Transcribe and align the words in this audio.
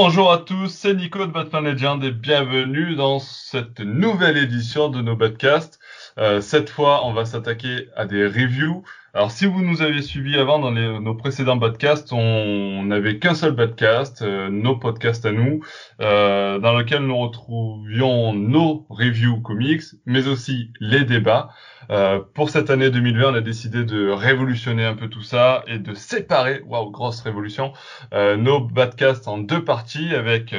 Bonjour 0.00 0.30
à 0.30 0.38
tous, 0.38 0.68
c'est 0.68 0.94
Nico 0.94 1.26
de 1.26 1.32
Batman 1.32 1.64
Legend 1.64 2.04
et 2.04 2.12
bienvenue 2.12 2.94
dans 2.94 3.18
cette 3.18 3.80
nouvelle 3.80 4.36
édition 4.36 4.90
de 4.90 5.02
nos 5.02 5.16
podcasts. 5.16 5.80
Euh, 6.18 6.40
cette 6.40 6.70
fois, 6.70 7.04
on 7.04 7.12
va 7.12 7.24
s'attaquer 7.24 7.88
à 7.96 8.06
des 8.06 8.24
reviews. 8.24 8.84
Alors, 9.18 9.32
si 9.32 9.46
vous 9.46 9.64
nous 9.64 9.82
avez 9.82 10.00
suivis 10.00 10.38
avant 10.38 10.60
dans 10.60 10.70
nos 10.70 11.14
précédents 11.16 11.58
podcasts, 11.58 12.12
on 12.12 12.84
n'avait 12.84 13.18
qu'un 13.18 13.34
seul 13.34 13.56
podcast, 13.56 14.22
euh, 14.22 14.48
nos 14.48 14.76
podcasts 14.76 15.26
à 15.26 15.32
nous, 15.32 15.58
euh, 16.00 16.60
dans 16.60 16.72
lequel 16.72 17.00
nous 17.00 17.18
retrouvions 17.18 18.32
nos 18.32 18.86
reviews 18.88 19.40
comics, 19.40 19.82
mais 20.06 20.28
aussi 20.28 20.70
les 20.78 21.04
débats. 21.04 21.50
Euh, 21.90 22.20
pour 22.32 22.50
cette 22.50 22.70
année 22.70 22.90
2020, 22.90 23.32
on 23.32 23.34
a 23.34 23.40
décidé 23.40 23.82
de 23.82 24.08
révolutionner 24.08 24.84
un 24.84 24.94
peu 24.94 25.08
tout 25.08 25.24
ça 25.24 25.64
et 25.66 25.80
de 25.80 25.94
séparer, 25.94 26.62
waouh, 26.66 26.92
grosse 26.92 27.20
révolution, 27.22 27.72
euh, 28.14 28.36
nos 28.36 28.68
podcasts 28.68 29.26
en 29.26 29.38
deux 29.38 29.64
parties 29.64 30.14
avec 30.14 30.54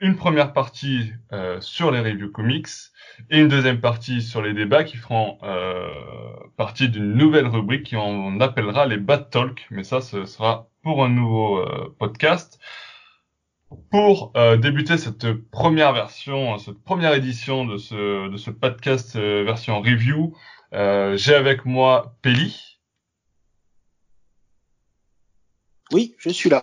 une 0.00 0.16
première 0.16 0.52
partie 0.52 1.12
euh, 1.32 1.60
sur 1.60 1.90
les 1.90 2.00
reviews 2.00 2.30
comics 2.30 2.66
et 3.30 3.40
une 3.40 3.48
deuxième 3.48 3.80
partie 3.80 4.22
sur 4.22 4.42
les 4.42 4.54
débats 4.54 4.84
qui 4.84 4.96
feront 4.96 5.38
euh, 5.42 5.88
partie 6.56 6.88
d'une 6.88 7.14
nouvelle 7.14 7.46
rubrique 7.46 7.90
qu'on 7.90 8.40
appellera 8.40 8.86
les 8.86 8.96
Bad 8.96 9.30
Talk, 9.30 9.66
mais 9.70 9.84
ça 9.84 10.00
ce 10.00 10.24
sera 10.24 10.68
pour 10.82 11.04
un 11.04 11.08
nouveau 11.08 11.58
euh, 11.58 11.94
podcast. 11.98 12.60
Pour 13.90 14.32
euh, 14.36 14.56
débuter 14.56 14.96
cette 14.96 15.32
première 15.50 15.92
version, 15.92 16.56
cette 16.58 16.82
première 16.84 17.14
édition 17.14 17.64
de 17.64 17.76
ce, 17.76 18.28
de 18.28 18.36
ce 18.36 18.50
podcast 18.50 19.16
euh, 19.16 19.42
version 19.44 19.80
review, 19.80 20.36
euh, 20.72 21.16
j'ai 21.16 21.34
avec 21.34 21.64
moi 21.64 22.16
Peli. 22.22 22.75
Oui, 25.92 26.14
je 26.18 26.30
suis 26.30 26.50
là. 26.50 26.62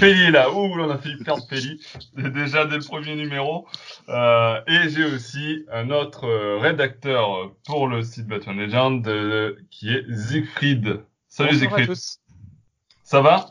Peli 0.00 0.24
est 0.24 0.30
là. 0.32 0.50
Ouh, 0.52 0.56
on 0.80 0.90
a 0.90 0.98
failli 0.98 1.16
perdre 1.22 1.46
Peli 1.48 1.80
déjà 2.16 2.66
dès 2.66 2.76
le 2.78 2.82
premier 2.84 3.14
numéro. 3.14 3.68
Euh, 4.08 4.60
et 4.66 4.88
j'ai 4.90 5.04
aussi 5.04 5.64
un 5.70 5.90
autre 5.90 6.24
euh, 6.26 6.58
rédacteur 6.58 7.52
pour 7.66 7.86
le 7.86 8.02
site 8.02 8.26
Batman 8.26 8.56
Legend 8.58 9.06
euh, 9.06 9.54
qui 9.70 9.90
est 9.90 10.04
Siegfried. 10.12 11.04
Salut 11.28 11.50
Bonjour 11.50 11.60
Siegfried. 11.60 11.84
à 11.84 11.86
tous. 11.86 12.18
Ça 13.04 13.20
va? 13.20 13.50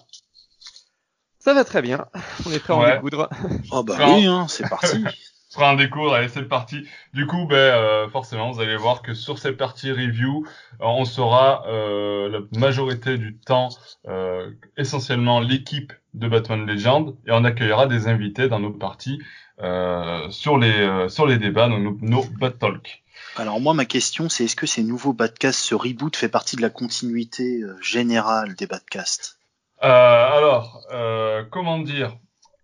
Ça 1.40 1.54
va 1.54 1.64
très 1.64 1.82
bien. 1.82 2.06
On 2.46 2.52
est 2.52 2.60
prêt 2.60 2.74
à 2.74 2.76
en 2.76 2.82
Ouais. 2.82 2.96
découdre. 2.96 3.30
Oh 3.72 3.84
bah 3.84 3.96
Quand 3.98 4.18
oui, 4.18 4.26
hein, 4.26 4.48
c'est 4.50 4.68
parti. 4.68 5.04
Prends 5.54 5.70
un 5.70 5.76
décours, 5.76 6.14
allez 6.14 6.30
c'est 6.30 6.44
parti. 6.44 6.88
Du 7.14 7.28
coup, 7.28 7.46
ben 7.48 7.56
euh, 7.56 8.10
forcément, 8.10 8.52
vous 8.52 8.60
allez 8.60 8.76
voir 8.76 9.02
que 9.02 9.14
sur 9.14 9.38
ces 9.38 9.52
parties 9.52 9.92
review, 9.92 10.46
euh, 10.82 10.86
on 10.86 11.06
sera 11.06 11.66
euh, 11.68 12.30
la 12.30 12.60
majorité 12.60 13.18
du 13.18 13.38
temps 13.38 13.70
euh, 14.08 14.52
essentiellement 14.78 15.40
l'équipe 15.40 15.94
de 16.14 16.28
Batman 16.28 16.66
Legend 16.66 17.16
et 17.28 17.32
on 17.32 17.44
accueillera 17.44 17.88
des 17.88 18.08
invités 18.08 18.48
dans 18.50 18.60
nos 18.60 18.72
parties 18.72 19.22
euh, 19.62 20.30
sur 20.32 20.58
les 20.58 20.72
euh, 20.82 21.10
sur 21.10 21.28
les 21.28 21.38
débats, 21.38 21.70
donc 21.70 21.82
nos, 21.84 21.98
nos 22.02 22.24
Bat 22.40 22.52
Talk. 22.52 23.04
Alors 23.36 23.60
moi, 23.60 23.74
ma 23.74 23.86
question, 23.86 24.30
c'est 24.30 24.46
est-ce 24.46 24.56
que 24.56 24.68
ces 24.68 24.84
nouveaux 24.84 25.14
podcasts, 25.14 25.60
ce 25.60 25.76
reboot 25.76 26.16
fait 26.16 26.30
partie 26.30 26.56
de 26.56 26.62
la 26.62 26.70
continuité 26.70 27.62
générale 27.82 28.56
des 28.56 28.68
podcasts 28.68 29.38
Euh, 29.84 29.88
alors, 29.88 30.82
euh, 30.92 31.44
comment 31.52 31.80
dire? 31.80 32.16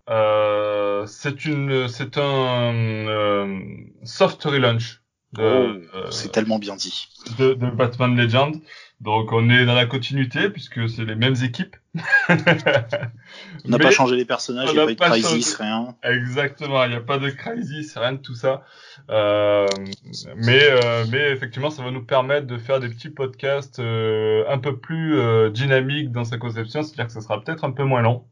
Euh, 0.09 1.05
C'est 1.05 1.45
une 1.45 1.88
c'est 1.88 2.17
un 2.17 2.73
euh, 2.73 3.59
soft 4.03 4.43
relaunch 4.43 5.02
de, 5.33 5.43
euh, 5.43 6.09
C'est 6.09 6.31
tellement 6.31 6.58
bien 6.58 6.75
dit. 6.75 7.08
de, 7.37 7.53
de 7.53 7.70
Batman 7.70 8.15
Legend. 8.15 8.59
Donc 9.02 9.31
on 9.31 9.49
est 9.49 9.65
dans 9.65 9.75
la 9.75 9.86
continuité 9.86 10.49
puisque 10.49 10.89
c'est 10.89 11.05
les 11.05 11.15
mêmes 11.15 11.36
équipes. 11.42 11.77
On 12.30 13.69
n'a 13.69 13.80
pas 13.80 13.92
changé 13.92 14.15
les 14.15 14.25
personnages, 14.25 14.69
on 14.69 14.73
il 14.73 14.75
n'y 14.75 14.81
a 14.81 14.95
pas 14.95 15.09
de 15.09 15.21
crisis, 15.21 15.58
changé. 15.58 15.64
rien. 15.64 15.95
Exactement, 16.03 16.83
il 16.83 16.89
n'y 16.89 16.95
a 16.95 17.02
pas 17.02 17.17
de 17.17 17.30
crisis, 17.30 17.95
rien 17.98 18.14
de 18.14 18.17
tout 18.17 18.36
ça. 18.36 18.64
Euh, 19.09 19.65
mais, 20.36 20.61
euh, 20.64 21.05
mais 21.11 21.31
effectivement, 21.31 21.69
ça 21.69 21.83
va 21.83 21.92
nous 21.92 22.03
permettre 22.03 22.45
de 22.45 22.58
faire 22.58 22.80
des 22.80 22.89
petits 22.89 23.09
podcasts 23.09 23.80
euh, 23.80 24.43
un 24.49 24.58
peu 24.59 24.77
plus 24.77 25.19
dynamiques 25.52 26.11
dans 26.11 26.25
sa 26.25 26.37
conception, 26.37 26.83
c'est-à-dire 26.83 27.08
que 27.08 27.14
ça 27.14 27.21
sera 27.21 27.42
peut-être 27.42 27.64
un 27.64 27.71
peu 27.71 27.83
moins 27.83 28.02
long, 28.02 28.25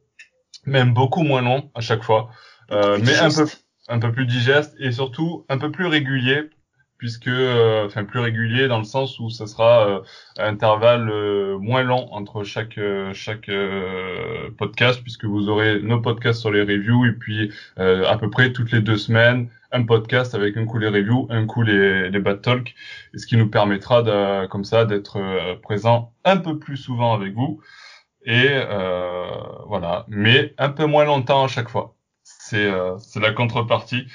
même 0.65 0.93
beaucoup 0.93 1.23
moins 1.23 1.41
long 1.41 1.71
à 1.75 1.81
chaque 1.81 2.03
fois, 2.03 2.29
euh, 2.71 2.97
mais 3.01 3.17
un 3.17 3.29
peu, 3.29 3.45
un 3.87 3.99
peu 3.99 4.11
plus 4.11 4.25
digeste 4.25 4.75
et 4.79 4.91
surtout 4.91 5.45
un 5.49 5.57
peu 5.57 5.71
plus 5.71 5.85
régulier 5.85 6.49
puisque 6.97 7.27
euh, 7.27 7.85
enfin 7.85 8.03
plus 8.05 8.19
régulier 8.19 8.67
dans 8.67 8.79
le 8.79 8.83
sens 8.83 9.19
où 9.19 9.29
ça 9.29 9.45
sera 9.45 9.87
euh, 9.87 9.99
à 10.37 10.47
intervalle 10.47 11.09
euh, 11.09 11.57
moins 11.59 11.83
long 11.83 12.11
entre 12.11 12.43
chaque 12.43 12.79
chaque 13.13 13.49
euh, 13.49 14.49
podcast 14.57 15.01
puisque 15.03 15.25
vous 15.25 15.47
aurez 15.47 15.79
nos 15.79 16.01
podcasts 16.01 16.41
sur 16.41 16.51
les 16.51 16.61
reviews 16.61 17.05
et 17.05 17.11
puis 17.11 17.51
euh, 17.77 18.03
à 18.07 18.17
peu 18.17 18.29
près 18.29 18.51
toutes 18.51 18.71
les 18.71 18.81
deux 18.81 18.97
semaines 18.97 19.49
un 19.71 19.83
podcast 19.83 20.33
avec 20.33 20.57
un 20.57 20.65
coup 20.65 20.79
les 20.79 20.87
reviews 20.87 21.27
un 21.29 21.45
coup 21.45 21.61
les 21.61 22.09
les 22.09 22.19
bad 22.19 22.41
talk. 22.41 22.73
Et 23.13 23.19
ce 23.19 23.27
qui 23.27 23.37
nous 23.37 23.49
permettra 23.49 24.01
de 24.01 24.47
comme 24.47 24.63
ça 24.63 24.85
d'être 24.85 25.19
présent 25.61 26.13
un 26.25 26.37
peu 26.37 26.57
plus 26.57 26.77
souvent 26.77 27.13
avec 27.13 27.33
vous 27.33 27.61
et 28.27 28.47
euh, 28.51 29.31
voilà 29.67 30.05
mais 30.09 30.53
un 30.59 30.69
peu 30.69 30.85
moins 30.85 31.05
longtemps 31.05 31.45
à 31.45 31.47
chaque 31.47 31.69
fois 31.69 31.95
c'est 32.23 32.67
euh, 32.67 32.97
c'est 32.99 33.19
la 33.19 33.31
contrepartie 33.31 34.05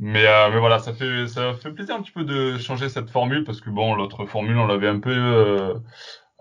mais, 0.00 0.26
euh, 0.26 0.50
mais 0.50 0.58
voilà, 0.58 0.78
ça 0.78 0.94
fait 0.94 1.28
ça 1.28 1.52
fait 1.54 1.72
plaisir 1.72 1.94
un 1.94 2.00
petit 2.00 2.10
peu 2.12 2.24
de 2.24 2.56
changer 2.58 2.88
cette 2.88 3.10
formule 3.10 3.44
parce 3.44 3.60
que 3.60 3.68
bon, 3.68 3.94
l'autre 3.94 4.24
formule 4.24 4.56
on 4.56 4.66
l'avait 4.66 4.88
un 4.88 4.98
peu 4.98 5.10
euh, 5.10 5.74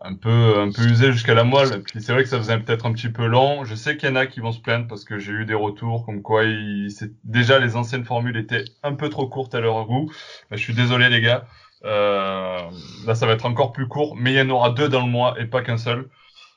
un 0.02 0.16
peu 0.16 0.60
un 0.60 0.72
peu 0.72 0.84
usé 0.84 1.12
jusqu'à 1.12 1.34
la 1.34 1.44
moelle. 1.44 1.74
Et 1.74 1.80
puis 1.80 2.02
c'est 2.02 2.14
vrai 2.14 2.24
que 2.24 2.30
ça 2.30 2.38
faisait 2.38 2.58
peut-être 2.58 2.86
un 2.86 2.94
petit 2.94 3.10
peu 3.10 3.26
long. 3.28 3.66
Je 3.66 3.76
sais 3.76 3.98
qu'il 3.98 4.08
y 4.10 4.12
en 4.14 4.16
a 4.16 4.28
qui 4.28 4.40
vont 4.40 4.54
se 4.54 4.62
plaindre 4.62 4.88
parce 4.88 5.04
que 5.04 5.20
j'ai 5.20 5.34
eu 5.34 5.46
des 5.46 5.56
retours 5.56 6.06
comme 6.06 6.22
quoi 6.22 6.46
il, 6.46 6.88
déjà 7.26 7.60
les 7.60 7.76
anciennes 7.76 8.06
formules 8.06 8.38
étaient 8.38 8.64
un 8.82 8.94
peu 8.94 9.10
trop 9.10 9.28
courtes 9.28 9.54
à 9.56 9.60
leur 9.60 9.86
goût. 9.86 10.10
Ben, 10.50 10.58
je 10.58 10.64
suis 10.64 10.74
désolé 10.74 11.10
les 11.10 11.20
gars. 11.22 11.46
Euh, 11.84 12.60
là 13.06 13.16
ça 13.16 13.26
va 13.26 13.34
être 13.34 13.46
encore 13.46 13.74
plus 13.74 13.88
court, 13.90 14.16
mais 14.16 14.32
il 14.34 14.38
y 14.38 14.42
en 14.42 14.50
aura 14.50 14.70
deux 14.72 14.88
dans 14.90 15.06
le 15.06 15.12
mois 15.12 15.40
et 15.40 15.46
pas 15.46 15.62
qu'un 15.64 15.78
seul. 15.78 16.10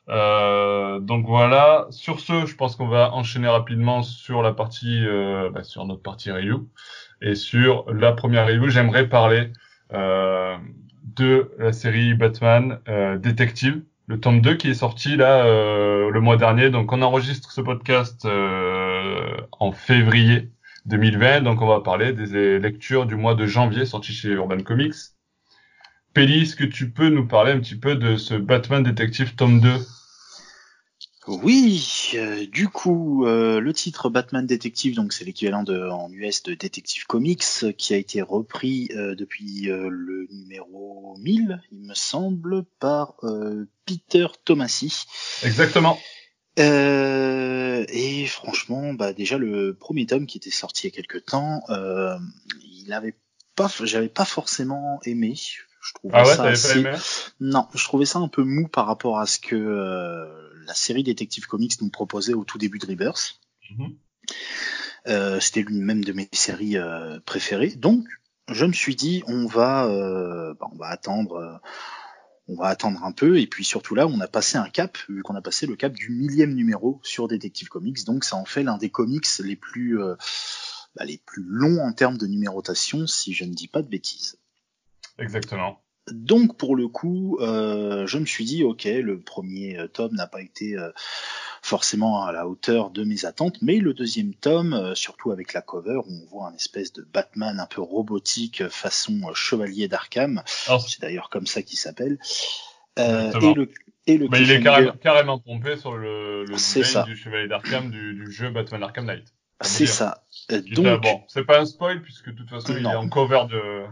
Euh, 0.08 0.98
donc 1.00 1.26
voilà. 1.26 1.86
Sur 1.90 2.20
ce, 2.20 2.46
je 2.46 2.56
pense 2.56 2.76
qu'on 2.76 2.88
va 2.88 3.12
enchaîner 3.12 3.48
rapidement 3.48 4.02
sur 4.02 4.42
la 4.42 4.52
partie, 4.52 5.06
euh, 5.06 5.50
bah, 5.50 5.62
sur 5.64 5.84
notre 5.86 6.02
partie 6.02 6.30
review 6.30 6.68
et 7.20 7.34
sur 7.34 7.86
la 7.92 8.12
première 8.12 8.46
review. 8.46 8.68
J'aimerais 8.68 9.08
parler 9.08 9.52
euh, 9.92 10.56
de 11.04 11.52
la 11.58 11.72
série 11.72 12.14
Batman 12.14 12.80
euh, 12.88 13.18
Détective, 13.18 13.82
le 14.06 14.18
tome 14.20 14.41
2 14.41 14.56
qui 14.56 14.70
est 14.70 14.74
sorti 14.74 15.16
là 15.16 15.44
euh, 15.44 16.10
le 16.10 16.20
mois 16.20 16.36
dernier. 16.36 16.70
Donc 16.70 16.92
on 16.92 17.02
enregistre 17.02 17.52
ce 17.52 17.60
podcast 17.60 18.26
en 18.26 19.72
février 19.72 20.50
2020. 20.86 21.42
Donc 21.42 21.62
on 21.62 21.66
va 21.66 21.80
parler 21.80 22.12
des 22.12 22.58
lectures 22.58 23.06
du 23.06 23.16
mois 23.16 23.34
de 23.34 23.46
janvier 23.46 23.86
sorties 23.86 24.12
chez 24.12 24.28
Urban 24.30 24.58
Comics. 24.62 25.11
Pelli, 26.14 26.42
est-ce 26.42 26.56
que 26.56 26.64
tu 26.64 26.90
peux 26.90 27.08
nous 27.08 27.26
parler 27.26 27.52
un 27.52 27.60
petit 27.60 27.76
peu 27.76 27.94
de 27.94 28.16
ce 28.16 28.34
Batman 28.34 28.82
Détective 28.82 29.34
tome 29.34 29.60
2 29.60 29.70
Oui, 31.28 32.10
euh, 32.14 32.46
du 32.46 32.68
coup, 32.68 33.26
euh, 33.26 33.60
le 33.60 33.72
titre 33.72 34.10
Batman 34.10 34.46
Detective, 34.46 34.94
donc 34.94 35.12
c'est 35.12 35.24
l'équivalent 35.24 35.62
de 35.62 35.88
en 35.88 36.10
US 36.12 36.42
de 36.42 36.54
Detective 36.54 37.06
Comics, 37.06 37.76
qui 37.78 37.94
a 37.94 37.96
été 37.96 38.20
repris 38.20 38.90
euh, 38.94 39.14
depuis 39.14 39.70
euh, 39.70 39.88
le 39.90 40.26
numéro 40.30 41.16
1000, 41.20 41.62
il 41.70 41.80
me 41.80 41.94
semble, 41.94 42.64
par 42.78 43.14
euh, 43.22 43.66
Peter 43.86 44.26
Tomasi. 44.44 45.04
Exactement. 45.42 45.98
Euh, 46.58 47.86
et 47.88 48.26
franchement, 48.26 48.92
bah 48.92 49.15
déjà 49.15 49.38
le 49.38 49.74
premier 49.74 50.04
tome 50.04 50.26
qui 50.26 50.36
était 50.36 50.50
sorti 50.50 50.86
il 50.86 50.91
y 50.91 50.92
a 50.92 50.97
quelques 50.97 51.24
temps, 51.24 51.62
euh, 51.70 52.18
il 52.62 52.92
avait 52.92 53.15
pas, 53.56 53.70
j'avais 53.84 54.08
pas 54.08 54.26
forcément 54.26 55.00
aimé. 55.04 55.34
Je 55.82 55.92
trouvais 55.94 56.14
Ah 56.16 56.22
ouais, 56.22 56.30
ça 56.30 56.36
t'avais 56.36 56.52
assez- 56.52 56.82
pas 56.82 56.90
aimé? 56.90 56.98
Non, 57.40 57.66
je 57.74 57.84
trouvais 57.84 58.06
ça 58.06 58.20
un 58.20 58.28
peu 58.28 58.44
mou 58.44 58.68
par 58.68 58.86
rapport 58.86 59.18
à 59.18 59.26
ce 59.26 59.38
que 59.40 59.56
euh, 59.56 60.26
la 60.66 60.74
série 60.74 61.02
Detective 61.02 61.46
Comics 61.46 61.80
nous 61.82 61.90
proposait 61.90 62.34
au 62.34 62.44
tout 62.44 62.56
début 62.56 62.78
de 62.78 62.86
Rebirth. 62.86 63.40
Mhm. 63.70 63.96
Euh, 65.08 65.40
C'était 65.40 65.62
l'une 65.62 65.82
même 65.82 66.04
de 66.04 66.12
mes 66.12 66.28
séries 66.32 66.76
euh, 66.78 67.18
préférées. 67.26 67.70
Donc, 67.74 68.06
je 68.48 68.64
me 68.64 68.72
suis 68.72 68.94
dit, 68.94 69.24
on 69.26 69.46
va, 69.46 69.86
euh, 69.86 70.54
bah, 70.54 70.68
on 70.72 70.76
va 70.76 70.86
attendre, 70.86 71.34
euh, 71.36 71.56
on 72.46 72.54
va 72.54 72.68
attendre 72.68 73.02
un 73.02 73.10
peu. 73.12 73.40
Et 73.40 73.48
puis 73.48 73.64
surtout 73.64 73.96
là, 73.96 74.06
on 74.06 74.20
a 74.20 74.28
passé 74.28 74.58
un 74.58 74.68
cap, 74.68 74.96
vu 75.08 75.22
qu'on 75.22 75.34
a 75.34 75.42
passé 75.42 75.66
le 75.66 75.74
cap 75.74 75.92
du 75.92 76.10
millième 76.10 76.54
numéro 76.54 77.00
sur 77.02 77.26
Detective 77.26 77.68
Comics. 77.68 78.04
Donc, 78.04 78.22
ça 78.24 78.36
en 78.36 78.44
fait 78.44 78.62
l'un 78.62 78.78
des 78.78 78.90
comics 78.90 79.26
les 79.40 79.56
plus, 79.56 80.00
euh, 80.00 80.14
bah, 80.94 81.04
les 81.04 81.18
plus 81.18 81.42
longs 81.44 81.80
en 81.84 81.92
termes 81.92 82.18
de 82.18 82.28
numérotation, 82.28 83.08
si 83.08 83.32
je 83.32 83.44
ne 83.44 83.52
dis 83.54 83.66
pas 83.68 83.82
de 83.82 83.88
bêtises. 83.88 84.38
Exactement. 85.18 85.80
Donc 86.10 86.56
pour 86.56 86.74
le 86.74 86.88
coup, 86.88 87.38
euh, 87.41 88.06
je 88.06 88.18
me 88.18 88.26
suis 88.26 88.44
dit 88.44 88.64
ok, 88.64 88.84
le 88.84 89.20
premier 89.20 89.78
euh, 89.78 89.86
tome 89.86 90.14
n'a 90.14 90.26
pas 90.26 90.42
été 90.42 90.76
euh, 90.76 90.91
forcément 91.62 92.24
à 92.24 92.32
la 92.32 92.48
hauteur 92.48 92.91
de 92.91 93.04
mes 93.04 93.24
attentes, 93.24 93.62
mais 93.62 93.76
le 93.76 93.94
deuxième 93.94 94.34
tome, 94.34 94.74
euh, 94.74 94.94
surtout 94.97 95.30
avec 95.30 95.53
la 95.53 95.62
cover, 95.62 96.00
où 96.04 96.10
on 96.10 96.26
voit 96.26 96.48
un 96.48 96.54
espèce 96.54 96.92
de 96.92 97.03
Batman 97.03 97.60
un 97.60 97.66
peu 97.66 97.80
robotique 97.80 98.62
euh, 98.62 98.68
façon 98.68 99.20
euh, 99.28 99.34
chevalier 99.34 99.86
d'Arkham, 99.86 100.42
c'est 100.47 101.00
d'ailleurs 101.00 101.30
comme 101.30 101.47
ça 101.47 101.62
qu'il 101.62 101.78
s'appelle. 101.78 102.18
Euh, 102.98 103.32
et 103.41 103.54
le 103.54 103.70
et 104.08 104.18
le 104.18 104.26
bah, 104.26 104.41
il 104.41 104.50
est 104.50 104.60
carrément, 104.60 104.92
carrément 105.00 105.38
pompé 105.38 105.76
sur 105.76 105.97
le, 105.97 106.44
le 106.44 107.04
du 107.06 107.16
Chevalier 107.16 107.47
d'Arkham 107.47 107.91
du, 107.91 108.15
du, 108.15 108.32
jeu 108.32 108.50
Batman 108.50 108.82
Arkham 108.82 109.06
Knight. 109.06 109.32
C'est 109.60 109.86
ça. 109.86 110.24
Donc, 110.50 111.00
bon, 111.00 111.22
c'est 111.28 111.44
pas 111.44 111.60
un 111.60 111.65
spoil 111.65 112.03
puisque 112.03 112.30
de 112.30 112.36
toute 112.36 112.50
façon 112.50 112.74
il 112.76 112.84
est 112.84 112.94
en 112.94 113.08
cover 113.08 113.44
de. 113.48 113.84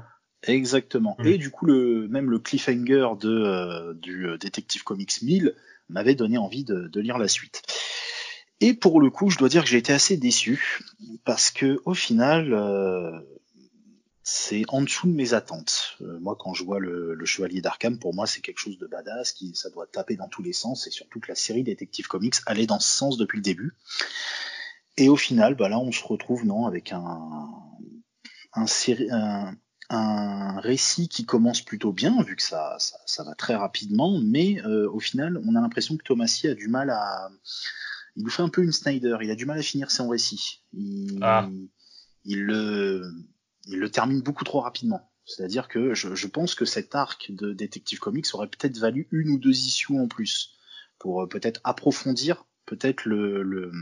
Exactement. 0.44 1.16
Et 1.24 1.36
du 1.36 1.50
coup, 1.50 1.66
le 1.66 2.08
même 2.08 2.30
le 2.30 2.38
cliffhanger 2.38 3.08
de 3.20 3.28
euh, 3.28 3.94
du 3.94 4.26
euh, 4.26 4.38
Detective 4.38 4.84
Comics 4.84 5.22
1000 5.22 5.54
m'avait 5.90 6.14
donné 6.14 6.38
envie 6.38 6.64
de, 6.64 6.88
de, 6.88 7.00
lire 7.00 7.18
la 7.18 7.28
suite. 7.28 7.62
Et 8.60 8.74
pour 8.74 9.00
le 9.00 9.10
coup, 9.10 9.28
je 9.30 9.38
dois 9.38 9.48
dire 9.48 9.62
que 9.62 9.68
j'ai 9.68 9.78
été 9.78 9.92
assez 9.92 10.16
déçu 10.16 10.80
parce 11.24 11.50
que 11.50 11.80
au 11.84 11.94
final, 11.94 12.54
euh, 12.54 13.10
c'est 14.22 14.64
en 14.68 14.82
dessous 14.82 15.08
de 15.08 15.12
mes 15.12 15.34
attentes. 15.34 15.96
Euh, 16.02 16.18
moi, 16.20 16.36
quand 16.38 16.54
je 16.54 16.64
vois 16.64 16.78
le, 16.78 17.18
Chevalier 17.24 17.60
d'Arkham, 17.60 17.98
pour 17.98 18.14
moi, 18.14 18.26
c'est 18.26 18.40
quelque 18.40 18.58
chose 18.58 18.78
de 18.78 18.86
badass, 18.86 19.32
qui 19.32 19.54
ça 19.54 19.70
doit 19.70 19.86
taper 19.86 20.16
dans 20.16 20.28
tous 20.28 20.42
les 20.42 20.52
sens, 20.52 20.86
et 20.86 20.90
surtout 20.90 21.20
que 21.20 21.28
la 21.28 21.34
série 21.34 21.64
Detective 21.64 22.06
Comics 22.06 22.36
allait 22.46 22.66
dans 22.66 22.80
ce 22.80 22.94
sens 22.94 23.16
depuis 23.16 23.36
le 23.36 23.42
début. 23.42 23.74
Et 24.96 25.08
au 25.08 25.16
final, 25.16 25.54
bah 25.54 25.68
là, 25.68 25.78
on 25.78 25.92
se 25.92 26.04
retrouve 26.04 26.46
non 26.46 26.66
avec 26.66 26.92
un 26.92 27.48
un, 28.52 28.66
un, 29.10 29.54
récit 29.90 31.08
qui 31.08 31.24
commence 31.24 31.62
plutôt 31.62 31.92
bien, 31.92 32.22
vu 32.22 32.36
que 32.36 32.42
ça, 32.42 32.76
ça, 32.78 33.24
va 33.24 33.34
très 33.34 33.56
rapidement, 33.56 34.20
mais 34.22 34.60
euh, 34.64 34.88
au 34.90 35.00
final, 35.00 35.40
on 35.44 35.54
a 35.56 35.60
l'impression 35.60 35.96
que 35.96 36.04
Thomasy 36.04 36.48
a 36.48 36.54
du 36.54 36.68
mal 36.68 36.90
à 36.90 37.30
il 38.16 38.24
nous 38.24 38.30
fait 38.30 38.42
un 38.42 38.48
peu 38.48 38.62
une 38.62 38.72
Snyder, 38.72 39.18
il 39.22 39.30
a 39.30 39.36
du 39.36 39.46
mal 39.46 39.58
à 39.58 39.62
finir 39.62 39.90
son 39.90 40.08
récit. 40.08 40.62
Il, 40.72 41.18
ah. 41.22 41.48
il 42.24 42.42
le 42.42 43.02
il 43.66 43.78
le 43.78 43.90
termine 43.90 44.20
beaucoup 44.20 44.44
trop 44.44 44.60
rapidement. 44.60 45.10
C'est-à-dire 45.24 45.68
que 45.68 45.94
je, 45.94 46.14
je, 46.14 46.26
pense 46.26 46.56
que 46.56 46.64
cet 46.64 46.94
arc 46.94 47.30
de 47.30 47.52
Detective 47.52 48.00
Comics 48.00 48.26
aurait 48.32 48.48
peut-être 48.48 48.78
valu 48.78 49.06
une 49.12 49.30
ou 49.30 49.38
deux 49.38 49.50
issues 49.50 49.96
en 49.96 50.08
plus 50.08 50.56
pour 50.98 51.22
euh, 51.22 51.28
peut-être 51.28 51.60
approfondir 51.62 52.44
peut-être 52.70 53.04
le, 53.04 53.42
le, 53.42 53.72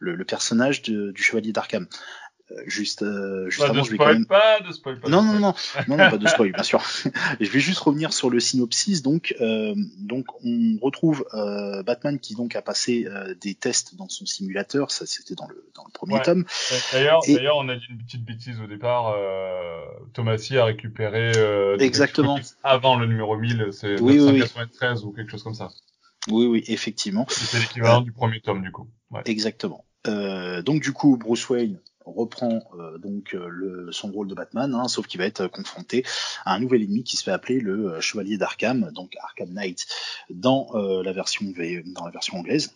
le, 0.00 0.24
personnage 0.24 0.82
de, 0.82 1.12
du 1.12 1.22
Chevalier 1.22 1.52
d'Arkham. 1.52 1.86
Euh, 2.50 2.62
juste, 2.66 3.02
euh, 3.02 3.48
juste 3.48 3.62
avant, 3.62 3.84
je 3.84 3.92
vais 3.92 3.96
quand 3.96 4.06
même. 4.06 4.26
Pas, 4.26 4.60
de 4.60 4.72
spoil 4.72 4.98
pas, 5.00 5.08
non, 5.08 5.22
non, 5.22 5.34
non, 5.34 5.54
non, 5.88 5.96
non, 5.96 6.10
pas 6.10 6.18
de 6.18 6.26
spoil, 6.26 6.52
bien 6.52 6.62
sûr. 6.62 6.82
je 7.40 7.50
vais 7.50 7.60
juste 7.60 7.78
revenir 7.78 8.12
sur 8.12 8.30
le 8.30 8.40
synopsis. 8.40 9.02
Donc, 9.02 9.34
euh, 9.40 9.74
donc, 9.98 10.26
on 10.44 10.78
retrouve 10.82 11.24
euh, 11.34 11.82
Batman 11.82 12.18
qui 12.18 12.34
donc 12.34 12.56
a 12.56 12.62
passé 12.62 13.06
euh, 13.06 13.34
des 13.40 13.54
tests 13.54 13.94
dans 13.94 14.08
son 14.08 14.26
simulateur. 14.26 14.90
Ça, 14.90 15.06
c'était 15.06 15.34
dans 15.34 15.46
le 15.46 15.64
dans 15.74 15.84
le 15.84 15.92
premier 15.92 16.20
tome. 16.22 16.44
D'ailleurs, 16.92 17.20
d'ailleurs, 17.26 17.56
on 17.58 17.68
a 17.68 17.76
dit 17.76 17.86
une 17.90 17.98
petite 17.98 18.24
bêtise 18.24 18.60
au 18.60 18.66
départ. 18.66 19.14
Euh, 19.16 19.80
Thomasy 20.12 20.58
a 20.58 20.64
récupéré 20.64 21.32
exactement 21.78 22.38
avant 22.64 22.96
le 22.96 23.06
numéro 23.06 23.36
1000. 23.36 23.68
C'est 23.72 24.00
oui, 24.00 24.14
1993 24.14 25.04
ou 25.04 25.12
quelque 25.12 25.30
chose 25.30 25.42
comme 25.42 25.54
ça. 25.54 25.70
Oui, 26.30 26.46
oui, 26.46 26.64
effectivement. 26.68 27.26
C'est 27.28 27.58
l'équivalent 27.58 28.00
du 28.00 28.12
premier 28.12 28.40
tome, 28.40 28.62
du 28.62 28.70
coup. 28.70 28.88
Ouais. 29.10 29.22
Exactement. 29.26 29.84
Euh, 30.08 30.62
donc 30.62 30.82
du 30.82 30.92
coup, 30.92 31.16
Bruce 31.16 31.48
Wayne 31.48 31.78
reprend 32.04 32.62
euh, 32.78 32.98
donc 32.98 33.34
euh, 33.34 33.48
le, 33.48 33.92
son 33.92 34.10
rôle 34.10 34.28
de 34.28 34.34
Batman, 34.34 34.74
hein, 34.74 34.88
sauf 34.88 35.06
qu'il 35.06 35.18
va 35.18 35.26
être 35.26 35.46
confronté 35.46 36.04
à 36.44 36.54
un 36.54 36.60
nouvel 36.60 36.82
ennemi 36.82 37.04
qui 37.04 37.16
se 37.16 37.24
fait 37.24 37.30
appeler 37.30 37.60
le 37.60 37.94
euh, 37.94 38.00
Chevalier 38.00 38.36
d'Arkham, 38.36 38.90
donc 38.94 39.16
Arkham 39.20 39.50
Knight 39.52 39.86
dans 40.30 40.72
la 40.74 41.12
version 41.12 41.46
dans 41.86 42.04
la 42.04 42.10
version 42.10 42.38
anglaise. 42.38 42.72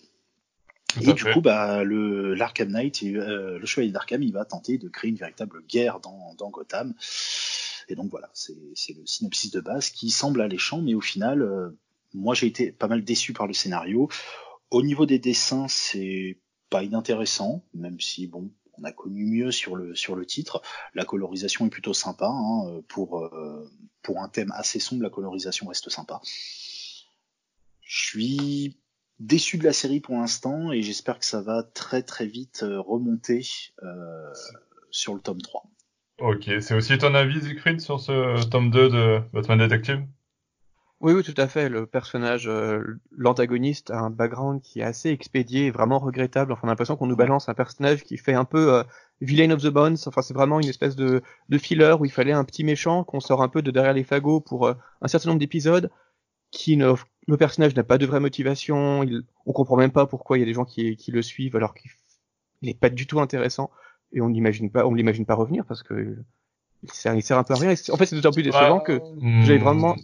et 1.01 1.13
du 1.13 1.25
coup, 1.25 1.41
bah, 1.41 1.85
le 1.85 2.35
l'Arkham 2.35 2.71
Knight, 2.71 3.03
le 3.03 3.65
Chevalier 3.65 3.93
d'Arkham, 3.93 4.23
il 4.23 4.33
va 4.33 4.45
tenter 4.45 4.79
de 4.79 4.89
créer 4.89 5.11
une 5.11 5.17
véritable 5.17 5.63
guerre 5.69 6.01
dans, 6.01 6.35
dans 6.39 6.51
Gotham. 6.51 6.95
Et 7.89 7.95
donc 7.95 8.11
voilà, 8.11 8.31
c'est 8.35 8.55
le 8.55 9.07
synopsis 9.07 9.51
de 9.51 9.61
base 9.61 9.91
qui 9.91 10.11
semble 10.11 10.41
alléchant, 10.41 10.83
mais 10.83 10.95
au 10.95 11.01
final, 11.01 11.73
moi 12.15 12.35
j'ai 12.35 12.47
été 12.47 12.73
pas 12.73 12.89
mal 12.89 13.05
déçu 13.05 13.33
par 13.33 13.47
le 13.47 13.53
scénario. 13.53 14.09
Au 14.71 14.83
niveau 14.83 15.07
des 15.07 15.19
dessins, 15.19 15.69
c'est 15.69 16.39
pas 16.71 16.83
inintéressant, 16.83 17.63
même 17.75 18.01
si 18.01 18.27
bon, 18.27 18.51
on 18.79 18.85
a 18.85 18.93
connu 18.93 19.25
mieux 19.25 19.51
sur 19.51 19.77
le 19.77 19.95
sur 19.95 20.17
le 20.17 20.27
titre. 20.27 20.63
La 20.95 21.05
colorisation 21.05 21.67
est 21.67 21.71
plutôt 21.71 21.95
sympa 21.95 22.29
hein, 22.29 22.81
pour 22.89 23.19
euh, 23.19 23.71
pour 24.03 24.21
un 24.23 24.29
thème 24.29 24.53
assez 24.55 24.79
sombre. 24.81 25.03
La 25.03 25.11
colorisation 25.11 25.67
reste 25.67 25.91
sympa. 25.91 26.21
Je 27.83 28.07
suis 28.07 28.77
déçu 29.19 29.59
de 29.59 29.65
la 29.65 29.73
série 29.73 30.01
pour 30.01 30.17
l'instant 30.17 30.73
et 30.73 30.83
j'espère 30.83 31.19
que 31.19 31.25
ça 31.25 31.41
va 31.41 31.63
très 31.63 32.03
très 32.03 32.27
vite 32.27 32.63
euh, 32.63 32.81
remonter 32.81 33.47
euh, 33.83 34.33
sur 34.91 35.15
le 35.15 35.21
tome 35.21 35.41
3. 35.41 35.65
Ok, 36.19 36.51
c'est 36.61 36.75
aussi 36.75 36.97
ton 36.99 37.15
avis 37.15 37.41
Siegfried 37.41 37.81
sur 37.81 38.01
ce 38.01 38.45
tome 38.49 38.71
2 38.71 38.89
de 38.89 39.21
Batman 39.33 39.59
Detective? 39.59 40.07
Oui, 41.01 41.13
oui, 41.13 41.23
tout 41.23 41.35
à 41.37 41.47
fait. 41.47 41.69
Le 41.69 41.87
personnage, 41.87 42.49
euh, 42.49 42.99
l'antagoniste, 43.17 43.91
a 43.91 43.99
un 43.99 44.11
background 44.11 44.63
qui 44.63 44.81
est 44.81 44.83
assez 44.83 45.11
expédié, 45.11 45.71
vraiment 45.71 45.99
regrettable. 45.99 46.53
Enfin, 46.53 46.63
on 46.65 46.69
a 46.69 46.73
l'impression 46.73 46.97
qu'on 46.97 47.07
nous 47.07 47.17
balance 47.17 47.51
un 47.51 47.55
personnage 47.55 48.03
qui 48.03 48.17
fait 48.17 48.33
un 48.33 48.47
peu 48.47 48.73
euh, 48.73 48.83
villain 49.21 49.51
of 49.51 49.63
the 49.63 49.69
bones. 49.69 49.99
Enfin, 50.07 50.23
c'est 50.23 50.33
vraiment 50.33 50.59
une 50.59 50.69
espèce 50.69 50.97
de, 50.97 51.23
de 51.51 51.59
filler 51.59 51.95
où 52.01 52.07
il 52.07 52.11
fallait 52.11 52.33
un 52.33 52.45
petit 52.45 52.65
méchant 52.65 53.05
qu'on 53.05 53.21
sort 53.21 53.43
un 53.43 53.49
peu 53.49 53.61
de 53.61 53.71
derrière 53.71 53.93
les 53.93 54.05
fagots 54.05 54.41
pour 54.41 54.67
euh, 54.67 54.75
un 55.03 55.09
certain 55.09 55.29
nombre 55.29 55.41
d'épisodes. 55.41 55.91
Qui 56.53 56.77
ne, 56.77 56.95
le 57.27 57.37
personnage 57.37 57.75
n'a 57.75 57.83
pas 57.83 57.99
de 57.99 58.07
vraie 58.07 58.21
motivation. 58.21 59.03
Il, 59.03 59.25
on 59.45 59.53
comprend 59.53 59.77
même 59.77 59.91
pas 59.91 60.07
pourquoi 60.07 60.39
il 60.39 60.41
y 60.41 60.43
a 60.45 60.47
des 60.47 60.55
gens 60.55 60.65
qui, 60.65 60.97
qui 60.97 61.11
le 61.11 61.21
suivent 61.21 61.57
alors 61.57 61.75
qu'il 61.75 61.91
n'est 62.63 62.73
pas 62.73 62.89
du 62.89 63.07
tout 63.07 63.21
intéressant 63.21 63.71
et 64.13 64.21
on 64.21 64.31
n'imagine 64.31 64.71
pas, 64.71 64.87
on 64.87 64.95
l'imagine 64.95 65.27
pas 65.27 65.35
revenir 65.35 65.67
parce 65.67 65.83
que 65.83 66.17
il 66.83 66.93
sert, 66.93 67.15
il 67.15 67.23
sert 67.23 67.37
un 67.37 67.43
peu 67.43 67.55
à 67.55 67.57
rien. 67.57 67.75
En 67.91 67.97
fait, 67.97 68.07
c'est 68.07 68.17
d'autant 68.17 68.31
plus 68.31 68.45
décevant 68.45 68.81
que 68.81 69.01
j'avais 69.43 69.59
vraiment 69.59 69.97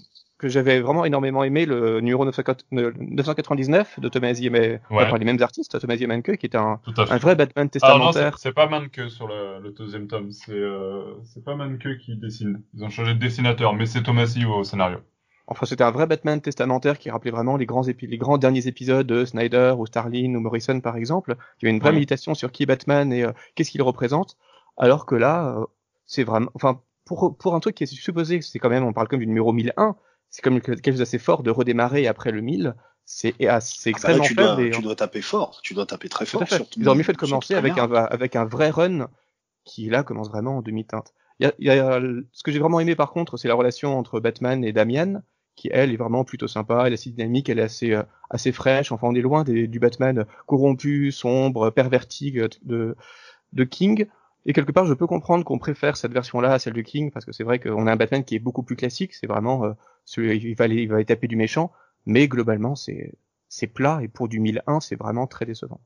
que 0.42 0.48
j'avais 0.48 0.80
vraiment 0.80 1.04
énormément 1.04 1.44
aimé 1.44 1.66
le 1.66 2.00
numéro 2.00 2.24
999 2.24 4.00
de 4.00 4.08
Thomas 4.08 4.32
et 4.32 4.80
par 4.90 5.16
les 5.16 5.24
mêmes 5.24 5.40
artistes, 5.40 5.78
Thomas 5.80 5.94
et 5.94 6.06
Manke, 6.08 6.36
qui 6.36 6.46
était 6.46 6.58
un, 6.58 6.80
un 6.96 7.16
vrai 7.18 7.36
Batman 7.36 7.70
testamentaire. 7.70 8.38
c'est 8.38 8.52
pas 8.52 8.66
Manke 8.66 9.08
sur 9.08 9.28
le, 9.28 9.60
le 9.62 9.70
deuxième 9.70 10.08
tome, 10.08 10.32
c'est 10.32 10.50
euh, 10.50 11.14
pas 11.44 11.54
Manke 11.54 11.96
qui 11.98 12.16
dessine. 12.16 12.60
Ils 12.74 12.84
ont 12.84 12.90
changé 12.90 13.14
de 13.14 13.20
dessinateur, 13.20 13.72
mais 13.74 13.86
c'est 13.86 14.02
Thomas 14.02 14.34
au 14.48 14.64
scénario. 14.64 14.98
Enfin, 15.46 15.64
c'était 15.64 15.84
un 15.84 15.92
vrai 15.92 16.06
Batman 16.06 16.40
testamentaire 16.40 16.98
qui 16.98 17.08
rappelait 17.10 17.30
vraiment 17.30 17.56
les 17.56 17.66
grands, 17.66 17.82
les 17.82 18.18
grands 18.18 18.38
derniers 18.38 18.66
épisodes 18.66 19.06
de 19.06 19.24
Snyder 19.24 19.74
ou 19.78 19.86
Starlin 19.86 20.34
ou 20.34 20.40
Morrison, 20.40 20.80
par 20.80 20.96
exemple. 20.96 21.36
Il 21.60 21.66
y 21.66 21.68
avait 21.68 21.76
une 21.76 21.82
vraie 21.82 21.92
méditation 21.92 22.34
sur 22.34 22.50
qui 22.50 22.64
est 22.64 22.66
Batman 22.66 23.12
et 23.12 23.22
euh, 23.22 23.32
qu'est-ce 23.54 23.70
qu'il 23.70 23.82
représente. 23.82 24.36
Alors 24.76 25.06
que 25.06 25.14
là, 25.14 25.56
euh, 25.56 25.66
c'est 26.04 26.24
vraiment, 26.24 26.50
enfin, 26.54 26.80
pour, 27.04 27.36
pour 27.36 27.54
un 27.54 27.60
truc 27.60 27.76
qui 27.76 27.84
est 27.84 27.86
supposé, 27.86 28.40
c'est 28.40 28.58
quand 28.58 28.70
même, 28.70 28.84
on 28.84 28.92
parle 28.92 29.08
comme 29.08 29.20
du 29.20 29.26
numéro 29.26 29.52
1001, 29.52 29.96
c'est 30.32 30.42
comme 30.42 30.60
quelque 30.60 30.90
chose 30.90 30.98
d'assez 30.98 31.18
fort 31.18 31.44
de 31.44 31.50
redémarrer 31.50 32.08
après 32.08 32.32
le 32.32 32.40
1000. 32.40 32.74
C'est 33.04 33.34
ah 33.46 33.58
bah 33.58 33.64
extrêmement 33.86 34.24
tu 34.24 34.34
faible. 34.34 34.70
tu 34.70 34.80
dois 34.80 34.96
taper 34.96 35.20
fort, 35.20 35.60
tu 35.62 35.74
dois 35.74 35.86
taper 35.86 36.08
très 36.08 36.24
fort. 36.24 36.42
Ils 36.76 36.88
ont 36.88 36.94
mieux 36.94 37.02
fait 37.02 37.12
de 37.12 37.18
commencer 37.18 37.54
avec 37.54 37.76
un, 37.76 37.92
avec 37.92 38.34
un 38.34 38.46
vrai 38.46 38.70
run 38.70 39.08
qui 39.64 39.90
là 39.90 40.02
commence 40.02 40.30
vraiment 40.30 40.56
en 40.56 40.62
demi-teinte. 40.62 41.12
Il 41.38 41.50
y 41.58 41.70
a, 41.70 42.00
ce 42.32 42.42
que 42.42 42.50
j'ai 42.50 42.60
vraiment 42.60 42.80
aimé 42.80 42.96
par 42.96 43.10
contre, 43.10 43.36
c'est 43.36 43.48
la 43.48 43.54
relation 43.54 43.98
entre 43.98 44.20
Batman 44.20 44.64
et 44.64 44.72
Damian, 44.72 45.22
qui 45.54 45.68
elle 45.70 45.92
est 45.92 45.96
vraiment 45.96 46.24
plutôt 46.24 46.48
sympa, 46.48 46.84
elle 46.86 46.92
est 46.92 46.94
assez 46.94 47.10
dynamique, 47.10 47.50
elle 47.50 47.58
est 47.58 47.62
assez 47.62 47.92
euh, 47.92 48.02
assez 48.30 48.52
fraîche. 48.52 48.90
Enfin, 48.90 49.08
on 49.08 49.14
est 49.14 49.20
loin 49.20 49.44
des, 49.44 49.66
du 49.66 49.80
Batman 49.80 50.24
corrompu, 50.46 51.12
sombre, 51.12 51.68
perverti 51.70 52.32
de 52.62 52.96
de 53.52 53.64
King. 53.64 54.06
Et 54.44 54.52
quelque 54.52 54.72
part, 54.72 54.86
je 54.86 54.94
peux 54.94 55.06
comprendre 55.06 55.44
qu'on 55.44 55.58
préfère 55.58 55.96
cette 55.96 56.12
version-là 56.12 56.52
à 56.52 56.58
celle 56.58 56.72
de 56.72 56.80
King, 56.80 57.10
parce 57.10 57.24
que 57.24 57.32
c'est 57.32 57.44
vrai 57.44 57.60
qu'on 57.60 57.86
a 57.86 57.92
un 57.92 57.96
Batman 57.96 58.24
qui 58.24 58.34
est 58.34 58.40
beaucoup 58.40 58.62
plus 58.62 58.76
classique. 58.76 59.14
C'est 59.14 59.26
vraiment, 59.26 59.64
euh, 59.64 59.72
il 60.16 60.54
va 60.56 60.64
aller, 60.64 60.82
il 60.82 60.88
va 60.88 60.96
aller 60.96 61.04
taper 61.04 61.28
du 61.28 61.36
méchant, 61.36 61.72
mais 62.06 62.26
globalement, 62.28 62.74
c'est, 62.74 63.14
c'est 63.48 63.68
plat 63.68 64.00
et 64.02 64.08
pour 64.08 64.28
du 64.28 64.40
1001, 64.40 64.80
c'est 64.80 64.96
vraiment 64.96 65.26
très 65.26 65.46
décevant. 65.46 65.80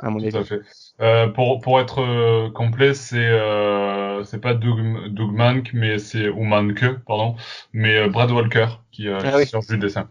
À 0.00 0.10
mon 0.10 0.20
avis. 0.20 0.44
fait. 0.44 0.60
Euh, 1.00 1.28
pour 1.28 1.60
pour 1.60 1.80
être 1.80 2.00
euh, 2.00 2.50
complet, 2.50 2.94
c'est 2.94 3.16
euh, 3.16 4.22
c'est 4.24 4.40
pas 4.40 4.54
Doug, 4.54 5.08
Doug 5.08 5.32
Mank, 5.32 5.70
mais 5.72 5.98
c'est 5.98 6.28
ou 6.28 6.42
Manke, 6.44 6.84
pardon, 7.06 7.36
mais 7.72 7.96
euh, 7.96 8.08
Brad 8.08 8.30
Walker 8.30 8.66
qui, 8.92 9.08
euh, 9.08 9.18
ah, 9.24 9.44
qui 9.44 9.72
le 9.72 9.78
dessin. 9.78 10.08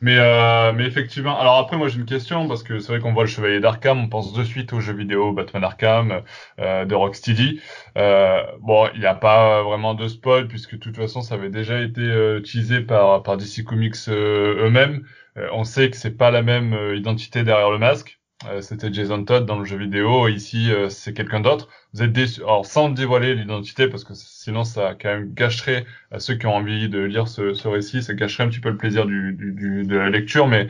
Mais 0.00 0.16
euh, 0.18 0.72
mais 0.72 0.84
effectivement, 0.84 1.38
alors 1.38 1.58
après 1.58 1.76
moi 1.76 1.88
j'ai 1.88 1.98
une 1.98 2.06
question 2.06 2.48
parce 2.48 2.62
que 2.62 2.78
c'est 2.78 2.92
vrai 2.92 3.00
qu'on 3.00 3.12
voit 3.12 3.24
le 3.24 3.28
Chevalier 3.28 3.60
d'Arkham, 3.60 4.00
on 4.00 4.08
pense 4.08 4.32
de 4.32 4.44
suite 4.44 4.72
aux 4.72 4.80
jeux 4.80 4.94
vidéo 4.94 5.32
Batman 5.32 5.64
Arkham 5.64 6.22
de 6.58 6.94
Rocksteady. 6.94 7.60
bon, 7.94 8.88
il 8.94 9.00
n'y 9.00 9.06
a 9.06 9.14
pas 9.14 9.62
vraiment 9.62 9.94
de 9.94 10.08
spoil 10.08 10.48
puisque 10.48 10.72
de 10.72 10.78
toute 10.78 10.96
façon 10.96 11.20
ça 11.20 11.34
avait 11.34 11.50
déjà 11.50 11.80
été 11.80 12.02
utilisé 12.38 12.80
par 12.80 13.22
par 13.22 13.36
DC 13.36 13.64
Comics 13.64 13.96
eux-mêmes. 14.08 15.04
on 15.52 15.64
sait 15.64 15.90
que 15.90 15.96
c'est 15.96 16.16
pas 16.16 16.30
la 16.30 16.42
même 16.42 16.74
identité 16.94 17.44
derrière 17.44 17.70
le 17.70 17.78
masque. 17.78 18.18
Euh, 18.46 18.60
c'était 18.60 18.92
Jason 18.92 19.24
Todd 19.24 19.46
dans 19.46 19.58
le 19.58 19.64
jeu 19.64 19.76
vidéo. 19.76 20.26
Ici, 20.28 20.72
euh, 20.72 20.88
c'est 20.88 21.12
quelqu'un 21.14 21.40
d'autre. 21.40 21.68
Vous 21.92 22.02
êtes 22.02 22.12
déçu, 22.12 22.42
alors 22.42 22.66
sans 22.66 22.88
dévoiler 22.90 23.34
l'identité, 23.34 23.88
parce 23.88 24.04
que 24.04 24.14
sinon 24.14 24.64
ça 24.64 24.96
quand 25.00 25.10
même 25.10 25.32
gâcherait 25.32 25.86
à 26.10 26.18
ceux 26.18 26.34
qui 26.34 26.46
ont 26.46 26.54
envie 26.56 26.88
de 26.88 26.98
lire 27.00 27.28
ce, 27.28 27.54
ce 27.54 27.68
récit, 27.68 28.02
ça 28.02 28.14
gâcherait 28.14 28.44
un 28.44 28.48
petit 28.48 28.60
peu 28.60 28.70
le 28.70 28.76
plaisir 28.76 29.06
du, 29.06 29.32
du, 29.34 29.84
de 29.84 29.96
la 29.96 30.10
lecture. 30.10 30.48
Mais 30.48 30.68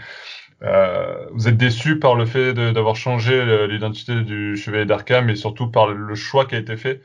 euh, 0.63 1.27
vous 1.33 1.49
êtes 1.49 1.57
déçu 1.59 1.99
par 1.99 2.15
le 2.17 2.27
fait 2.27 2.55
d'avoir 2.55 2.97
changé 2.97 3.67
l'identité 3.69 4.23
du 4.23 4.57
chevalier 4.57 4.87
d'Arkham 4.87 5.31
et 5.31 5.37
surtout 5.37 5.71
par 5.71 5.89
le 5.89 6.15
choix 6.17 6.47
qui 6.47 6.57
a 6.57 6.59
été 6.59 6.77
fait 6.77 7.03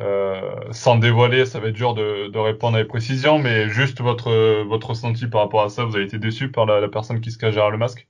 Euh, 0.00 0.72
sans 0.72 0.96
dévoiler, 0.98 1.46
ça 1.46 1.60
va 1.60 1.68
être 1.68 1.74
dur 1.76 1.94
de, 1.94 2.28
de, 2.28 2.38
répondre 2.40 2.76
avec 2.76 2.88
précision, 2.88 3.38
mais 3.38 3.68
juste 3.70 4.00
votre 4.02 4.30
votre 4.64 4.90
ressenti 4.90 5.28
par 5.28 5.42
rapport 5.42 5.62
à 5.64 5.70
ça, 5.70 5.84
vous 5.84 5.96
avez 5.96 6.04
été 6.06 6.18
déçu 6.18 6.50
par 6.52 6.66
la, 6.66 6.80
la 6.80 6.88
personne 6.88 7.20
qui 7.22 7.30
se 7.32 7.38
cache 7.38 7.54
derrière 7.54 7.70
le 7.72 7.78
masque? 7.78 8.08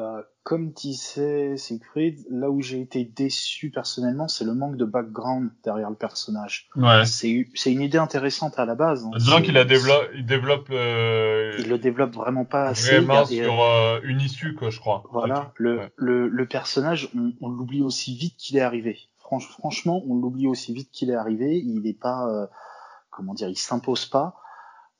Bah, 0.00 0.24
comme 0.44 0.70
disait 0.70 1.58
Siegfried, 1.58 2.24
là 2.30 2.50
où 2.50 2.62
j'ai 2.62 2.80
été 2.80 3.04
déçu 3.04 3.70
personnellement, 3.70 4.28
c'est 4.28 4.46
le 4.46 4.54
manque 4.54 4.78
de 4.78 4.86
background 4.86 5.50
derrière 5.62 5.90
le 5.90 5.96
personnage. 5.96 6.70
Ouais. 6.74 7.04
C'est 7.04 7.72
une 7.72 7.82
idée 7.82 7.98
intéressante 7.98 8.58
à 8.58 8.64
la 8.64 8.74
base. 8.74 9.04
Hein. 9.04 9.10
Disons 9.18 9.42
qu'il 9.42 9.52
la 9.52 9.66
développe, 9.66 10.08
il 10.14 10.24
développe. 10.24 10.68
Euh, 10.70 11.54
il 11.58 11.68
le 11.68 11.76
développe 11.76 12.14
vraiment 12.14 12.46
pas 12.46 12.68
assez. 12.68 12.96
Vraiment 12.96 13.26
sur 13.26 13.62
euh, 13.62 14.00
une 14.02 14.22
issue, 14.22 14.54
quoi, 14.54 14.70
je 14.70 14.80
crois. 14.80 15.04
Voilà. 15.12 15.52
Le, 15.56 15.80
ouais. 15.80 15.92
le, 15.96 16.28
le 16.28 16.46
personnage, 16.46 17.10
on, 17.14 17.32
on 17.42 17.50
l'oublie 17.50 17.82
aussi 17.82 18.16
vite 18.16 18.36
qu'il 18.38 18.56
est 18.56 18.62
arrivé. 18.62 18.98
Franch, 19.18 19.46
franchement, 19.48 20.02
on 20.08 20.14
l'oublie 20.14 20.46
aussi 20.46 20.72
vite 20.72 20.90
qu'il 20.90 21.10
est 21.10 21.14
arrivé. 21.14 21.58
Il 21.58 21.86
est 21.86 22.00
pas, 22.00 22.26
euh, 22.26 22.46
comment 23.10 23.34
dire, 23.34 23.50
il 23.50 23.58
s'impose 23.58 24.06
pas. 24.06 24.36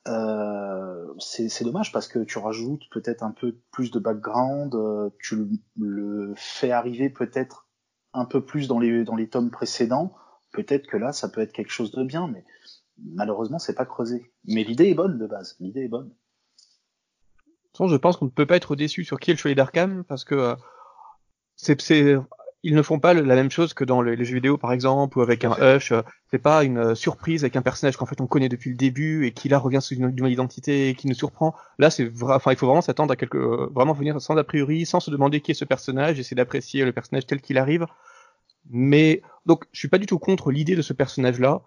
Euh, 0.09 1.12
c'est 1.19 1.64
dommage 1.64 1.92
parce 1.92 2.09
que 2.09 2.21
tu 2.21 2.38
rajoutes 2.38 2.88
peut-être 2.90 3.23
un 3.23 3.33
peu 3.33 3.59
plus 3.71 3.90
de 3.90 3.99
background, 3.99 4.75
euh, 4.75 5.11
tu 5.23 5.47
le, 5.78 6.33
fais 6.37 6.71
arriver 6.71 7.11
peut-être 7.11 7.69
un 8.14 8.25
peu 8.25 8.45
plus 8.45 8.66
dans 8.66 8.78
les 8.78 9.04
dans 9.04 9.16
les 9.16 9.28
tomes 9.28 9.50
précédents. 9.50 10.14
Peut-être 10.52 10.87
que 10.87 10.97
là, 10.97 11.12
ça 11.12 11.28
peut 11.28 11.40
être 11.40 11.52
quelque 11.52 11.71
chose 11.71 11.92
de 11.92 12.02
bien, 12.02 12.28
mais 12.28 12.45
malheureusement, 12.99 13.59
c'est 13.59 13.75
pas 13.75 13.87
creusé. 13.87 14.33
Mais 14.47 14.64
l'idée 14.64 14.88
est 14.88 14.95
bonne 14.95 15.19
de 15.19 15.26
base. 15.26 15.57
L'idée 15.61 15.85
est 15.85 15.88
bonne. 15.88 16.12
Je 17.78 17.97
pense 17.97 18.16
qu'on 18.16 18.26
ne 18.26 18.30
peut 18.30 18.47
pas 18.47 18.57
être 18.57 18.76
déçu 18.76 19.04
sur 19.04 19.19
qui 19.19 19.30
est 19.30 19.35
le 19.35 19.38
chevalier 19.38 19.54
d'Arkham 19.54 20.04
parce 20.04 20.25
que 20.25 20.35
euh, 20.35 20.57
c'est 21.57 22.16
ils 22.62 22.75
ne 22.75 22.83
font 22.83 22.99
pas 22.99 23.14
la 23.14 23.35
même 23.35 23.50
chose 23.50 23.73
que 23.73 23.85
dans 23.85 24.02
les, 24.02 24.23
jeux 24.25 24.35
vidéo 24.35 24.59
par 24.59 24.73
exemple 24.73 25.19
ou 25.19 25.23
avec 25.23 25.45
un 25.45 25.57
Hush. 25.59 25.95
C'est 26.31 26.38
pas 26.38 26.62
une 26.62 26.95
surprise 26.95 27.43
avec 27.43 27.57
un 27.57 27.62
personnage 27.62 27.97
qu'en 27.97 28.07
fait 28.07 28.21
on 28.21 28.26
connaît 28.26 28.50
depuis 28.50 28.71
le 28.71 28.76
début 28.76 29.26
et 29.26 29.33
qui 29.33 29.49
là 29.49 29.59
revient 29.59 29.81
sous 29.81 29.95
une 29.95 30.09
nouvelle 30.09 30.33
identité 30.33 30.90
et 30.90 30.95
qui 30.95 31.07
nous 31.09 31.14
surprend. 31.14 31.55
Là 31.79 31.90
c'est 31.90 32.05
vrai, 32.05 32.35
enfin 32.35 32.52
il 32.52 32.59
faut 32.59 32.67
vraiment 32.67 32.83
s'attendre 32.83 33.12
à 33.12 33.17
quelque, 33.17 33.38
vraiment 33.73 33.95
venir 33.95 34.21
sans 34.21 34.37
a 34.37 34.45
priori, 34.45 34.85
sans 34.85 35.00
se 35.00 35.11
demander 35.11 35.40
qui 35.40 35.52
est 35.52 35.55
ce 35.55 35.64
personnage, 35.64 36.21
essayer 36.21 36.37
d'apprécier 36.37 36.85
le 36.85 36.93
personnage 36.93 37.26
tel 37.26 37.40
qu'il 37.40 37.57
arrive. 37.57 37.87
Mais 38.69 39.23
donc 39.47 39.64
je 39.73 39.79
suis 39.79 39.88
pas 39.88 39.99
du 39.99 40.07
tout 40.07 40.19
contre 40.19 40.50
l'idée 40.50 40.76
de 40.76 40.83
ce 40.83 40.93
personnage 40.93 41.40
là. 41.40 41.62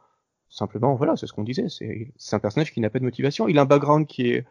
Simplement 0.50 0.94
voilà 0.94 1.16
c'est 1.16 1.26
ce 1.26 1.34
qu'on 1.34 1.44
disait, 1.44 1.70
c'est 1.70 2.14
c'est 2.18 2.36
un 2.36 2.40
personnage 2.40 2.72
qui 2.72 2.82
n'a 2.82 2.92
pas 2.92 3.00
de 3.00 3.04
motivation. 3.04 3.48
Il 3.48 3.58
a 3.58 3.64
un 3.64 3.66
background 3.66 4.06
qui 4.06 4.30
est 4.30 4.46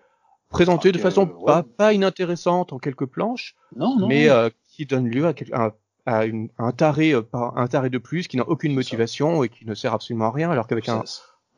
présenté 0.49 0.89
ah, 0.89 0.93
de 0.93 0.99
façon 0.99 1.23
euh, 1.23 1.35
ouais. 1.39 1.47
pas 1.47 1.63
pas 1.63 1.93
inintéressante 1.93 2.73
en 2.73 2.79
quelques 2.81 3.07
planches, 3.07 3.55
non, 3.77 3.97
non, 3.97 4.09
mais. 4.09 4.29
Euh, 4.29 4.51
qui 4.73 4.87
donne 4.87 5.09
lieu 5.09 5.27
à, 5.27 5.35
un 5.53 5.73
à, 6.07 6.25
une, 6.25 6.49
à 6.59 6.65
un 6.65 6.73
taré 6.73 7.13
euh, 7.13 7.23
un 7.33 7.67
taré 7.67 7.91
de 7.91 7.99
plus 7.99 8.29
qui 8.29 8.37
n'a 8.37 8.49
aucune 8.49 8.75
motivation 8.75 9.45
et 9.45 9.49
qui 9.49 9.67
ne 9.67 9.75
sert 9.75 9.93
absolument 9.93 10.27
à 10.27 10.31
rien 10.33 10.51
alors 10.51 10.67
qu'avec 10.67 10.89
un 10.89 11.05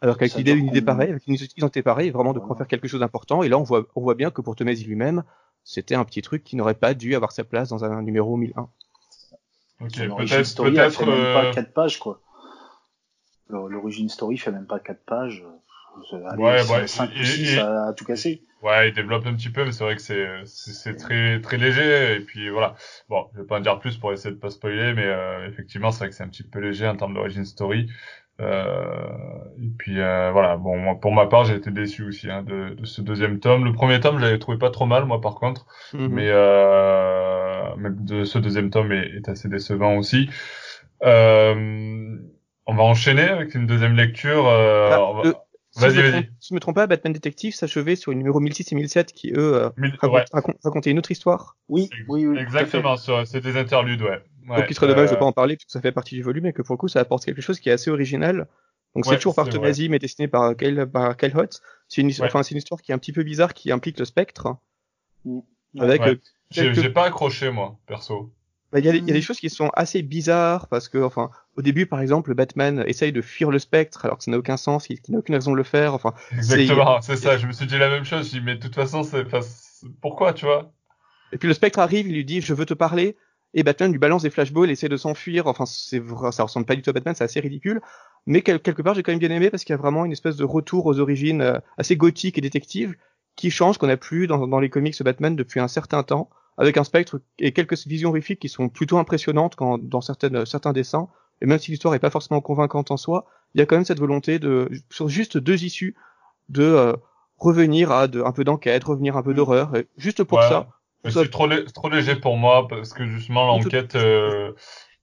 alors 0.00 0.18
qu'avec 0.18 0.34
l'idée 0.34 0.54
d'une 0.54 0.66
idée 0.66 0.82
pareille 0.82 1.10
avec 1.10 1.26
une 1.26 1.34
identité 1.34 1.82
pareille 1.82 2.10
vraiment 2.10 2.32
de 2.32 2.40
voilà. 2.40 2.56
faire 2.56 2.66
quelque 2.66 2.88
chose 2.88 3.00
d'important. 3.00 3.42
Et 3.42 3.48
là 3.48 3.58
on 3.58 3.62
voit 3.62 3.86
on 3.94 4.02
voit 4.02 4.14
bien 4.14 4.30
que 4.30 4.40
pour 4.40 4.56
Tomasi 4.56 4.84
lui-même 4.84 5.24
c'était 5.64 5.94
un 5.94 6.04
petit 6.04 6.20
truc 6.20 6.44
qui 6.44 6.56
n'aurait 6.56 6.74
pas 6.74 6.94
dû 6.94 7.14
avoir 7.14 7.32
sa 7.32 7.44
place 7.44 7.70
dans 7.70 7.84
un 7.84 8.02
numéro 8.02 8.36
1001 8.36 8.68
ok 9.80 9.90
peut-être 9.90 10.62
peut-être 10.62 10.92
fait 10.92 11.06
même 11.06 11.34
pas 11.34 11.52
4 11.52 11.72
pages 11.72 11.98
quoi. 11.98 12.20
L'origine 13.48 14.08
story 14.08 14.38
fait 14.38 14.50
même 14.50 14.66
pas 14.66 14.80
4 14.80 15.04
pages. 15.04 15.44
Allez, 16.12 16.42
ouais, 16.42 16.70
ouais, 16.70 16.86
5 16.86 17.10
ou 17.10 17.24
6 17.24 17.58
à 17.58 17.92
tout 17.92 18.04
casser. 18.04 18.42
Ouais, 18.64 18.88
il 18.88 18.94
développe 18.94 19.26
un 19.26 19.34
petit 19.34 19.50
peu, 19.50 19.64
mais 19.66 19.72
c'est 19.72 19.84
vrai 19.84 19.94
que 19.94 20.00
c'est 20.00 20.26
c'est 20.46 20.96
très 20.96 21.38
très 21.42 21.58
léger 21.58 22.16
et 22.16 22.20
puis 22.20 22.48
voilà. 22.48 22.74
Bon, 23.10 23.26
je 23.34 23.40
vais 23.40 23.46
pas 23.46 23.58
en 23.58 23.60
dire 23.60 23.78
plus 23.78 23.98
pour 23.98 24.10
essayer 24.10 24.34
de 24.34 24.40
pas 24.40 24.48
spoiler, 24.48 24.94
mais 24.94 25.04
euh, 25.04 25.46
effectivement, 25.46 25.90
c'est 25.90 25.98
vrai 25.98 26.08
que 26.08 26.14
c'est 26.14 26.24
un 26.24 26.28
petit 26.28 26.44
peu 26.44 26.60
léger 26.60 26.88
en 26.88 26.96
termes 26.96 27.12
d'origine 27.12 27.44
story. 27.44 27.90
Euh, 28.40 29.06
et 29.62 29.68
puis 29.78 30.00
euh, 30.00 30.30
voilà. 30.32 30.56
Bon, 30.56 30.78
moi, 30.78 30.94
pour 30.98 31.12
ma 31.12 31.26
part, 31.26 31.44
j'ai 31.44 31.56
été 31.56 31.70
déçu 31.70 32.04
aussi 32.08 32.30
hein, 32.30 32.42
de, 32.42 32.70
de, 32.70 32.84
ce 32.86 33.02
deuxième 33.02 33.38
tome. 33.38 33.66
Le 33.66 33.72
premier 33.74 34.00
tome, 34.00 34.18
je 34.18 34.24
l'avais 34.24 34.38
trouvé 34.38 34.56
pas 34.56 34.70
trop 34.70 34.86
mal, 34.86 35.04
moi, 35.04 35.20
par 35.20 35.34
contre, 35.34 35.66
mm 35.92 35.98
-hmm. 35.98 36.08
mais 36.08 36.28
euh, 36.30 37.76
même 37.76 37.96
de 38.00 38.24
ce 38.24 38.38
deuxième 38.38 38.70
tome 38.70 38.92
est, 38.92 39.08
est 39.16 39.28
assez 39.28 39.48
décevant 39.50 39.96
aussi. 39.98 40.30
Euh, 41.02 42.16
on 42.66 42.74
va 42.74 42.82
enchaîner 42.82 43.28
avec 43.28 43.54
une 43.54 43.66
deuxième 43.66 43.94
lecture. 43.94 44.48
Euh, 44.48 44.90
ah, 44.92 45.43
va... 45.76 45.88
le 45.88 46.22
si 46.40 46.48
je, 46.50 46.54
me 46.54 46.60
trompe 46.60 46.76
pas, 46.76 46.86
Batman 46.86 47.12
Detective 47.12 47.54
s'achevait 47.54 47.96
sur 47.96 48.10
les 48.10 48.16
numéros 48.16 48.40
1006 48.40 48.72
et 48.72 48.74
1007 48.74 49.12
qui, 49.12 49.32
eux, 49.32 49.54
euh, 49.54 49.70
Mille... 49.76 49.96
ouais. 50.02 50.24
racontaient 50.62 50.90
une 50.90 50.98
autre 50.98 51.10
histoire. 51.10 51.56
Oui, 51.68 51.90
oui, 52.08 52.26
oui. 52.26 52.38
Exactement, 52.38 52.96
c'est 52.96 53.40
des 53.40 53.56
interludes, 53.56 54.02
ouais. 54.02 54.22
ouais 54.48 54.56
Donc 54.56 54.66
il 54.68 54.74
serait 54.74 54.86
dommage 54.86 55.10
euh... 55.10 55.14
de 55.14 55.18
pas 55.18 55.24
en 55.24 55.32
parler 55.32 55.56
parce 55.56 55.64
que 55.64 55.72
ça 55.72 55.80
fait 55.80 55.92
partie 55.92 56.14
du 56.14 56.22
volume 56.22 56.46
et 56.46 56.52
que 56.52 56.62
pour 56.62 56.74
le 56.74 56.78
coup 56.78 56.88
ça 56.88 57.00
apporte 57.00 57.24
quelque 57.24 57.42
chose 57.42 57.60
qui 57.60 57.68
est 57.68 57.72
assez 57.72 57.90
original. 57.90 58.46
Donc 58.94 59.06
ouais, 59.06 59.12
c'est 59.12 59.16
toujours 59.16 59.34
par 59.34 59.48
Tomasi 59.48 59.88
mais 59.88 59.98
dessiné 59.98 60.28
par 60.28 60.56
Kyle, 60.56 60.86
par 60.92 61.16
Kyle 61.16 61.36
Hotz. 61.36 61.60
C'est 61.88 62.00
une, 62.00 62.10
enfin, 62.22 62.42
une 62.42 62.56
histoire 62.56 62.80
qui 62.80 62.92
est 62.92 62.94
un 62.94 62.98
petit 62.98 63.12
peu 63.12 63.24
bizarre 63.24 63.54
qui 63.54 63.72
implique 63.72 63.98
le 63.98 64.04
spectre. 64.04 64.56
Mm. 65.24 65.40
Avec 65.80 66.02
euh, 66.02 66.16
quelques... 66.50 66.80
J'ai 66.80 66.90
pas 66.90 67.06
accroché 67.06 67.50
moi, 67.50 67.76
perso. 67.86 68.32
Bah, 68.74 68.80
il 68.80 68.86
y, 68.86 68.88
a, 68.88 68.96
y, 68.96 68.98
a 68.98 69.14
des 69.14 69.22
choses 69.22 69.38
qui 69.38 69.50
sont 69.50 69.70
assez 69.74 70.02
bizarres 70.02 70.66
parce 70.66 70.88
que, 70.88 70.98
enfin, 70.98 71.30
au 71.56 71.62
début, 71.62 71.86
par 71.86 72.00
exemple, 72.00 72.34
Batman 72.34 72.82
essaye 72.88 73.12
de 73.12 73.22
fuir 73.22 73.52
le 73.52 73.60
spectre 73.60 74.04
alors 74.04 74.18
que 74.18 74.24
ça 74.24 74.32
n'a 74.32 74.36
aucun 74.36 74.56
sens, 74.56 74.88
qu'il 74.88 74.98
n'a 75.10 75.18
aucune 75.18 75.36
raison 75.36 75.52
de 75.52 75.56
le 75.56 75.62
faire. 75.62 75.94
Enfin, 75.94 76.12
exactement, 76.32 77.00
c'est 77.00 77.14
ça. 77.14 77.38
Je 77.38 77.46
me 77.46 77.52
suis 77.52 77.66
dit 77.66 77.78
la 77.78 77.88
même 77.88 78.04
chose. 78.04 78.34
Je 78.34 78.40
mais 78.40 78.56
de 78.56 78.60
toute 78.60 78.74
façon, 78.74 79.04
c'est, 79.04 79.24
pourquoi, 80.00 80.32
tu 80.32 80.46
vois? 80.46 80.72
Et 81.30 81.38
puis 81.38 81.46
le 81.46 81.54
spectre 81.54 81.78
arrive, 81.78 82.08
il 82.08 82.14
lui 82.14 82.24
dit, 82.24 82.40
je 82.40 82.52
veux 82.52 82.66
te 82.66 82.74
parler. 82.74 83.16
Et 83.56 83.62
Batman 83.62 83.92
lui 83.92 84.00
balance 84.00 84.22
des 84.22 84.30
flashballs, 84.30 84.72
essaie 84.72 84.88
de 84.88 84.96
s'enfuir. 84.96 85.46
Enfin, 85.46 85.66
c'est 85.66 86.02
ça 86.32 86.42
ressemble 86.42 86.66
pas 86.66 86.74
du 86.74 86.82
tout 86.82 86.90
à 86.90 86.94
Batman, 86.94 87.14
c'est 87.14 87.22
assez 87.22 87.38
ridicule. 87.38 87.80
Mais 88.26 88.42
quelque 88.42 88.82
part, 88.82 88.94
j'ai 88.94 89.04
quand 89.04 89.12
même 89.12 89.20
bien 89.20 89.30
aimé 89.30 89.50
parce 89.50 89.62
qu'il 89.62 89.72
y 89.72 89.78
a 89.78 89.80
vraiment 89.80 90.04
une 90.04 90.10
espèce 90.10 90.34
de 90.34 90.44
retour 90.44 90.86
aux 90.86 90.98
origines 90.98 91.42
euh, 91.42 91.60
assez 91.78 91.96
gothiques 91.96 92.38
et 92.38 92.40
détectives 92.40 92.96
qui 93.36 93.52
change 93.52 93.78
qu'on 93.78 93.86
n'a 93.86 93.96
plus 93.96 94.26
dans, 94.26 94.48
dans 94.48 94.58
les 94.58 94.68
comics 94.68 95.00
Batman 95.00 95.36
depuis 95.36 95.60
un 95.60 95.68
certain 95.68 96.02
temps 96.02 96.28
avec 96.56 96.76
un 96.76 96.84
spectre 96.84 97.20
et 97.38 97.52
quelques 97.52 97.86
visions 97.86 98.10
horrifiques 98.10 98.40
qui 98.40 98.48
sont 98.48 98.68
plutôt 98.68 98.98
impressionnantes 98.98 99.56
quand, 99.56 99.78
dans 99.78 100.00
certaines, 100.00 100.46
certains 100.46 100.72
dessins. 100.72 101.08
Et 101.40 101.46
même 101.46 101.58
si 101.58 101.70
l'histoire 101.70 101.94
est 101.94 101.98
pas 102.00 102.10
forcément 102.10 102.40
convaincante 102.40 102.90
en 102.90 102.96
soi, 102.96 103.26
il 103.54 103.58
y 103.58 103.62
a 103.62 103.66
quand 103.66 103.76
même 103.76 103.84
cette 103.84 103.98
volonté 103.98 104.38
de, 104.38 104.70
sur 104.90 105.08
juste 105.08 105.36
deux 105.36 105.64
issues, 105.64 105.96
de 106.48 106.62
euh, 106.62 106.92
revenir 107.38 107.90
à 107.90 108.06
de, 108.06 108.22
un 108.22 108.32
peu 108.32 108.44
d'enquête, 108.44 108.84
revenir 108.84 109.16
un 109.16 109.22
peu 109.22 109.34
d'horreur, 109.34 109.72
juste 109.96 110.22
pour 110.24 110.38
ouais. 110.38 110.48
ça. 110.48 110.68
C'est 111.06 111.30
trop, 111.30 111.48
trop 111.74 111.90
léger 111.90 112.16
pour 112.16 112.38
moi 112.38 112.66
parce 112.66 112.94
que 112.94 113.06
justement 113.06 113.46
l'enquête, 113.46 113.94
euh, 113.94 114.52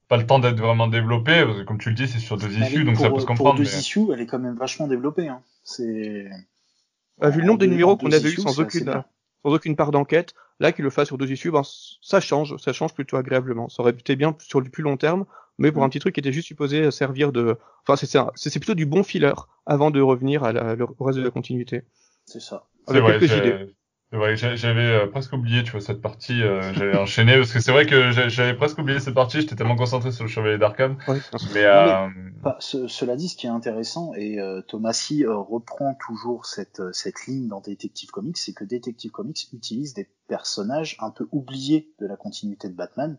pas 0.08 0.18
le 0.18 0.26
temps 0.26 0.40
d'être 0.40 0.60
vraiment 0.60 0.88
développée. 0.88 1.44
Parce 1.46 1.60
que 1.60 1.64
comme 1.64 1.78
tu 1.78 1.90
le 1.90 1.96
dis, 1.96 2.08
c'est 2.08 2.20
sur 2.20 2.38
deux 2.38 2.52
issues, 2.58 2.84
donc 2.84 2.96
pour, 2.96 3.06
ça 3.06 3.12
peut 3.12 3.20
se 3.20 3.26
comprendre. 3.26 3.56
Pour 3.56 3.64
deux 3.64 3.70
mais... 3.70 3.80
issues, 3.80 4.08
elle 4.12 4.22
est 4.22 4.26
quand 4.26 4.40
même 4.40 4.58
vachement 4.58 4.88
développée. 4.88 5.28
Hein. 5.28 5.42
C'est. 5.64 6.28
Bah, 7.20 7.30
vu 7.30 7.42
le 7.42 7.48
nombre 7.48 7.60
de 7.60 7.68
numéros 7.68 7.98
qu'on 7.98 8.12
avait 8.12 8.32
eu 8.32 8.36
sans 8.36 8.60
aucune 8.60 9.04
sans 9.44 9.54
aucune 9.54 9.76
part 9.76 9.92
d'enquête. 9.92 10.34
Là, 10.62 10.72
qu'il 10.72 10.84
le 10.84 10.92
fasse 10.92 11.08
sur 11.08 11.18
deux 11.18 11.32
issues, 11.32 11.50
ben, 11.50 11.64
ça 12.04 12.20
change, 12.20 12.56
ça 12.58 12.72
change 12.72 12.94
plutôt 12.94 13.18
agréablement. 13.18 13.68
Ça 13.68 13.82
aurait 13.82 13.94
été 13.94 14.16
bien 14.16 14.36
sur 14.38 14.62
du 14.62 14.70
plus 14.70 14.84
long 14.84 14.96
terme, 14.96 15.26
mais 15.58 15.72
pour 15.72 15.82
mmh. 15.82 15.86
un 15.86 15.90
petit 15.90 15.98
truc 15.98 16.14
qui 16.14 16.20
était 16.20 16.32
juste 16.32 16.48
supposé 16.48 16.92
servir 16.92 17.32
de, 17.32 17.58
enfin, 17.88 17.96
c'est 18.36 18.60
plutôt 18.60 18.76
du 18.76 18.86
bon 18.86 19.02
filler 19.02 19.34
avant 19.66 19.90
de 19.90 20.00
revenir 20.00 20.44
à 20.44 20.54
la, 20.54 20.76
au 21.00 21.04
reste 21.04 21.18
de 21.18 21.24
la 21.24 21.32
continuité. 21.32 21.82
C'est 22.26 22.40
ça. 22.40 22.68
Avec 22.86 23.02
vrai, 23.02 23.70
idées. 24.12 24.22
Ouais, 24.22 24.36
j'avais 24.36 24.82
euh, 24.82 25.08
presque 25.08 25.34
oublié, 25.34 25.64
tu 25.64 25.72
vois, 25.72 25.82
cette 25.82 26.02
partie. 26.02 26.42
Euh, 26.42 26.74
j'avais 26.74 26.98
enchaîné 26.98 27.38
parce 27.38 27.52
que 27.52 27.60
c'est 27.60 27.72
vrai 27.72 27.86
que 27.86 28.12
j'avais 28.12 28.54
presque 28.56 28.78
oublié 28.78 29.00
cette 29.00 29.14
partie. 29.14 29.42
J'étais 29.42 29.56
tellement 29.56 29.76
concentré 29.76 30.12
sur 30.12 30.24
le 30.24 30.30
Chevalier 30.30 30.58
d'Arkham. 30.58 30.98
Oui, 31.08 31.18
mais, 31.54 31.66
euh... 31.66 32.08
mais 32.44 32.52
ce, 32.60 32.88
cela 32.88 33.16
dit, 33.16 33.30
ce 33.30 33.36
qui 33.36 33.48
est 33.48 33.50
intéressant 33.50 34.14
et 34.16 34.40
euh, 34.40 34.62
Thomasy 34.62 35.26
euh, 35.26 35.38
reprend 35.38 35.96
toujours 35.96 36.46
cette 36.46 36.82
cette 36.94 37.26
ligne 37.28 37.48
dans 37.48 37.62
Detective 37.62 38.10
Comics, 38.12 38.38
c'est 38.38 38.54
que 38.54 38.66
Detective 38.66 39.12
Comics 39.12 39.48
utilise 39.54 39.94
des 39.94 40.10
personnages 40.28 40.98
un 41.00 41.12
peu 41.12 41.28
oubliés 41.32 41.94
de 42.00 42.08
la 42.08 42.16
continuité 42.18 42.68
de 42.70 42.76
Batman. 42.76 43.18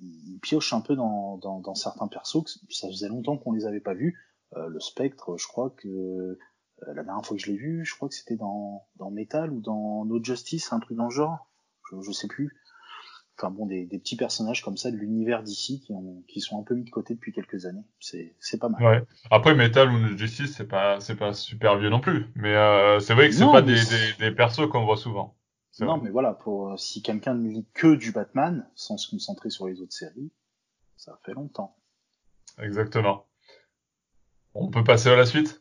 il 0.00 0.38
pioche 0.42 0.72
un 0.72 0.80
peu 0.80 0.96
dans, 0.96 1.38
dans, 1.38 1.60
dans 1.60 1.74
certains 1.74 2.08
persos. 2.08 2.42
Que 2.44 2.50
ça 2.74 2.88
faisait 2.88 3.08
longtemps 3.08 3.36
qu'on 3.36 3.52
les 3.52 3.66
avait 3.66 3.80
pas 3.80 3.94
vus. 3.94 4.18
le 4.56 4.80
Spectre, 4.80 5.36
je 5.38 5.46
crois 5.46 5.70
que 5.70 5.88
euh, 5.88 6.38
la 6.86 7.02
dernière 7.02 7.24
fois 7.24 7.36
que 7.36 7.42
je 7.42 7.50
l'ai 7.50 7.56
vu, 7.56 7.84
je 7.84 7.94
crois 7.94 8.08
que 8.08 8.14
c'était 8.14 8.36
dans, 8.36 8.86
dans 8.96 9.10
Metal 9.10 9.50
ou 9.50 9.60
dans 9.60 10.04
No 10.04 10.22
Justice, 10.22 10.72
un 10.72 10.80
truc 10.80 10.96
dans 10.96 11.04
le 11.04 11.10
genre. 11.10 11.50
Je, 11.90 12.00
je 12.00 12.12
sais 12.12 12.28
plus. 12.28 12.56
Enfin 13.38 13.50
bon, 13.50 13.66
des, 13.66 13.86
des 13.86 13.98
petits 13.98 14.16
personnages 14.16 14.62
comme 14.62 14.76
ça 14.76 14.90
de 14.90 14.96
l'univers 14.96 15.42
d'ici 15.42 15.80
qui, 15.80 15.92
ont, 15.92 16.22
qui 16.28 16.40
sont 16.40 16.60
un 16.60 16.62
peu 16.62 16.74
mis 16.74 16.84
de 16.84 16.90
côté 16.90 17.14
depuis 17.14 17.32
quelques 17.32 17.64
années. 17.64 17.84
C'est, 17.98 18.34
c'est 18.38 18.58
pas 18.58 18.68
mal. 18.68 18.82
Ouais. 18.82 19.02
Après 19.30 19.54
Metal 19.54 19.90
ou 19.90 19.98
No 19.98 20.16
Justice, 20.16 20.54
c'est 20.54 20.68
pas, 20.68 21.00
c'est 21.00 21.16
pas 21.16 21.32
super 21.32 21.78
vieux 21.78 21.88
non 21.88 22.00
plus. 22.00 22.26
Mais 22.34 22.54
euh, 22.54 23.00
c'est 23.00 23.14
vrai 23.14 23.28
que 23.28 23.34
c'est 23.34 23.44
pas 23.46 23.62
des, 23.62 23.74
des, 23.74 24.12
des, 24.18 24.30
persos 24.30 24.68
qu'on 24.68 24.84
voit 24.84 24.98
souvent. 24.98 25.36
Non, 25.78 25.96
vrai. 25.96 26.00
mais 26.04 26.10
voilà, 26.10 26.34
pour 26.34 26.78
si 26.78 27.00
quelqu'un 27.00 27.34
ne 27.34 27.48
lit 27.48 27.66
que 27.72 27.94
du 27.94 28.12
Batman 28.12 28.68
sans 28.74 28.98
se 28.98 29.08
concentrer 29.08 29.48
sur 29.48 29.68
les 29.68 29.80
autres 29.80 29.94
séries, 29.94 30.30
ça 30.96 31.18
fait 31.24 31.32
longtemps. 31.32 31.76
Exactement. 32.60 33.26
On 34.52 34.68
peut 34.68 34.84
passer 34.84 35.08
à 35.08 35.16
la 35.16 35.24
suite? 35.24 35.59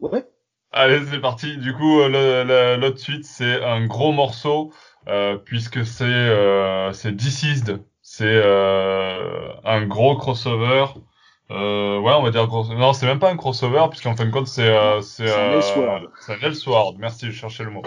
Ouais. 0.00 0.24
Allez, 0.72 1.00
c'est 1.10 1.20
parti. 1.20 1.56
Du 1.58 1.72
coup, 1.74 2.00
euh, 2.00 2.76
l'autre 2.76 2.98
suite, 2.98 3.24
c'est 3.24 3.62
un 3.64 3.86
gros 3.86 4.12
morceau, 4.12 4.72
euh, 5.08 5.36
puisque 5.38 5.84
c'est 5.86 6.04
euh, 6.04 6.92
c'est 6.92 7.12
Deceased. 7.12 7.82
C'est 8.02 8.24
euh, 8.26 9.52
un 9.64 9.86
gros 9.86 10.16
crossover 10.16 10.86
Euh, 11.50 11.98
ouais, 11.98 12.12
on 12.12 12.22
va 12.22 12.30
dire 12.30 12.46
gros. 12.46 12.64
Non, 12.74 12.92
c'est 12.92 13.06
même 13.06 13.18
pas 13.18 13.30
un 13.30 13.36
crossover, 13.36 13.86
puisqu'en 13.90 14.14
fin 14.16 14.26
de 14.26 14.30
compte, 14.30 14.46
c'est 14.48 14.68
euh, 14.68 15.00
c'est 15.00 15.30
un 15.30 15.52
euh, 15.52 15.56
Elseworld. 15.56 16.08
c'est 16.20 16.32
un 16.34 16.38
Elseworld. 16.46 16.98
Merci, 16.98 17.26
je 17.26 17.32
cherchais 17.32 17.64
le 17.64 17.70
mot. 17.70 17.82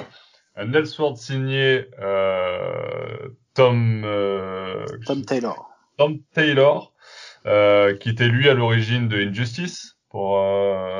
Un 0.55 0.73
Elseworld 0.73 1.17
signé 1.17 1.85
euh, 1.99 3.29
Tom 3.53 4.03
euh, 4.03 4.85
Tom 5.05 5.23
Taylor. 5.23 5.69
Tom 5.97 6.19
Taylor, 6.33 6.93
euh, 7.45 7.95
qui 7.97 8.09
était 8.09 8.27
lui 8.27 8.49
à 8.49 8.53
l'origine 8.55 9.07
de 9.07 9.17
Injustice. 9.17 9.97
Pour 10.11 10.37
euh, 10.39 10.99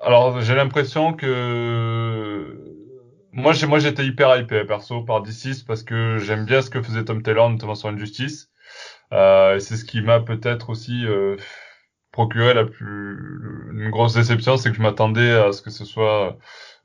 alors 0.00 0.40
j'ai 0.42 0.54
l'impression 0.54 1.14
que 1.14 2.54
moi 3.32 3.54
moi 3.66 3.78
j'étais 3.78 4.04
hyper 4.04 4.36
hypé 4.36 4.64
perso 4.64 5.02
par 5.02 5.22
DC 5.22 5.64
parce 5.66 5.82
que 5.82 6.18
j'aime 6.18 6.44
bien 6.44 6.60
ce 6.60 6.68
que 6.68 6.82
faisait 6.82 7.04
Tom 7.04 7.22
Taylor 7.22 7.48
notamment 7.48 7.74
sur 7.74 7.88
Injustice. 7.88 8.50
Euh, 9.12 9.58
c'est 9.60 9.76
ce 9.76 9.84
qui 9.86 10.02
m'a 10.02 10.20
peut-être 10.20 10.68
aussi 10.68 11.06
euh, 11.06 11.36
procuré 12.12 12.52
la 12.52 12.66
plus 12.66 13.70
une 13.72 13.88
grosse 13.90 14.14
déception, 14.14 14.58
c'est 14.58 14.70
que 14.70 14.76
je 14.76 14.82
m'attendais 14.82 15.32
à 15.32 15.52
ce 15.52 15.62
que 15.62 15.70
ce 15.70 15.86
soit 15.86 16.36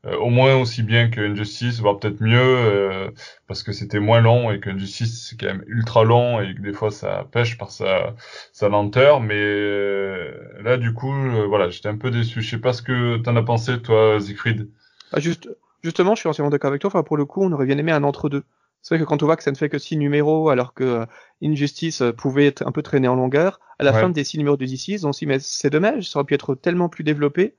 euh, 0.05 0.15
au 0.17 0.29
moins 0.29 0.55
aussi 0.55 0.83
bien 0.83 1.09
que 1.09 1.21
Injustice, 1.21 1.79
voire 1.81 1.99
peut-être 1.99 2.21
mieux, 2.21 2.39
euh, 2.39 3.11
parce 3.47 3.63
que 3.63 3.71
c'était 3.73 3.99
moins 3.99 4.21
long 4.21 4.51
et 4.51 4.59
que 4.59 4.69
Injustice 4.69 5.27
c'est 5.29 5.37
quand 5.39 5.47
même 5.47 5.63
ultra 5.67 6.03
long 6.03 6.41
et 6.41 6.55
que 6.55 6.61
des 6.61 6.73
fois 6.73 6.91
ça 6.91 7.27
pêche 7.31 7.57
par 7.57 7.71
sa, 7.71 8.15
sa 8.53 8.69
lenteur. 8.69 9.19
Mais 9.21 9.35
euh, 9.35 10.33
là, 10.61 10.77
du 10.77 10.93
coup, 10.93 11.13
euh, 11.13 11.45
voilà, 11.47 11.69
j'étais 11.69 11.89
un 11.89 11.97
peu 11.97 12.11
déçu. 12.11 12.41
Je 12.41 12.49
sais 12.49 12.59
pas 12.61 12.73
ce 12.73 12.81
que 12.81 13.17
t'en 13.17 13.35
as 13.35 13.43
pensé, 13.43 13.81
toi, 13.81 14.19
Siegfried. 14.21 14.69
Ah, 15.11 15.19
juste, 15.19 15.49
justement, 15.83 16.15
je 16.15 16.21
suis 16.21 16.29
entièrement 16.29 16.49
d'accord 16.51 16.69
avec 16.69 16.81
toi. 16.81 16.87
Enfin, 16.89 17.03
pour 17.03 17.17
le 17.17 17.25
coup, 17.25 17.43
on 17.43 17.51
aurait 17.51 17.65
bien 17.65 17.77
aimé 17.77 17.91
un 17.91 18.03
entre-deux. 18.03 18.43
C'est 18.81 18.95
vrai 18.95 19.03
que 19.03 19.07
quand 19.09 19.21
on 19.23 19.25
voit 19.25 19.35
que 19.35 19.43
ça 19.43 19.51
ne 19.51 19.57
fait 19.57 19.69
que 19.69 19.77
six 19.77 19.97
numéros, 19.97 20.49
alors 20.49 20.73
que 20.73 20.83
euh, 20.83 21.05
Injustice 21.43 22.01
euh, 22.01 22.13
pouvait 22.13 22.45
être 22.47 22.65
un 22.65 22.71
peu 22.71 22.81
traîné 22.81 23.07
en 23.07 23.15
longueur, 23.15 23.59
à 23.79 23.83
la 23.83 23.91
Ouais. 23.91 24.01
fin 24.01 24.09
des 24.09 24.23
six 24.23 24.37
numéros 24.37 24.57
de 24.57 24.65
DC, 24.65 25.03
on 25.03 25.11
s'y 25.11 25.25
mais 25.25 25.39
c'est 25.39 25.69
dommage, 25.69 26.09
ça 26.09 26.19
aurait 26.19 26.25
pu 26.25 26.33
être 26.35 26.55
tellement 26.55 26.89
plus 26.89 27.03
développé. 27.03 27.55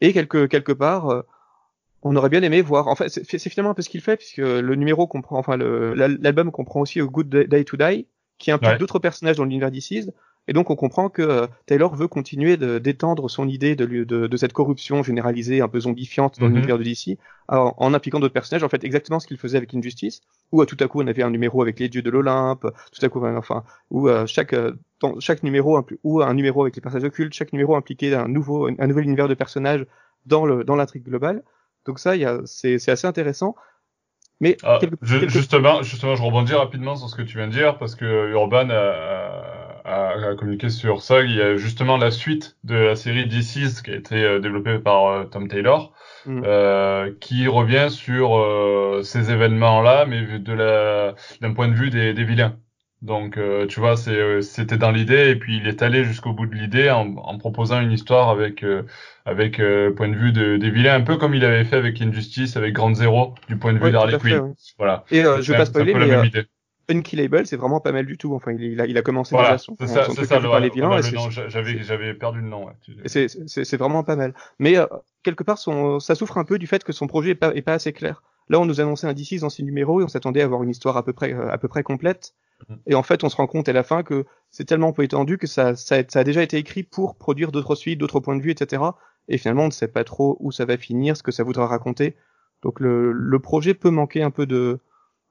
Et 0.00 0.12
quelque, 0.12 0.46
quelque 0.46 0.72
part, 0.72 1.24
on 2.02 2.16
aurait 2.16 2.28
bien 2.28 2.42
aimé 2.42 2.62
voir. 2.62 2.88
En 2.88 2.96
fait, 2.96 3.08
c'est 3.08 3.48
finalement 3.48 3.70
un 3.70 3.74
peu 3.74 3.82
ce 3.82 3.88
qu'il 3.88 4.00
fait, 4.00 4.16
puisque 4.16 4.38
le 4.38 4.74
numéro 4.74 5.06
comprend, 5.06 5.38
enfin, 5.38 5.56
l'album 5.56 6.50
comprend 6.50 6.80
aussi 6.80 7.00
A 7.00 7.04
Good 7.04 7.28
Day 7.28 7.64
to 7.64 7.76
Die, 7.76 8.06
qui 8.38 8.50
implique 8.50 8.76
Ouais. 8.76 8.78
d'autres 8.78 8.98
personnages 8.98 9.36
dans 9.36 9.44
l'univers 9.44 9.70
DC. 9.70 10.04
Et 10.48 10.52
donc, 10.52 10.70
on 10.70 10.74
comprend 10.76 11.08
que 11.08 11.22
euh, 11.22 11.46
Taylor 11.66 11.94
veut 11.94 12.08
continuer 12.08 12.56
de- 12.56 12.78
d'étendre 12.80 13.30
son 13.30 13.46
idée 13.48 13.76
de, 13.76 13.86
de, 13.86 14.26
de 14.26 14.36
cette 14.36 14.52
corruption 14.52 15.04
généralisée, 15.04 15.60
un 15.60 15.68
peu 15.68 15.78
zombifiante 15.78 16.40
dans 16.40 16.48
Mhm. 16.48 16.48
l'univers 16.48 16.78
de 16.78 16.82
DC, 16.82 17.18
en, 17.48 17.74
en 17.76 17.94
impliquant 17.94 18.18
d'autres 18.18 18.34
personnages. 18.34 18.64
En 18.64 18.68
fait, 18.68 18.82
exactement 18.82 19.20
ce 19.20 19.28
qu'il 19.28 19.36
faisait 19.38 19.58
avec 19.58 19.72
Injustice, 19.72 20.20
où 20.50 20.60
euh, 20.60 20.64
tout 20.66 20.76
à 20.80 20.88
coup, 20.88 21.00
on 21.00 21.06
avait 21.06 21.22
un 21.22 21.30
numéro 21.30 21.62
avec 21.62 21.78
les 21.78 21.88
dieux 21.88 22.02
de 22.02 22.10
l'Olympe, 22.10 22.66
tout 22.90 23.06
à 23.06 23.08
coup, 23.08 23.24
euh, 23.24 23.36
enfin, 23.36 23.62
où 23.90 24.08
euh, 24.08 24.26
chaque 24.26 24.54
dans 25.00 25.18
chaque 25.20 25.42
numéro 25.42 25.80
ou 26.02 26.22
un 26.22 26.34
numéro 26.34 26.62
avec 26.62 26.74
les 26.76 26.82
personnages 26.82 27.06
occultes, 27.06 27.34
chaque 27.34 27.52
numéro 27.52 27.76
impliquait 27.76 28.14
un 28.14 28.28
nouveau 28.28 28.66
un 28.66 28.86
nouvel 28.86 29.04
univers 29.04 29.28
de 29.28 29.34
personnages 29.34 29.86
dans 30.26 30.44
le 30.46 30.64
dans 30.64 30.76
l'intrigue 30.76 31.04
globale. 31.04 31.42
Donc 31.86 31.98
ça, 31.98 32.12
c'est 32.46 32.88
assez 32.88 33.06
intéressant. 33.06 33.54
Mais 34.40 34.56
Ah, 34.64 34.78
quelque- 34.80 34.96
je- 35.02 35.18
quelque- 35.18 35.32
Justement, 35.32 35.82
justement, 35.82 36.16
je 36.16 36.22
rebondis 36.22 36.54
rapidement 36.54 36.96
sur 36.96 37.08
ce 37.08 37.14
que 37.14 37.22
tu 37.22 37.36
viens 37.38 37.46
de 37.46 37.52
dire 37.52 37.78
parce 37.78 37.94
que 37.94 38.30
Urban 38.32 38.70
a, 38.70 39.80
a, 39.84 40.30
a 40.30 40.34
communiqué 40.36 40.68
sur 40.68 41.02
ça. 41.02 41.22
Il 41.22 41.34
y 41.34 41.40
a 41.40 41.56
justement 41.56 41.96
la 41.96 42.10
suite 42.10 42.56
de 42.64 42.74
la 42.74 42.96
série 42.96 43.26
DC's 43.26 43.82
qui 43.82 43.90
a 43.92 43.94
été 43.96 44.16
euh, 44.16 44.40
développée 44.40 44.78
par 44.78 45.06
euh, 45.06 45.24
Tom 45.24 45.48
Taylor, 45.48 45.92
Mm. 46.24 46.42
euh, 46.44 47.12
qui 47.20 47.48
revient 47.48 47.88
sur 47.90 48.36
euh, 48.38 49.02
ces 49.02 49.32
événements-là, 49.32 50.06
mais 50.06 50.38
de 50.38 50.52
la 50.52 51.14
d'un 51.40 51.52
point 51.52 51.66
de 51.66 51.74
vue 51.74 51.90
des, 51.90 52.14
des 52.14 52.22
vilains. 52.24 52.56
Donc, 53.02 53.36
euh, 53.36 53.66
tu 53.66 53.80
vois, 53.80 53.96
euh, 54.08 54.40
c'était 54.42 54.76
dans 54.78 54.92
l'idée, 54.92 55.30
et 55.30 55.36
puis 55.36 55.56
il 55.56 55.66
est 55.66 55.82
allé 55.82 56.04
jusqu'au 56.04 56.32
bout 56.32 56.46
de 56.46 56.54
l'idée 56.54 56.88
en, 56.90 57.16
en 57.16 57.36
proposant 57.36 57.80
une 57.80 57.90
histoire 57.90 58.28
avec 58.30 58.62
euh, 58.62 58.84
avec 59.24 59.58
euh, 59.58 59.92
point 59.92 60.08
de 60.08 60.14
vue 60.14 60.32
de, 60.32 60.56
des 60.56 60.70
vilains, 60.70 60.94
un 60.94 61.00
peu 61.00 61.16
comme 61.16 61.34
il 61.34 61.44
avait 61.44 61.64
fait 61.64 61.76
avec 61.76 62.00
Injustice, 62.00 62.56
avec 62.56 62.74
Grand 62.74 62.94
Zero, 62.94 63.34
du 63.48 63.56
point 63.56 63.72
de 63.72 63.78
vue 63.78 63.84
Ouais, 63.84 63.92
d'Harley 63.92 64.18
Quinn. 64.18 64.38
ouais. 64.38 64.52
Voilà. 64.78 65.04
Et 65.10 65.24
euh, 65.24 65.42
je 65.42 65.52
un- 65.52 65.56
pas 65.56 65.66
spoiler, 65.66 65.94
mais 65.94 66.12
euh. 66.12 66.42
Unkillable, 66.88 67.46
c'est 67.46 67.56
vraiment 67.56 67.80
pas 67.80 67.92
mal 67.92 68.06
du 68.06 68.18
tout. 68.18 68.34
Enfin, 68.34 68.52
il, 68.52 68.62
il 68.62 68.80
a, 68.80 68.86
il 68.86 68.98
a 68.98 69.02
commencé 69.02 69.34
Voilà, 69.34 69.50
déjà 69.50 69.58
son, 69.58 69.76
c'est 69.78 69.86
son 69.86 69.94
ça, 69.94 70.04
truc 70.04 70.16
c'est 70.16 70.26
ça, 70.26 70.38
le, 70.40 70.48
par 70.48 70.60
les 70.60 70.68
vilains. 70.68 71.00
j'avais, 71.48 72.14
perdu 72.14 72.40
le 72.40 72.48
nom, 72.48 72.66
ouais. 72.66 72.72
C'est- 73.06 73.76
vraiment 73.76 74.02
pas 74.04 74.16
mal. 74.16 74.34
Mais 74.58 74.76
euh, 74.76 74.86
quelque 75.22 75.42
part, 75.42 75.58
son, 75.58 76.00
ça 76.00 76.14
souffre 76.14 76.38
un 76.38 76.44
peu 76.44 76.58
du 76.58 76.66
fait 76.66 76.84
que 76.84 76.92
son 76.92 77.06
projet 77.06 77.30
est 77.30 77.34
pas, 77.34 77.54
est 77.54 77.62
pas 77.62 77.74
assez 77.74 77.92
clair. 77.92 78.22
Là, 78.48 78.60
on 78.60 78.66
nous 78.66 78.80
annonçait 78.80 79.06
un 79.06 79.12
DC 79.12 79.38
dans 79.40 79.48
six 79.50 79.62
numéros 79.62 80.00
et 80.00 80.04
on 80.04 80.08
s'attendait 80.08 80.42
à 80.42 80.44
avoir 80.44 80.62
une 80.62 80.70
histoire 80.70 80.96
à 80.96 81.04
peu 81.04 81.12
près, 81.12 81.32
à 81.32 81.56
peu 81.58 81.68
près 81.68 81.82
complète. 81.82 82.34
Mhm. 82.68 82.80
Et 82.86 82.94
en 82.94 83.02
fait, 83.02 83.24
on 83.24 83.28
se 83.28 83.36
rend 83.36 83.46
compte 83.46 83.68
à 83.68 83.72
la 83.72 83.82
fin 83.82 84.02
que 84.02 84.24
c'est 84.50 84.64
tellement 84.64 84.92
peu 84.92 85.02
étendu 85.04 85.38
que 85.38 85.46
ça, 85.46 85.76
ça, 85.76 85.96
a- 85.96 86.08
ça 86.08 86.20
a 86.20 86.24
déjà 86.24 86.42
été 86.42 86.56
écrit 86.58 86.82
pour 86.82 87.16
produire 87.16 87.52
d'autres 87.52 87.74
suites, 87.74 87.98
d'autres 87.98 88.20
points 88.20 88.36
de 88.36 88.42
vue, 88.42 88.50
etc. 88.52 88.98
Et 89.28 89.38
finalement, 89.38 89.64
on 89.64 89.66
ne 89.66 89.70
sait 89.72 89.88
pas 89.88 90.04
trop 90.04 90.36
où 90.40 90.50
ça 90.52 90.64
va 90.64 90.76
finir, 90.76 91.16
ce 91.16 91.22
que 91.22 91.32
ça 91.32 91.44
voudra 91.44 91.66
raconter. 91.66 92.16
Donc 92.62 92.80
le, 92.80 93.12
le 93.12 93.38
projet 93.40 93.74
peut 93.74 93.90
manquer 93.90 94.22
un 94.22 94.30
peu 94.30 94.46
de, 94.46 94.80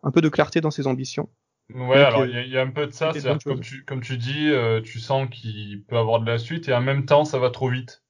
un 0.04 0.12
peu 0.12 0.22
de 0.22 0.30
clarté 0.30 0.62
dans 0.62 0.72
ses 0.72 0.88
ambitions. 0.88 1.30
Ouais, 1.74 1.98
Donc, 1.98 2.08
alors 2.08 2.22
euh, 2.22 2.28
il 2.28 2.34
y, 2.34 2.38
a- 2.38 2.44
il 2.44 2.52
y 2.52 2.58
a 2.58 2.62
un 2.62 2.70
peu 2.72 2.86
de 2.88 2.92
ça, 2.92 3.14
c'est 3.14 3.44
comme 3.44 3.62
tu, 3.62 3.84
comme 3.86 4.02
tu 4.02 4.18
dis, 4.18 4.50
euh, 4.50 4.82
tu 4.82 5.00
sens 5.00 5.30
qu'il 5.30 5.84
peut 5.86 5.98
avoir 5.98 6.20
de 6.22 6.26
la 6.30 6.38
suite 6.38 6.68
et 6.70 6.74
en 6.74 6.82
même 6.82 7.06
temps 7.06 7.26
ça 7.26 7.40
va 7.40 7.50
trop 7.50 7.70
vite. 7.70 8.04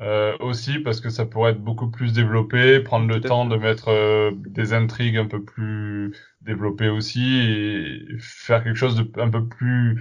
Euh, 0.00 0.36
aussi 0.38 0.78
parce 0.78 1.00
que 1.00 1.10
ça 1.10 1.26
pourrait 1.26 1.50
être 1.50 1.60
beaucoup 1.60 1.90
plus 1.90 2.12
développé, 2.12 2.78
prendre 2.78 3.08
le 3.08 3.20
temps 3.20 3.46
de 3.46 3.56
mettre 3.56 3.88
euh, 3.88 4.30
des 4.32 4.72
intrigues 4.72 5.16
un 5.16 5.26
peu 5.26 5.42
plus 5.42 6.14
développées 6.40 6.88
aussi 6.88 7.36
et 7.36 8.06
faire 8.20 8.62
quelque 8.62 8.76
chose 8.76 8.94
de 8.94 9.20
un 9.20 9.28
peu 9.28 9.44
plus 9.48 10.00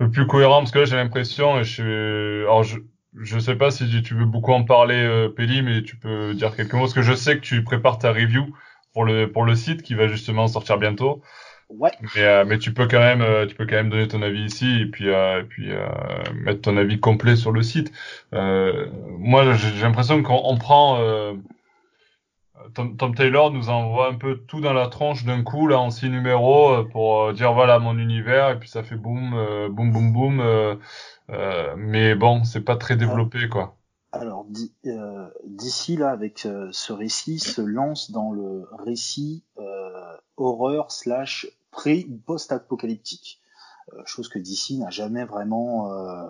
un 0.00 0.06
peu 0.06 0.10
plus 0.10 0.26
cohérent 0.26 0.58
parce 0.58 0.72
que 0.72 0.80
là 0.80 0.84
j'ai 0.86 0.96
l'impression 0.96 1.60
et 1.60 1.64
je 1.64 2.42
alors 2.42 2.64
je 2.64 2.78
je 3.14 3.38
sais 3.38 3.54
pas 3.54 3.70
si 3.70 4.02
tu 4.02 4.14
veux 4.14 4.24
beaucoup 4.24 4.52
en 4.52 4.64
parler 4.64 4.96
euh, 4.96 5.28
Pelli 5.28 5.62
mais 5.62 5.84
tu 5.84 5.96
peux 5.96 6.34
dire 6.34 6.56
quelques 6.56 6.72
mots 6.72 6.80
parce 6.80 6.94
que 6.94 7.02
je 7.02 7.14
sais 7.14 7.36
que 7.36 7.42
tu 7.42 7.62
prépares 7.62 8.00
ta 8.00 8.12
review 8.12 8.52
pour 8.92 9.04
le 9.04 9.30
pour 9.30 9.44
le 9.44 9.54
site 9.54 9.82
qui 9.82 9.94
va 9.94 10.08
justement 10.08 10.48
sortir 10.48 10.78
bientôt. 10.78 11.22
Ouais. 11.68 11.90
Mais, 12.00 12.22
euh, 12.22 12.44
mais 12.44 12.58
tu 12.58 12.72
peux 12.72 12.86
quand 12.86 13.00
même, 13.00 13.22
euh, 13.22 13.46
tu 13.46 13.54
peux 13.54 13.66
quand 13.66 13.76
même 13.76 13.90
donner 13.90 14.06
ton 14.06 14.22
avis 14.22 14.44
ici 14.44 14.82
et 14.82 14.86
puis, 14.86 15.08
euh, 15.08 15.40
et 15.40 15.44
puis 15.44 15.70
mettre 16.34 16.62
ton 16.62 16.76
avis 16.76 17.00
complet 17.00 17.36
sur 17.36 17.52
le 17.52 17.62
site. 17.62 17.92
Moi, 18.32 19.52
j'ai 19.54 19.82
l'impression 19.82 20.22
qu'on 20.22 20.40
on 20.44 20.56
prend 20.56 20.98
Tom, 22.74 22.96
Tom 22.96 23.14
Taylor 23.14 23.52
nous 23.52 23.68
envoie 23.68 24.08
un 24.08 24.14
peu 24.14 24.38
tout 24.38 24.60
dans 24.60 24.72
la 24.72 24.88
tronche 24.88 25.24
d'un 25.24 25.42
coup 25.42 25.68
là 25.68 25.78
en 25.78 25.90
six 25.90 26.08
numéros 26.08 26.84
pour 26.84 27.32
dire 27.32 27.52
voilà 27.52 27.78
mon 27.78 27.96
univers 27.98 28.50
et 28.50 28.58
puis 28.58 28.68
ça 28.68 28.82
fait 28.82 28.96
boum, 28.96 29.30
boum, 29.70 29.92
boum, 29.92 30.12
boum. 30.12 30.78
mais 31.76 32.14
bon, 32.14 32.44
c'est 32.44 32.62
pas 32.62 32.76
très 32.76 32.96
développé 32.96 33.48
quoi. 33.48 33.76
Alors, 34.12 34.46
di- 34.48 34.72
d'ici 35.44 35.96
là, 35.96 36.10
avec 36.10 36.48
ce 36.70 36.92
récit, 36.92 37.38
se 37.38 37.60
lance 37.60 38.10
dans 38.10 38.32
le 38.32 38.64
récit 38.78 39.44
euh, 39.58 39.85
horreur 40.36 40.90
slash 40.92 41.46
pré 41.70 42.06
ou 42.10 42.16
post-apocalyptique, 42.16 43.40
Euh, 43.92 44.02
chose 44.04 44.28
que 44.28 44.38
DC 44.38 44.78
n'a 44.78 44.90
jamais 44.90 45.24
vraiment 45.24 45.92
euh, 45.92 46.28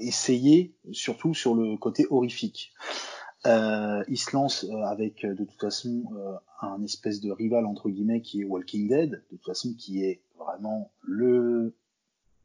essayé, 0.00 0.74
surtout 0.90 1.34
sur 1.34 1.54
le 1.54 1.76
côté 1.76 2.06
horrifique. 2.10 2.72
Euh, 3.46 4.04
il 4.08 4.18
se 4.18 4.34
lance 4.34 4.64
euh, 4.64 4.82
avec 4.84 5.24
euh, 5.24 5.34
de 5.34 5.44
toute 5.44 5.60
façon 5.60 6.04
euh, 6.16 6.34
un 6.60 6.82
espèce 6.82 7.20
de 7.20 7.30
rival 7.30 7.66
entre 7.66 7.90
guillemets 7.90 8.22
qui 8.22 8.40
est 8.40 8.44
Walking 8.44 8.88
Dead, 8.88 9.10
de 9.10 9.36
toute 9.36 9.44
façon 9.44 9.74
qui 9.74 10.04
est 10.04 10.22
vraiment 10.38 10.90
le, 11.02 11.74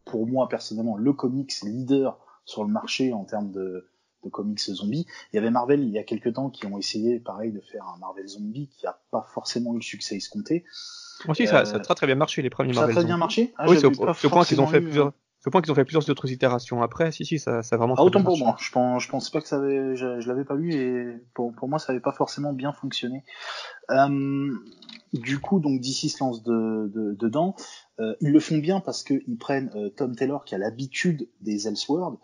pour 0.06 0.28
moi 0.28 0.48
personnellement, 0.48 0.98
le 0.98 1.14
comics 1.14 1.54
leader 1.64 2.20
sur 2.46 2.64
le 2.64 2.72
marché 2.72 3.14
en 3.14 3.26
termes 3.26 3.52
de, 3.52 3.88
de 4.28 4.32
comics 4.32 4.60
zombies. 4.60 5.06
Il 5.32 5.38
y 5.38 5.40
avait 5.40 5.50
Marvel 5.52 5.82
il 5.82 5.90
y 5.90 5.98
a 5.98 6.04
quelques 6.04 6.34
temps 6.34 6.50
qui 6.50 6.66
ont 6.66 6.78
essayé 6.78 7.20
pareil 7.20 7.52
de 7.52 7.62
faire 7.62 7.84
un 7.88 7.98
Marvel 7.98 8.28
zombie 8.28 8.70
qui 8.78 8.86
a 8.86 9.00
pas 9.12 9.26
forcément 9.34 9.74
eu 9.74 9.78
le 9.78 9.82
succès 9.82 10.16
escompté. 10.16 10.64
Aussi, 11.28 11.44
Euh, 11.44 11.48
ça, 11.48 11.66
ça 11.66 11.76
a 11.78 11.80
très 11.80 11.96
très 11.96 12.06
bien 12.08 12.16
marché 12.16 12.42
les 12.42 12.50
premiers 12.50 12.74
Ça 12.74 12.80
a 12.80 12.82
Marvel 12.82 12.96
très 12.96 13.06
bien 13.06 13.18
marché 13.18 13.54
ah, 13.58 13.66
oui, 13.68 13.76
c'est 13.76 13.82
j'avais 13.82 13.98
au, 13.98 14.06
pas 14.06 14.14
c'est 14.14 14.28
au 14.28 14.30
point 14.30 14.46
qu'ils 14.46 14.62
ont 14.62 14.68
fait 14.68 14.78
eu, 14.80 14.84
plusieurs, 14.84 15.14
point 15.52 15.62
qu'ils 15.62 15.72
ont 15.72 15.76
fait 15.76 15.86
plusieurs 15.86 16.08
autres 16.10 16.30
itérations 16.32 16.82
après. 16.84 17.12
Si, 17.12 17.26
si, 17.26 17.40
ça, 17.40 17.64
ça 17.64 17.76
a 17.76 17.78
vraiment. 17.80 17.96
Ah, 17.98 18.04
autant 18.04 18.24
pour 18.24 18.38
moi. 18.38 18.56
Je 18.60 18.70
pense, 18.72 19.04
je 19.04 19.10
pensais 19.10 19.32
pas 19.32 19.42
que 19.42 19.48
ça 19.48 19.56
avait, 19.58 19.96
je, 19.96 20.20
je 20.20 20.28
l'avais 20.28 20.44
pas 20.46 20.56
vu 20.56 20.74
et 20.74 21.06
pour, 21.34 21.54
pour 21.54 21.70
moi 21.70 21.80
ça 21.80 21.92
avait 21.94 22.02
pas 22.02 22.12
forcément 22.12 22.54
bien 22.54 22.72
fonctionné. 22.74 23.24
Euh, 23.90 24.54
du 25.14 25.40
coup, 25.40 25.60
donc 25.60 25.80
DC 25.80 26.10
se 26.10 26.24
lance 26.24 26.44
de, 26.44 26.92
de- 26.94 27.14
dedans. 27.14 27.56
Euh, 28.00 28.14
ils 28.22 28.32
le 28.32 28.40
font 28.40 28.58
bien 28.58 28.80
parce 28.80 29.04
qu'ils 29.04 29.38
prennent 29.40 29.72
euh, 29.76 29.90
Tom 29.90 30.16
Taylor 30.16 30.46
qui 30.46 30.54
a 30.54 30.58
l'habitude 30.60 31.28
des 31.42 31.68
Elseworlds. 31.68 32.20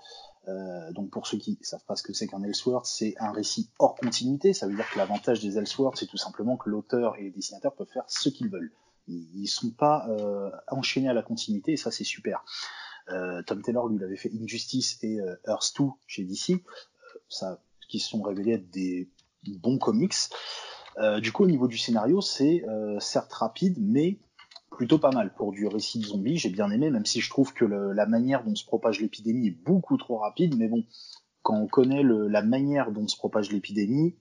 Euh, 0.48 0.92
donc 0.92 1.10
pour 1.10 1.26
ceux 1.26 1.38
qui 1.38 1.58
savent 1.62 1.86
pas 1.86 1.96
ce 1.96 2.04
que 2.04 2.14
c'est 2.14 2.28
qu'un 2.28 2.44
Elseworld, 2.44 2.86
c'est 2.86 3.16
un 3.20 3.32
récit 3.32 3.70
hors 3.80 3.96
continuité. 3.96 4.54
Ça 4.54 4.68
veut 4.68 4.76
dire 4.76 4.90
que 4.92 4.98
l'avantage 4.98 5.40
des 5.40 5.58
Elseworlds, 5.58 5.98
c'est 5.98 6.08
tout 6.08 6.18
simplement 6.18 6.58
que 6.58 6.70
l'auteur 6.70 7.16
et 7.18 7.24
les 7.24 7.32
dessinateurs 7.32 7.74
peuvent 7.74 7.88
faire 7.88 8.04
ce 8.08 8.30
qu'ils 8.30 8.50
veulent. 8.50 8.72
Ils, 9.08 9.48
sont 9.48 9.72
pas 9.72 10.08
euh, 10.10 10.50
enchaînés 10.70 11.10
à 11.10 11.14
la 11.14 11.24
continuité 11.24 11.74
et 11.74 11.78
ça 11.78 11.92
c'est 11.92 12.06
super. 12.06 12.46
Euh, 13.10 13.42
Tom 13.44 13.62
Taylor 13.62 13.88
lui 13.90 13.98
il 13.98 14.04
avait 14.04 14.16
fait 14.16 14.32
Injustice 14.34 14.98
et 15.04 15.20
euh, 15.20 15.36
Earth 15.48 15.74
2 15.78 15.86
chez 16.08 16.24
DC, 16.24 16.52
euh, 16.52 16.58
ça 17.28 17.60
qui 17.90 18.00
se 18.00 18.10
sont 18.10 18.22
révélés 18.22 18.54
être 18.54 18.70
des 18.70 19.10
bons 19.46 19.78
comics. 19.78 20.16
Euh, 21.00 21.20
du 21.20 21.32
coup 21.32 21.44
au 21.44 21.48
niveau 21.48 21.68
du 21.68 21.78
scénario 21.78 22.22
c'est 22.22 22.64
certes 23.00 23.34
rapide 23.34 23.78
mais 23.80 24.20
plutôt 24.76 25.00
pas 25.00 25.12
mal 25.12 25.34
pour 25.34 25.52
du 25.52 25.68
récit 25.68 26.00
de 26.00 26.06
zombies. 26.06 26.38
J'ai 26.38 26.50
bien 26.50 26.70
aimé, 26.70 26.90
même 26.90 27.06
si 27.06 27.22
je 27.22 27.30
trouve 27.30 27.54
que 27.54 27.66
le, 27.66 27.94
la 27.94 28.06
manière 28.06 28.44
dont 28.44 28.56
se 28.56 28.66
propage 28.66 29.00
l'épidémie 29.00 29.48
est 29.48 29.64
beaucoup 29.66 29.98
trop 29.98 30.18
rapide. 30.18 30.58
Mais 30.58 30.68
bon, 30.68 30.84
quand 31.42 31.56
on 31.56 31.68
connaît 31.68 32.04
le, 32.04 32.28
la 32.28 32.42
manière 32.42 32.92
dont 32.92 33.08
se 33.08 33.18
propage 33.18 33.52
l'épidémie, 33.52 34.16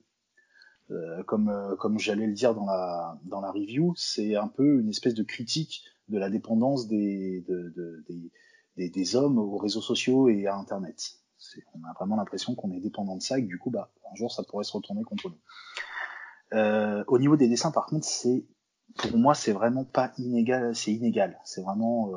euh, 0.91 1.23
comme, 1.23 1.49
euh, 1.49 1.75
comme 1.77 1.97
j'allais 1.97 2.27
le 2.27 2.33
dire 2.33 2.53
dans 2.53 2.65
la, 2.65 3.19
dans 3.25 3.41
la 3.41 3.51
review, 3.51 3.93
c'est 3.95 4.35
un 4.35 4.47
peu 4.47 4.79
une 4.79 4.89
espèce 4.89 5.13
de 5.13 5.23
critique 5.23 5.83
de 6.09 6.17
la 6.17 6.29
dépendance 6.29 6.87
des, 6.87 7.43
de, 7.47 7.73
de, 7.75 8.05
des, 8.77 8.89
des, 8.89 9.15
hommes 9.15 9.37
aux 9.39 9.57
réseaux 9.57 9.81
sociaux 9.81 10.27
et 10.27 10.45
à 10.47 10.55
Internet. 10.55 11.19
On 11.73 11.83
a 11.89 11.93
vraiment 11.93 12.15
l'impression 12.15 12.55
qu'on 12.55 12.71
est 12.71 12.79
dépendant 12.79 13.15
de 13.15 13.21
ça 13.21 13.39
et 13.39 13.43
que 13.43 13.47
du 13.47 13.57
coup, 13.57 13.69
bah, 13.69 13.91
un 14.11 14.15
jour, 14.15 14.31
ça 14.31 14.43
pourrait 14.43 14.63
se 14.63 14.73
retourner 14.73 15.03
contre 15.03 15.29
nous. 15.29 15.39
Euh, 16.53 17.03
au 17.07 17.17
niveau 17.17 17.35
des 17.37 17.47
dessins, 17.47 17.71
par 17.71 17.85
contre, 17.85 18.05
c'est 18.05 18.45
pour 18.97 19.17
moi, 19.17 19.33
c'est 19.33 19.53
vraiment 19.53 19.85
pas 19.85 20.11
inégal. 20.17 20.75
C'est 20.75 20.93
inégal. 20.93 21.39
C'est 21.43 21.61
vraiment, 21.61 22.11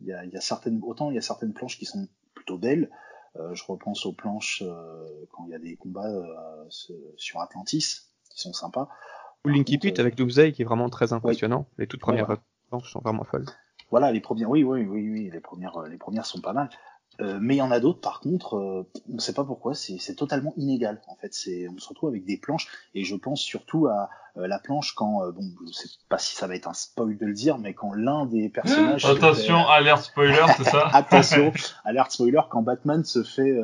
il 0.00 0.06
y, 0.06 0.12
a, 0.12 0.24
y, 0.24 0.36
a, 0.36 0.40
certaines, 0.40 0.80
autant 0.82 1.10
il 1.10 1.14
y 1.14 1.18
a 1.18 1.22
certaines 1.22 1.52
planches 1.52 1.78
qui 1.78 1.84
sont 1.84 2.08
plutôt 2.34 2.58
belles, 2.58 2.90
euh, 3.36 3.54
je 3.54 3.64
repense 3.64 4.06
aux 4.06 4.12
planches 4.12 4.62
euh, 4.66 5.06
quand 5.30 5.44
il 5.46 5.50
y 5.50 5.54
a 5.54 5.58
des 5.58 5.76
combats 5.76 6.08
euh, 6.08 6.64
sur 7.16 7.40
Atlantis, 7.40 8.08
qui 8.28 8.40
sont 8.40 8.52
sympas. 8.52 8.88
Ou 9.44 9.48
Linky 9.48 9.78
Pit 9.78 9.98
avec 9.98 10.16
Doomsday 10.16 10.52
qui 10.52 10.62
est 10.62 10.64
vraiment 10.64 10.90
très 10.90 11.12
impressionnant. 11.12 11.66
Les 11.78 11.86
toutes 11.86 12.00
premières 12.00 12.28
ouais, 12.28 12.36
planches 12.68 12.92
sont 12.92 13.00
vraiment 13.00 13.24
folles. 13.24 13.46
Voilà, 13.90 14.12
les 14.12 14.20
premières, 14.20 14.50
oui, 14.50 14.64
oui, 14.64 14.84
oui, 14.84 15.10
oui, 15.10 15.30
les 15.32 15.40
premières, 15.40 15.82
les 15.82 15.96
premières 15.96 16.26
sont 16.26 16.40
pas 16.40 16.52
mal. 16.52 16.68
Euh, 17.20 17.38
mais 17.40 17.56
il 17.56 17.58
y 17.58 17.62
en 17.62 17.70
a 17.70 17.80
d'autres, 17.80 18.00
par 18.00 18.20
contre, 18.20 18.56
euh, 18.56 18.86
on 19.10 19.16
ne 19.16 19.20
sait 19.20 19.34
pas 19.34 19.44
pourquoi, 19.44 19.74
c'est 19.74 20.14
totalement 20.14 20.54
inégal. 20.56 21.00
En 21.06 21.16
fait, 21.16 21.34
c'est 21.34 21.68
on 21.68 21.78
se 21.78 21.88
retrouve 21.88 22.08
avec 22.08 22.24
des 22.24 22.38
planches, 22.38 22.68
et 22.94 23.04
je 23.04 23.14
pense 23.14 23.40
surtout 23.40 23.88
à 23.88 24.08
euh, 24.36 24.46
la 24.46 24.58
planche 24.58 24.94
quand, 24.94 25.28
bon, 25.32 25.50
je 25.66 25.72
sais 25.72 25.88
pas 26.08 26.18
si 26.18 26.34
ça 26.34 26.46
va 26.46 26.54
être 26.54 26.68
un 26.68 26.74
spoil 26.74 27.18
de 27.18 27.26
le 27.26 27.34
dire, 27.34 27.58
mais 27.58 27.74
quand 27.74 27.92
l'un 27.92 28.26
des 28.26 28.48
personnages. 28.54 29.04
Attention, 29.04 29.58
fait, 29.64 29.70
alerte 29.70 30.04
spoiler, 30.04 30.44
c'est 30.56 30.64
ça 30.64 30.88
Attention, 30.92 31.52
alerte 31.84 32.12
spoiler, 32.12 32.40
quand 32.48 32.62
Batman 32.62 33.04
se 33.04 33.22
fait. 33.22 33.54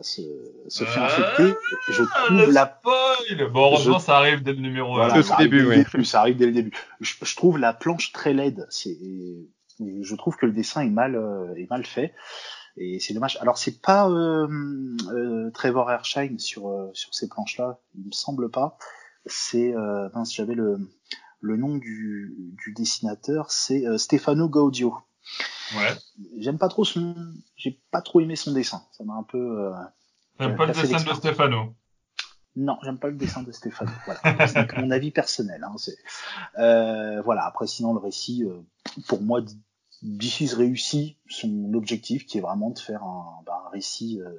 se, 0.00 0.22
se 0.66 0.84
fait 0.84 1.00
infecter, 1.00 1.54
je 1.90 2.02
trouve 2.02 2.50
la 2.50 2.76
spoil. 2.80 3.52
Bon, 3.52 3.66
heureusement, 3.66 3.98
je... 4.00 4.04
ça 4.04 4.16
arrive 4.16 4.42
dès 4.42 4.52
le 4.52 4.60
numéro 4.60 4.94
voilà, 4.94 5.22
ça, 5.22 5.36
début, 5.36 5.64
oui. 5.64 5.84
début, 5.84 6.04
ça 6.04 6.20
arrive 6.20 6.36
dès 6.36 6.46
le 6.46 6.52
début. 6.52 6.72
Je, 7.00 7.14
je 7.22 7.36
trouve 7.36 7.58
la 7.58 7.72
planche 7.72 8.10
très 8.12 8.32
laide. 8.32 8.66
C'est 8.70 8.96
je 9.80 10.14
trouve 10.14 10.36
que 10.36 10.46
le 10.46 10.52
dessin 10.52 10.82
est 10.82 10.90
mal, 10.90 11.14
euh, 11.16 11.54
est 11.56 11.68
mal 11.70 11.84
fait. 11.84 12.14
Et 12.76 13.00
c'est 13.00 13.14
dommage. 13.14 13.38
Alors 13.40 13.58
c'est 13.58 13.80
pas 13.80 14.08
euh, 14.08 14.46
euh, 15.10 15.50
Trevor 15.50 15.90
Hershine 15.90 16.38
sur 16.38 16.68
euh, 16.68 16.90
sur 16.92 17.14
ces 17.14 17.28
planches-là, 17.28 17.80
il 17.96 18.06
me 18.06 18.12
semble 18.12 18.50
pas. 18.50 18.78
C'est 19.26 19.74
euh, 19.74 20.08
mince, 20.14 20.32
j'avais 20.34 20.54
le 20.54 20.78
le 21.40 21.56
nom 21.56 21.76
du, 21.76 22.34
du 22.56 22.72
dessinateur, 22.72 23.50
c'est 23.50 23.86
euh, 23.86 23.98
Stefano 23.98 24.48
Gaudio. 24.48 24.96
Ouais. 25.76 25.94
J'aime 26.38 26.58
pas 26.58 26.68
trop 26.68 26.84
son, 26.84 27.14
j'ai 27.56 27.80
pas 27.90 28.00
trop 28.00 28.20
aimé 28.20 28.36
son 28.36 28.52
dessin. 28.52 28.82
Ça 28.92 29.04
m'a 29.04 29.14
un 29.14 29.22
peu. 29.22 29.72
J'aime 30.40 30.56
pas 30.56 30.66
le 30.66 30.72
dessin 30.72 31.02
de 31.04 31.14
Stefano? 31.14 31.74
Non, 32.56 32.76
j'aime 32.82 32.98
pas 32.98 33.08
le 33.08 33.14
dessin 33.14 33.42
de 33.42 33.52
Stefano. 33.52 33.90
Voilà, 34.04 34.46
c'est 34.46 34.76
mon 34.78 34.90
avis 34.90 35.10
personnel. 35.10 35.62
Hein, 35.62 35.74
euh, 36.58 37.20
voilà. 37.22 37.44
Après, 37.44 37.66
sinon 37.66 37.92
le 37.92 38.00
récit, 38.00 38.44
pour 39.06 39.20
moi, 39.20 39.42
DC's 40.02 40.54
réussit 40.54 41.16
son 41.28 41.72
objectif 41.74 42.26
qui 42.26 42.38
est 42.38 42.40
vraiment 42.40 42.70
de 42.70 42.78
faire 42.78 43.02
un, 43.02 43.42
bah, 43.44 43.68
récit 43.72 44.20
euh, 44.20 44.30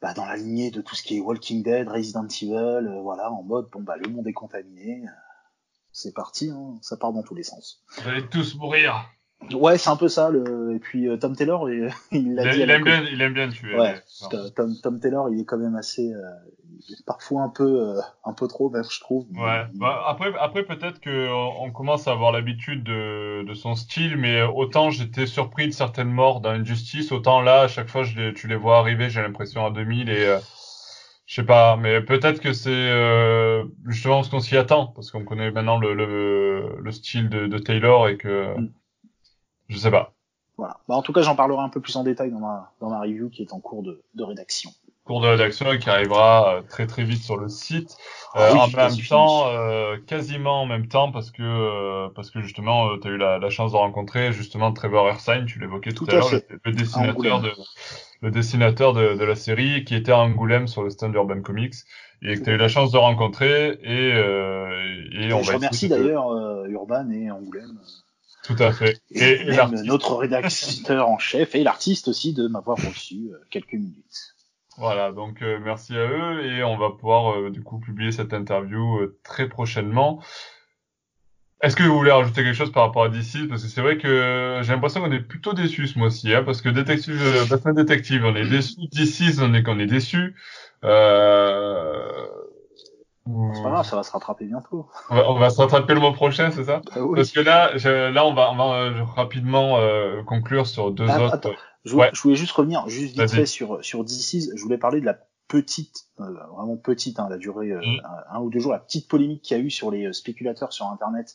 bah, 0.00 0.14
dans 0.14 0.26
la 0.26 0.36
lignée 0.36 0.70
de 0.70 0.82
tout 0.82 0.94
ce 0.94 1.02
qui 1.02 1.16
est 1.16 1.20
Walking 1.20 1.62
Dead, 1.62 1.88
Resident 1.88 2.26
Evil, 2.26 2.54
euh, 2.54 3.00
voilà, 3.00 3.30
en 3.30 3.42
mode 3.42 3.70
bon 3.70 3.82
bah 3.82 3.96
le 3.96 4.10
monde 4.10 4.26
est 4.26 4.32
contaminé, 4.32 5.04
c'est 5.92 6.12
parti, 6.12 6.50
hein, 6.50 6.78
ça 6.82 6.96
part 6.96 7.12
dans 7.12 7.22
tous 7.22 7.34
les 7.34 7.44
sens. 7.44 7.82
Vous 7.98 8.08
allez 8.08 8.28
tous 8.28 8.54
mourir. 8.56 9.08
Ouais, 9.52 9.78
c'est 9.78 9.90
un 9.90 9.96
peu 9.96 10.08
ça. 10.08 10.30
Le... 10.30 10.74
Et 10.74 10.78
puis 10.78 11.08
euh, 11.08 11.16
Tom 11.16 11.36
Taylor, 11.36 11.70
il, 11.70 11.90
il, 12.12 12.18
il, 12.18 12.60
il 12.60 12.70
aime 12.70 12.84
bien, 12.84 13.02
il 13.10 13.20
aime 13.20 13.34
bien 13.34 13.48
tuer. 13.48 13.78
Ouais, 13.78 13.94
Tom, 14.54 14.74
Tom 14.82 15.00
Taylor, 15.00 15.28
il 15.30 15.40
est 15.40 15.44
quand 15.44 15.58
même 15.58 15.76
assez, 15.76 16.12
euh, 16.12 16.30
parfois 17.06 17.42
un 17.42 17.48
peu, 17.48 17.64
euh, 17.64 18.00
un 18.24 18.32
peu 18.32 18.48
trop, 18.48 18.70
ben, 18.70 18.82
je 18.88 19.00
trouve. 19.00 19.26
Ouais. 19.32 19.64
Bah, 19.74 20.04
après, 20.06 20.32
après 20.38 20.64
peut-être 20.64 21.00
que 21.00 21.28
on 21.32 21.70
commence 21.70 22.08
à 22.08 22.12
avoir 22.12 22.32
l'habitude 22.32 22.82
de, 22.82 23.44
de 23.46 23.54
son 23.54 23.74
style, 23.74 24.16
mais 24.16 24.42
autant 24.42 24.90
j'étais 24.90 25.26
surpris 25.26 25.68
de 25.68 25.72
certaines 25.72 26.10
morts 26.10 26.40
dans 26.40 26.50
Injustice, 26.50 27.12
autant 27.12 27.40
là, 27.40 27.62
à 27.62 27.68
chaque 27.68 27.88
fois, 27.88 28.04
je 28.04 28.18
les, 28.18 28.34
tu 28.34 28.48
les 28.48 28.56
vois 28.56 28.78
arriver, 28.78 29.10
j'ai 29.10 29.22
l'impression 29.22 29.66
à 29.66 29.70
2000 29.70 30.08
et 30.08 30.24
euh, 30.24 30.38
je 31.26 31.36
sais 31.36 31.46
pas, 31.46 31.76
mais 31.76 32.00
peut-être 32.02 32.40
que 32.40 32.52
c'est 32.52 32.70
euh, 32.70 33.64
justement 33.86 34.22
ce 34.22 34.30
qu'on 34.30 34.40
s'y 34.40 34.56
attend, 34.56 34.88
parce 34.88 35.10
qu'on 35.10 35.24
connaît 35.24 35.50
maintenant 35.50 35.78
le, 35.78 35.94
le, 35.94 36.76
le 36.80 36.90
style 36.90 37.28
de, 37.28 37.46
de, 37.46 37.58
Taylor 37.58 38.08
et 38.08 38.16
que 38.16 38.58
mm. 38.58 38.72
Je 39.72 39.78
sais 39.78 39.90
pas. 39.90 40.12
Voilà. 40.58 40.76
Bah, 40.88 40.94
en 40.94 41.02
tout 41.02 41.12
cas, 41.12 41.22
j'en 41.22 41.34
parlerai 41.34 41.62
un 41.62 41.68
peu 41.68 41.80
plus 41.80 41.96
en 41.96 42.04
détail 42.04 42.30
dans 42.30 42.38
ma, 42.38 42.72
dans 42.80 42.90
ma 42.90 43.00
review 43.00 43.30
qui 43.30 43.42
est 43.42 43.52
en 43.52 43.60
cours 43.60 43.82
de, 43.82 44.02
de 44.14 44.22
rédaction. 44.22 44.70
Cours 45.04 45.20
de 45.20 45.26
rédaction 45.26 45.76
qui 45.78 45.90
arrivera 45.90 46.54
euh, 46.54 46.62
très 46.62 46.86
très 46.86 47.02
vite 47.02 47.22
sur 47.22 47.36
le 47.36 47.48
site. 47.48 47.96
Ah 48.34 48.42
euh, 48.42 48.52
oui, 48.52 48.60
en 48.60 48.68
même 48.68 48.96
temps 49.08 49.48
euh, 49.48 49.96
quasiment 50.06 50.62
en 50.62 50.66
même 50.66 50.86
temps 50.86 51.10
parce 51.10 51.32
que 51.32 51.42
euh, 51.42 52.08
parce 52.14 52.30
que 52.30 52.40
justement 52.40 52.96
tu 52.98 53.08
as 53.08 53.10
eu 53.10 53.16
la, 53.16 53.38
la, 53.38 53.50
chance 53.50 53.72
de 53.72 53.76
rencontrer 53.76 54.32
justement 54.32 54.72
Trevor 54.72 55.08
Ersine 55.08 55.44
tu 55.44 55.58
l'évoquais 55.58 55.90
tout, 55.90 56.06
tout, 56.06 56.12
à 56.12 56.18
l'heure 56.18 56.30
le, 56.30 56.60
le, 56.64 56.72
dessinateur 56.72 57.40
de 57.40 57.50
le 58.20 58.30
dessinateur 58.30 58.92
de, 58.92 59.14
de, 59.14 59.24
la 59.24 59.34
série 59.34 59.84
qui 59.84 59.96
était 59.96 60.12
à 60.12 60.18
Angoulême 60.18 60.68
sur 60.68 60.84
le 60.84 60.90
stand 60.90 61.12
Urban 61.14 61.42
Comics. 61.42 61.74
Et 62.24 62.36
que 62.36 62.44
tu 62.44 62.50
as 62.50 62.52
eu 62.52 62.56
la 62.56 62.68
chance 62.68 62.92
de 62.92 62.98
rencontrer 62.98 63.80
et 63.82 64.10
et, 64.10 65.26
et 65.26 65.32
on 65.32 65.42
je 65.42 65.48
va 65.48 65.56
remercie 65.56 65.88
d'ailleurs 65.88 66.32
Urban 66.66 67.10
et 67.10 67.28
Angoulême 67.32 67.80
tout 68.44 68.56
à 68.58 68.72
fait. 68.72 69.00
Et, 69.10 69.20
et, 69.20 69.54
et 69.54 69.82
notre 69.84 70.16
rédacteur 70.16 71.08
en 71.08 71.18
chef 71.18 71.54
et 71.54 71.62
l'artiste 71.62 72.08
aussi 72.08 72.32
de 72.32 72.48
m'avoir 72.48 72.78
reçu 72.78 73.30
quelques 73.50 73.74
minutes. 73.74 74.34
Voilà, 74.78 75.12
donc 75.12 75.42
euh, 75.42 75.58
merci 75.62 75.94
à 75.94 76.06
eux 76.06 76.44
et 76.46 76.64
on 76.64 76.78
va 76.78 76.90
pouvoir 76.90 77.34
euh, 77.34 77.50
du 77.50 77.62
coup 77.62 77.78
publier 77.78 78.10
cette 78.10 78.32
interview 78.32 79.00
euh, 79.00 79.18
très 79.22 79.48
prochainement. 79.48 80.22
Est-ce 81.60 81.76
que 81.76 81.82
vous 81.82 81.96
voulez 81.96 82.10
rajouter 82.10 82.42
quelque 82.42 82.56
chose 82.56 82.72
par 82.72 82.84
rapport 82.84 83.04
à 83.04 83.08
DC 83.08 83.48
Parce 83.48 83.62
que 83.62 83.68
c'est 83.68 83.82
vrai 83.82 83.98
que 83.98 84.60
j'ai 84.62 84.72
l'impression 84.72 85.00
qu'on 85.00 85.12
est 85.12 85.20
plutôt 85.20 85.52
déçus 85.52 85.88
ce 85.88 85.98
mois-ci, 85.98 86.34
hein, 86.34 86.42
parce 86.42 86.60
que 86.62 86.68
Détective, 86.68 87.22
Batman 87.48 87.74
Détective, 87.74 88.24
on 88.24 88.34
est 88.34 88.48
déçus, 88.48 88.88
DC, 88.90 89.38
on 89.40 89.54
est 89.54 89.62
qu'on 89.62 89.78
est 89.78 89.86
déçus. 89.86 90.34
Euh... 90.82 92.26
C'est 93.24 93.62
pas 93.62 93.70
grave, 93.70 93.84
ça 93.84 93.96
va 93.96 94.02
se 94.02 94.10
rattraper 94.10 94.46
bientôt. 94.46 94.88
On 95.10 95.14
va, 95.14 95.30
on 95.30 95.38
va 95.38 95.50
se 95.50 95.60
rattraper 95.60 95.94
le 95.94 96.00
mois 96.00 96.12
prochain, 96.12 96.50
c'est 96.50 96.64
ça? 96.64 96.82
Ah 96.90 97.02
oui. 97.02 97.16
Parce 97.16 97.30
que 97.30 97.40
là, 97.40 97.76
je, 97.76 98.10
là, 98.10 98.26
on 98.26 98.34
va, 98.34 98.50
on 98.50 98.56
va 98.56 99.04
rapidement 99.14 99.78
conclure 100.26 100.66
sur 100.66 100.90
deux 100.90 101.06
ah, 101.08 101.22
autres. 101.22 101.34
Attends. 101.34 101.52
Je, 101.84 101.94
ouais. 101.94 102.10
je, 102.12 102.20
voulais 102.22 102.36
juste 102.36 102.52
revenir, 102.52 102.88
juste 102.88 103.18
vite 103.18 103.30
fait 103.30 103.46
sur, 103.46 103.84
sur 103.84 104.04
DC's. 104.04 104.50
Je 104.54 104.62
voulais 104.62 104.78
parler 104.78 105.00
de 105.00 105.06
la 105.06 105.18
petite, 105.52 106.06
euh, 106.20 106.32
vraiment 106.54 106.76
petite, 106.78 107.18
hein, 107.20 107.26
elle 107.28 107.34
a 107.34 107.38
duré 107.38 107.72
euh, 107.72 107.80
mm. 107.80 108.00
un, 108.04 108.36
un, 108.36 108.40
ou 108.40 108.48
deux 108.48 108.58
jours, 108.58 108.72
la 108.72 108.78
petite 108.78 109.06
polémique 109.06 109.42
qu'il 109.42 109.56
y 109.56 109.60
a 109.60 109.62
eu 109.62 109.70
sur 109.70 109.90
les 109.90 110.06
euh, 110.06 110.12
spéculateurs 110.12 110.72
sur 110.72 110.86
Internet 110.86 111.34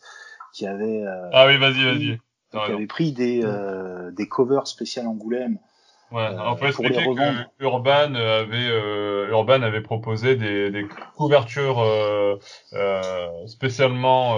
qui 0.53 0.65
avaient. 0.65 1.03
Euh, 1.03 1.29
ah 1.33 1.45
oui, 1.45 1.57
vas-y, 1.57 1.83
vas-y. 1.83 2.19
Qui 2.51 2.71
avaient 2.71 2.87
pris 2.87 3.11
des, 3.11 3.41
euh, 3.43 4.09
des 4.11 4.27
covers 4.27 4.67
spéciales 4.67 5.05
Angoulême. 5.05 5.59
Ouais, 6.11 6.29
fait, 6.57 6.71
pour 6.71 6.85
les 6.85 6.97
revendre. 6.97 7.45
Que 7.59 7.63
Urban 7.63 8.15
avait 8.15 8.69
euh, 8.69 9.27
Urban 9.29 9.61
avait 9.61 9.81
proposé 9.81 10.35
des, 10.35 10.71
des 10.71 10.85
couvertures 11.15 11.79
euh, 11.79 12.37
spécialement 13.45 14.37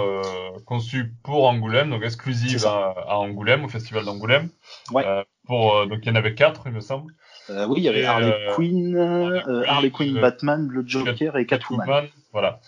conçues 0.66 1.12
pour 1.22 1.48
Angoulême, 1.48 1.90
donc 1.90 2.02
exclusives 2.02 2.66
à, 2.66 2.94
à, 3.06 3.16
Angoulême, 3.18 3.64
au 3.64 3.68
festival 3.68 4.04
d'Angoulême. 4.04 4.48
Ouais 4.92 5.04
pour 5.50 5.74
euh, 5.74 5.86
donc 5.86 5.98
il 6.02 6.08
y 6.08 6.12
en 6.12 6.14
avait 6.14 6.34
quatre, 6.34 6.62
il 6.66 6.72
me 6.72 6.80
semble. 6.80 7.12
Euh, 7.50 7.66
oui, 7.66 7.80
il 7.80 7.82
y 7.82 7.88
avait 7.88 8.04
Harley 8.04 8.32
euh, 8.32 8.54
Quinn, 8.54 8.96
Harley, 8.96 9.68
Harley 9.68 9.90
Quinn, 9.90 10.20
Batman, 10.20 10.68
le 10.70 10.86
Joker 10.86 11.36
et 11.36 11.44
Catwoman. 11.44 11.84
Catwoman 11.86 12.08
voilà. 12.32 12.60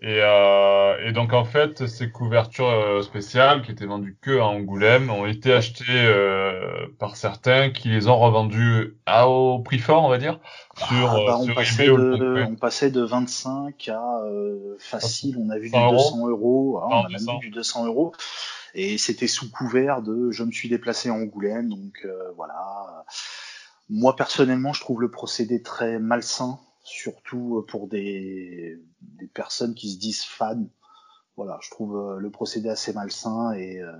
Et, 0.00 0.20
euh, 0.22 0.96
et, 1.04 1.12
donc 1.12 1.32
en 1.32 1.44
fait, 1.44 1.86
ces 1.88 2.10
couvertures 2.10 2.70
euh, 2.70 3.02
spéciales 3.02 3.62
qui 3.62 3.72
étaient 3.72 3.86
vendues 3.86 4.16
que 4.20 4.38
à 4.38 4.44
Angoulême 4.44 5.10
ont 5.10 5.26
été 5.26 5.52
achetées 5.52 5.84
euh, 5.88 6.86
par 7.00 7.16
certains 7.16 7.70
qui 7.70 7.88
les 7.88 8.06
ont 8.06 8.16
revendues 8.16 8.96
à 9.06 9.28
au 9.28 9.58
prix 9.58 9.80
fort, 9.80 10.04
on 10.04 10.08
va 10.08 10.18
dire, 10.18 10.38
sur, 10.76 11.10
ah, 11.10 11.18
bah, 11.26 11.36
on, 11.40 11.44
sur 11.44 11.54
passait 11.56 11.86
de, 11.86 12.44
on 12.48 12.54
passait 12.54 12.90
de 12.92 13.02
25 13.02 13.88
à 13.88 14.22
facile, 14.78 15.36
on 15.36 15.50
a 15.50 15.58
vu 15.58 15.68
du 15.68 15.76
200 15.76 16.28
euros, 16.28 16.80
ah, 16.80 16.86
on 16.88 17.04
a 17.04 17.08
même 17.08 17.40
vu 17.40 17.48
du 17.48 17.50
200 17.50 17.86
euros. 17.86 18.12
Et 18.74 18.98
c'était 18.98 19.26
sous 19.26 19.50
couvert 19.50 20.02
de 20.02 20.30
je 20.30 20.44
me 20.44 20.52
suis 20.52 20.68
déplacé 20.68 21.10
en 21.10 21.16
Angoulême, 21.16 21.68
donc 21.68 22.02
euh, 22.04 22.30
voilà. 22.36 23.04
Moi 23.88 24.14
personnellement, 24.14 24.72
je 24.72 24.80
trouve 24.80 25.00
le 25.00 25.10
procédé 25.10 25.62
très 25.62 25.98
malsain, 25.98 26.60
surtout 26.82 27.64
pour 27.68 27.88
des, 27.88 28.78
des 29.00 29.26
personnes 29.26 29.74
qui 29.74 29.92
se 29.92 29.98
disent 29.98 30.24
fans. 30.24 30.66
Voilà, 31.36 31.58
je 31.62 31.70
trouve 31.70 31.96
euh, 31.96 32.18
le 32.18 32.30
procédé 32.30 32.68
assez 32.68 32.92
malsain 32.92 33.52
et 33.52 33.80
euh, 33.80 33.92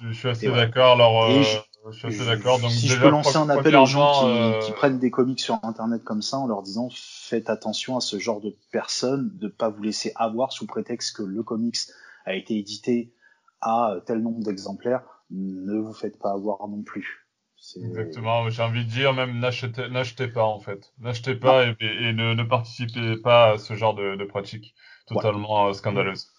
je, 0.00 0.12
suis 0.12 0.28
assez 0.28 0.48
d'accord. 0.48 0.92
Alors, 0.92 1.24
euh, 1.24 1.42
je, 1.42 1.90
je, 1.90 1.98
suis 1.98 2.06
assez 2.06 2.26
d'accord. 2.26 2.60
Donc, 2.60 2.70
si 2.70 2.82
déjà, 2.82 2.94
je 2.94 3.00
peux 3.00 3.10
lancer 3.10 3.36
un 3.36 3.48
appel 3.48 3.74
aux 3.74 3.86
gens 3.86 4.20
qui, 4.20 4.26
euh... 4.26 4.60
qui, 4.60 4.72
prennent 4.72 5.00
des 5.00 5.10
comics 5.10 5.40
sur 5.40 5.58
Internet 5.64 6.04
comme 6.04 6.22
ça, 6.22 6.38
en 6.38 6.46
leur 6.46 6.62
disant 6.62 6.88
faites 6.92 7.50
attention 7.50 7.96
à 7.96 8.00
ce 8.00 8.18
genre 8.20 8.40
de 8.40 8.56
personnes, 8.70 9.30
de 9.34 9.48
pas 9.48 9.68
vous 9.68 9.82
laisser 9.82 10.12
avoir 10.14 10.52
sous 10.52 10.66
prétexte 10.66 11.16
que 11.16 11.22
le 11.24 11.42
comics 11.42 11.78
a 12.24 12.34
été 12.34 12.56
édité 12.56 13.12
à 13.60 13.96
tel 14.06 14.20
nombre 14.20 14.44
d'exemplaires, 14.44 15.02
ne 15.30 15.78
vous 15.78 15.92
faites 15.92 16.18
pas 16.18 16.30
avoir 16.30 16.66
non 16.68 16.82
plus. 16.82 17.26
Exactement, 17.76 18.48
j'ai 18.50 18.62
envie 18.62 18.84
de 18.84 18.90
dire 18.90 19.12
même 19.12 19.38
n'achetez 19.38 20.28
pas 20.28 20.44
en 20.44 20.60
fait. 20.60 20.92
N'achetez 20.98 21.34
pas 21.34 21.66
et, 21.66 21.76
et, 21.80 22.12
ne, 22.12 22.34
ne, 22.34 22.42
participez 22.42 23.16
pas 23.16 23.52
à 23.52 23.58
ce 23.58 23.74
genre 23.74 23.94
de, 23.94 24.16
de 24.16 24.24
pratique 24.24 24.74
totalement 25.06 25.64
ouais. 25.64 25.70
Euh, 25.70 25.72
scandaleuse. 25.74 26.32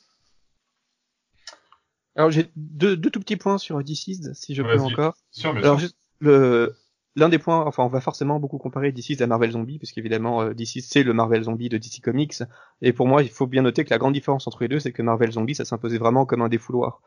Alors 2.16 2.32
j'ai 2.32 2.50
deux, 2.56 2.98
deux 2.98 3.10
tout 3.10 3.20
petits 3.20 3.38
points 3.38 3.58
sur 3.58 3.82
Deceased, 3.84 4.34
si 4.34 4.54
je 4.56 4.64
peux 4.64 4.80
encore. 4.80 5.16
Sûr, 5.32 5.56
Alors 5.58 5.80
juste 5.80 5.98
le 6.20 6.76
l'un 7.16 7.30
des 7.30 7.40
points, 7.40 7.66
enfin 7.66 7.84
on 7.84 7.90
va 7.90 8.00
forcément 8.00 8.40
beaucoup 8.40 8.58
comparer 8.58 8.92
Deceased 8.92 9.22
à 9.22 9.28
Marvel 9.28 9.52
Zombie, 9.52 9.78
puisqu'évidemment 9.78 10.42
euh, 10.42 10.54
Deceased 10.54 10.90
c'est 10.90 11.04
le 11.04 11.14
Marvel 11.14 11.44
Zombie 11.44 11.70
de 11.70 11.78
DC 11.78 12.02
Comics, 12.02 12.44
et 12.82 12.94
pour 12.94 13.08
moi 13.08 13.24
il 13.24 13.30
faut 13.30 13.48
bien 13.48 13.62
noter 13.62 13.84
que 13.84 13.90
la 13.90 13.98
grande 13.98 14.14
différence 14.14 14.48
entre 14.48 14.62
les 14.62 14.68
deux 14.68 14.80
c'est 14.80 14.92
que 14.92 15.02
Marvel 15.02 15.32
Zombie 15.32 15.56
ça 15.56 15.66
s'imposait 15.66 15.98
vraiment 15.98 16.26
comme 16.26 16.42
un 16.42 16.50
défouloir 16.50 17.02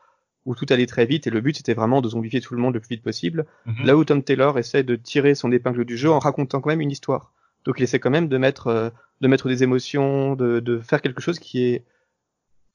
où 0.45 0.53
tout 0.55 0.65
allait 0.69 0.85
très 0.85 1.05
vite 1.05 1.25
et 1.27 1.29
le 1.31 1.41
but 1.41 1.57
c'était 1.57 1.73
vraiment 1.73 2.01
de 2.01 2.09
zombifier 2.09 2.39
tout 2.41 2.53
le 2.55 2.61
monde 2.61 2.73
le 2.75 2.79
plus 2.79 2.95
vite 2.95 3.03
possible. 3.03 3.45
Mhm. 3.65 3.85
Là 3.85 3.97
où 3.97 4.05
Tom 4.05 4.21
Taylor 4.23 4.57
essaie 4.59 4.83
de 4.83 4.95
tirer 4.95 5.33
son 5.35 5.51
épingle 5.51 5.85
du 5.85 5.97
jeu 5.97 6.11
en 6.11 6.19
racontant 6.19 6.61
quand 6.61 6.69
même 6.69 6.81
une 6.81 6.91
histoire. 6.91 7.33
Donc 7.65 7.75
il 7.79 7.83
essaie 7.83 7.99
quand 7.99 8.11
même 8.11 8.27
de 8.27 8.37
mettre 8.37 8.67
euh, 8.67 8.89
de 9.21 9.27
mettre 9.27 9.47
des 9.47 9.63
émotions, 9.63 10.35
de, 10.35 10.59
de 10.59 10.79
faire 10.79 11.01
quelque 11.01 11.21
chose 11.21 11.39
qui 11.39 11.63
est 11.63 11.83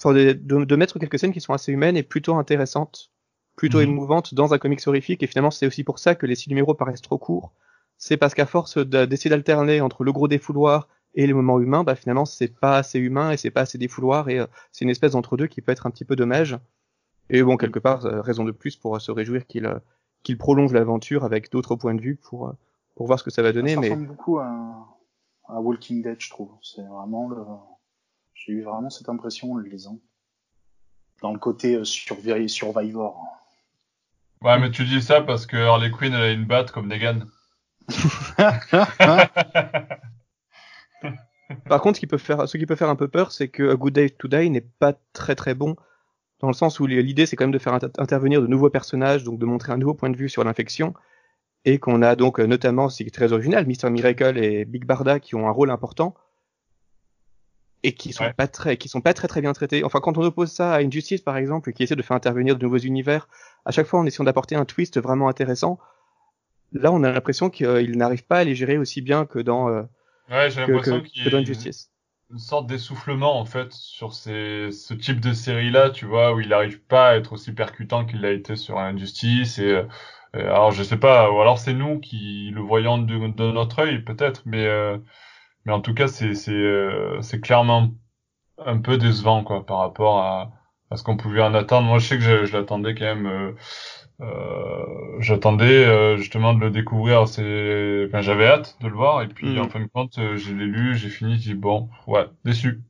enfin 0.02 0.14
de, 0.14 0.32
de, 0.32 0.76
mettre 0.76 0.98
quelques 0.98 1.18
scènes 1.18 1.32
qui 1.32 1.40
sont 1.40 1.52
assez 1.52 1.70
humaines 1.72 1.96
et 1.96 2.02
plutôt 2.02 2.34
intéressantes, 2.36 3.10
plutôt 3.56 3.78
Mhm. 3.78 3.84
émouvantes 3.84 4.34
dans 4.34 4.52
un 4.54 4.58
comics 4.58 4.80
horrifique 4.86 5.22
et 5.22 5.26
finalement 5.26 5.50
c'est 5.50 5.66
aussi 5.66 5.84
pour 5.84 5.98
ça 5.98 6.14
que 6.14 6.26
les 6.26 6.34
six 6.34 6.48
numéros 6.48 6.74
paraissent 6.74 7.02
trop 7.02 7.18
courts. 7.18 7.52
C'est 7.98 8.16
parce 8.16 8.34
qu'à 8.34 8.46
force 8.46 8.78
de- 8.78 9.04
d'essayer 9.04 9.30
d'alterner 9.30 9.80
entre 9.82 10.02
le 10.04 10.12
gros 10.12 10.26
défouloir 10.26 10.88
et 11.14 11.26
les 11.26 11.34
moments 11.34 11.60
humains, 11.60 11.84
bah 11.84 11.94
finalement 11.94 12.24
c'est 12.24 12.48
pas 12.58 12.78
assez 12.78 12.98
humain 12.98 13.30
et 13.32 13.36
c'est 13.36 13.50
pas 13.50 13.60
assez 13.62 13.76
défouloir 13.78 14.28
et 14.30 14.38
euh, 14.38 14.46
c'est 14.72 14.84
une 14.86 14.90
espèce 14.90 15.12
d'entre 15.12 15.36
deux 15.36 15.46
qui 15.48 15.60
peut 15.60 15.70
être 15.72 15.86
un 15.86 15.90
petit 15.90 16.04
peu 16.06 16.16
dommage. 16.16 16.56
Et 17.30 17.42
bon, 17.42 17.56
quelque 17.56 17.78
part, 17.78 18.04
euh, 18.06 18.20
raison 18.20 18.44
de 18.44 18.50
plus 18.52 18.76
pour 18.76 18.96
euh, 18.96 18.98
se 18.98 19.10
réjouir 19.10 19.46
qu'il 19.46 19.66
euh, 19.66 19.78
qu'il 20.22 20.36
prolonge 20.36 20.72
l'aventure 20.72 21.24
avec 21.24 21.50
d'autres 21.50 21.76
points 21.76 21.94
de 21.94 22.00
vue 22.00 22.16
pour 22.16 22.48
euh, 22.48 22.52
pour 22.96 23.06
voir 23.06 23.18
ce 23.18 23.24
que 23.24 23.30
ça 23.30 23.42
va 23.42 23.52
donner. 23.52 23.74
ça 23.74 23.80
Mais 23.80 23.90
ressemble 23.90 24.08
beaucoup 24.08 24.38
à, 24.38 24.98
à 25.48 25.60
Walking 25.60 26.02
Dead, 26.02 26.16
je 26.18 26.28
trouve. 26.30 26.50
C'est 26.62 26.82
vraiment 26.82 27.28
le. 27.28 27.38
J'ai 28.34 28.52
eu 28.52 28.62
vraiment 28.62 28.90
cette 28.90 29.08
impression 29.08 29.52
en 29.52 29.56
le 29.56 29.68
lisant. 29.68 29.98
Dans 31.22 31.32
le 31.32 31.38
côté 31.38 31.76
euh, 31.76 31.82
survi- 31.84 32.48
Survivor. 32.48 33.22
Ouais, 34.42 34.58
mais 34.58 34.70
tu 34.70 34.84
dis 34.84 35.02
ça 35.02 35.20
parce 35.20 35.46
que 35.46 35.56
Harley 35.56 35.90
Quinn 35.90 36.12
elle 36.14 36.20
a 36.22 36.30
une 36.32 36.46
batte 36.46 36.70
comme 36.72 36.88
Negan. 36.88 37.20
par 41.68 41.80
contre, 41.80 41.96
ce 41.96 42.00
qui 42.00 42.06
peut 42.06 42.18
faire, 42.18 42.48
ce 42.48 42.56
qui 42.56 42.66
peut 42.66 42.76
faire 42.76 42.88
un 42.88 42.96
peu 42.96 43.08
peur, 43.08 43.32
c'est 43.32 43.48
que 43.48 43.70
A 43.70 43.76
Good 43.76 43.92
Day 43.94 44.10
to 44.10 44.28
Die 44.28 44.50
n'est 44.50 44.60
pas 44.60 44.94
très 45.12 45.34
très 45.34 45.54
bon 45.54 45.76
dans 46.40 46.48
le 46.48 46.54
sens 46.54 46.80
où 46.80 46.86
l'idée 46.86 47.26
c'est 47.26 47.36
quand 47.36 47.44
même 47.44 47.52
de 47.52 47.58
faire 47.58 47.74
inter- 47.74 47.88
intervenir 47.98 48.40
de 48.42 48.46
nouveaux 48.46 48.70
personnages, 48.70 49.24
donc 49.24 49.38
de 49.38 49.46
montrer 49.46 49.72
un 49.72 49.76
nouveau 49.78 49.94
point 49.94 50.10
de 50.10 50.16
vue 50.16 50.28
sur 50.28 50.42
l'infection, 50.44 50.94
et 51.64 51.78
qu'on 51.78 52.02
a 52.02 52.16
donc 52.16 52.40
euh, 52.40 52.46
notamment, 52.46 52.88
c'est 52.88 53.08
très 53.10 53.32
original, 53.32 53.66
Mr 53.66 53.90
Miracle 53.90 54.38
et 54.38 54.64
Big 54.64 54.84
Barda 54.84 55.20
qui 55.20 55.34
ont 55.34 55.46
un 55.46 55.52
rôle 55.52 55.70
important 55.70 56.14
et 57.82 57.92
qui 57.94 58.12
sont 58.12 58.24
Ouais. 58.24 58.32
pas 58.34 58.46
très, 58.46 58.76
qui 58.76 58.88
sont 58.88 59.00
pas 59.00 59.14
très 59.14 59.28
très 59.28 59.40
bien 59.40 59.52
traités. 59.52 59.84
Enfin, 59.84 60.00
quand 60.00 60.18
on 60.18 60.22
oppose 60.22 60.50
ça 60.52 60.74
à 60.74 60.80
Injustice 60.80 61.22
par 61.22 61.36
exemple, 61.36 61.72
qui 61.72 61.82
essaie 61.82 61.96
de 61.96 62.02
faire 62.02 62.16
intervenir 62.16 62.56
de 62.56 62.62
nouveaux 62.62 62.78
univers, 62.78 63.28
à 63.64 63.70
chaque 63.70 63.86
fois 63.86 64.00
en 64.00 64.06
essayant 64.06 64.24
d'apporter 64.24 64.54
un 64.54 64.64
twist 64.64 65.00
vraiment 65.00 65.28
intéressant, 65.28 65.78
là 66.72 66.92
on 66.92 67.02
a 67.02 67.10
l'impression 67.12 67.50
qu'ils 67.50 67.96
n'arrivent 67.96 68.26
pas 68.26 68.38
à 68.38 68.44
les 68.44 68.54
gérer 68.54 68.78
aussi 68.78 69.02
bien 69.02 69.26
que 69.26 69.38
dans 69.38 69.68
euh, 69.68 69.82
Ouais, 70.30 70.48
que, 70.48 70.78
que, 70.80 71.24
que 71.24 71.30
dans 71.30 71.38
a 71.38 71.40
Injustice. 71.40 71.89
Une 72.30 72.38
sorte 72.38 72.66
d'essoufflement 72.66 73.38
en 73.38 73.44
fait 73.44 73.72
sur 73.72 74.12
ces, 74.12 74.70
ce 74.70 74.94
type 74.94 75.20
de 75.20 75.32
série-là, 75.32 75.90
tu 75.90 76.06
vois, 76.06 76.32
où 76.34 76.40
il 76.40 76.48
n'arrive 76.48 76.80
pas 76.82 77.08
à 77.10 77.16
être 77.16 77.32
aussi 77.32 77.52
percutant 77.52 78.04
qu'il 78.06 78.20
l'a 78.20 78.30
été 78.32 78.56
sur 78.56 78.78
Injustice. 78.78 79.58
Et, 79.58 79.64
euh, 79.72 79.84
alors 80.34 80.70
je 80.70 80.82
sais 80.84 80.96
pas, 80.98 81.30
ou 81.30 81.40
alors 81.40 81.58
c'est 81.58 81.74
nous 81.74 81.98
qui 82.00 82.50
le 82.52 82.60
voyons 82.60 82.98
de, 82.98 83.28
de 83.28 83.52
notre 83.52 83.80
œil 83.80 84.02
peut-être, 84.04 84.42
mais 84.46 84.64
euh, 84.66 84.98
mais 85.66 85.72
en 85.72 85.80
tout 85.80 85.94
cas 85.94 86.08
c'est 86.08 86.34
c'est 86.34 86.52
euh, 86.52 87.20
c'est 87.22 87.40
clairement 87.40 87.90
un 88.58 88.78
peu 88.80 88.98
décevant 88.98 89.44
quoi 89.44 89.66
par 89.66 89.78
rapport 89.78 90.18
à, 90.20 90.52
à 90.90 90.96
ce 90.96 91.04
qu'on 91.04 91.16
pouvait 91.16 91.42
en 91.42 91.54
attendre. 91.54 91.88
Moi 91.88 91.98
je 91.98 92.06
sais 92.08 92.18
que 92.18 92.24
je, 92.24 92.46
je 92.46 92.56
l'attendais 92.58 92.94
quand 92.94 93.06
même. 93.16 93.56
Euh, 94.20 95.18
j'attendais 95.20 95.84
euh, 95.86 96.16
justement 96.18 96.52
de 96.52 96.60
le 96.60 96.70
découvrir 96.70 97.26
c'est 97.26 98.04
enfin 98.06 98.20
j'avais 98.20 98.46
hâte 98.46 98.76
de 98.82 98.88
le 98.88 98.94
voir 98.94 99.22
et 99.22 99.28
puis 99.28 99.48
Mhm. 99.48 99.58
en 99.58 99.68
fin 99.70 99.80
de 99.80 99.86
compte 99.86 100.18
euh, 100.18 100.36
je 100.36 100.52
l'ai 100.54 100.66
lu 100.66 100.94
j'ai 100.96 101.08
fini 101.08 101.38
j'ai 101.38 101.54
dit 101.54 101.58
bon 101.58 101.88
ouais 102.06 102.26
déçu 102.44 102.82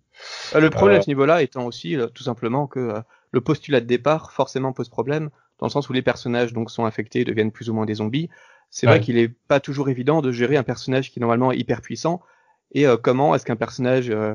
Le 0.55 0.71
problème 0.71 0.99
à 0.99 1.01
ce 1.01 1.09
niveau-là 1.11 1.43
étant 1.43 1.67
aussi 1.67 1.97
tout 2.15 2.23
simplement 2.23 2.67
que 2.67 3.03
le 3.31 3.41
postulat 3.41 3.81
de 3.81 3.87
départ 3.87 4.33
forcément 4.33 4.73
pose 4.73 4.89
problème 4.89 5.31
dans 5.59 5.67
le 5.67 5.71
sens 5.71 5.89
où 5.89 5.93
les 5.93 6.03
personnages 6.03 6.53
donc 6.53 6.71
sont 6.71 6.85
infectés, 6.85 7.25
deviennent 7.25 7.53
plus 7.53 7.69
ou 7.71 7.75
moins 7.75 7.87
des 7.87 7.95
zombies. 7.95 8.29
C'est 8.71 8.87
Ouais. 8.87 8.93
vrai 8.93 9.01
qu'il 9.01 9.19
est 9.19 9.29
pas 9.29 9.61
toujours 9.61 9.89
évident 9.89 10.23
de 10.23 10.33
gérer 10.33 10.57
un 10.57 10.63
personnage 10.63 11.11
qui 11.11 11.19
est 11.19 11.23
normalement 11.23 11.53
hyper 11.53 11.81
puissant 11.83 12.21
et 12.73 12.87
euh, 12.87 12.97
comment 12.97 13.35
est-ce 13.35 13.45
qu'un 13.45 13.57
personnage 13.57 14.11
euh, 14.11 14.35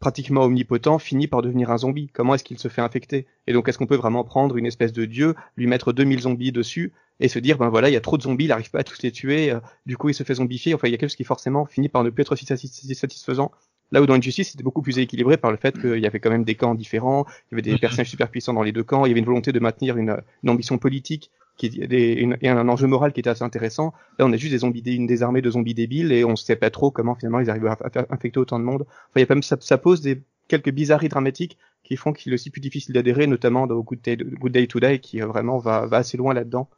pratiquement 0.00 0.42
omnipotent 0.42 0.98
finit 0.98 1.26
par 1.26 1.42
devenir 1.42 1.70
un 1.70 1.78
zombie. 1.78 2.08
Comment 2.12 2.34
est-ce 2.34 2.44
qu'il 2.44 2.58
se 2.58 2.68
fait 2.68 2.80
infecter? 2.82 3.26
Et 3.46 3.52
donc 3.52 3.68
est-ce 3.68 3.78
qu'on 3.78 3.86
peut 3.86 3.96
vraiment 3.96 4.24
prendre 4.24 4.56
une 4.56 4.66
espèce 4.66 4.92
de 4.92 5.04
dieu, 5.04 5.34
lui 5.56 5.66
mettre 5.66 5.92
2000 5.92 6.20
zombies 6.20 6.52
dessus 6.52 6.92
et 7.20 7.28
se 7.28 7.38
dire 7.40 7.58
ben 7.58 7.68
voilà 7.68 7.88
il 7.88 7.92
y 7.92 7.96
a 7.96 8.00
trop 8.00 8.16
de 8.16 8.22
zombies, 8.22 8.44
il 8.44 8.48
n'arrive 8.48 8.70
pas 8.70 8.80
à 8.80 8.84
tous 8.84 9.02
les 9.02 9.10
tuer, 9.10 9.50
euh, 9.50 9.58
du 9.86 9.96
coup 9.96 10.08
il 10.08 10.14
se 10.14 10.22
fait 10.22 10.34
zombifier. 10.34 10.74
Enfin 10.74 10.86
il 10.88 10.92
y 10.92 10.94
a 10.94 10.98
quelque 10.98 11.10
chose 11.10 11.16
qui 11.16 11.24
forcément 11.24 11.66
finit 11.66 11.88
par 11.88 12.04
ne 12.04 12.10
plus 12.10 12.22
être 12.22 12.36
satis- 12.36 12.94
satisfaisant. 12.94 13.50
Là 13.90 14.02
où 14.02 14.06
dans 14.06 14.14
Injustice, 14.14 14.50
c'était 14.50 14.62
beaucoup 14.64 14.82
plus 14.82 14.98
équilibré 14.98 15.38
par 15.38 15.50
le 15.50 15.56
fait 15.56 15.80
qu'il 15.80 15.98
y 15.98 16.06
avait 16.06 16.20
quand 16.20 16.28
même 16.30 16.44
des 16.44 16.54
camps 16.54 16.74
différents, 16.74 17.24
il 17.50 17.52
y 17.52 17.54
avait 17.54 17.62
des 17.62 17.72
Mhm. 17.72 17.78
personnages 17.78 18.10
super 18.10 18.28
puissants 18.30 18.52
dans 18.52 18.62
les 18.62 18.70
deux 18.72 18.84
camps, 18.84 19.06
il 19.06 19.08
y 19.08 19.12
avait 19.12 19.20
une 19.20 19.24
volonté 19.26 19.50
de 19.50 19.58
maintenir 19.60 19.96
une, 19.96 20.14
une 20.42 20.50
ambition 20.50 20.76
politique 20.76 21.30
qui 21.58 21.68
des, 21.70 22.12
une- 22.14 22.38
et 22.40 22.48
un 22.48 22.68
enjeu 22.68 22.86
moral 22.86 23.12
qui 23.12 23.20
était 23.20 23.30
assez 23.30 23.44
intéressant. 23.44 23.92
Là, 24.18 24.24
on 24.26 24.32
a 24.32 24.36
juste 24.38 24.52
des 24.52 24.58
zombies, 24.60 24.80
une 24.86 25.06
des 25.06 25.22
armées 25.22 25.42
de 25.42 25.50
zombies 25.50 25.74
débiles 25.74 26.12
et 26.12 26.24
on 26.24 26.36
sait 26.36 26.56
pas 26.56 26.70
trop 26.70 26.90
comment 26.90 27.14
finalement 27.14 27.40
ils 27.40 27.50
arrivent 27.50 27.66
à, 27.66 27.78
infecter 28.10 28.40
autant 28.40 28.58
de 28.58 28.64
monde. 28.64 28.82
Enfin, 28.88 29.16
il 29.16 29.20
y 29.20 29.22
a 29.24 29.26
quand 29.26 29.34
même, 29.34 29.42
ça, 29.42 29.56
ça 29.60 29.76
pose 29.78 30.00
des 30.00 30.22
quelques 30.48 30.70
bizarreries 30.70 31.10
dramatiques 31.10 31.58
qui 31.84 31.96
font 31.96 32.12
qu'il 32.14 32.32
est 32.32 32.34
aussi 32.34 32.50
plus 32.50 32.60
difficile 32.62 32.94
d'adhérer, 32.94 33.26
notamment 33.26 33.66
dans 33.66 33.78
Good 33.80 34.00
Day, 34.02 34.16
Good 34.16 34.52
Day 34.52 34.66
to 34.66 34.80
Die 34.80 35.00
qui 35.00 35.20
euh, 35.20 35.26
vraiment 35.26 35.58
va, 35.58 35.86
va 35.86 35.98
assez 35.98 36.16
loin 36.16 36.32
là-dedans 36.34 36.70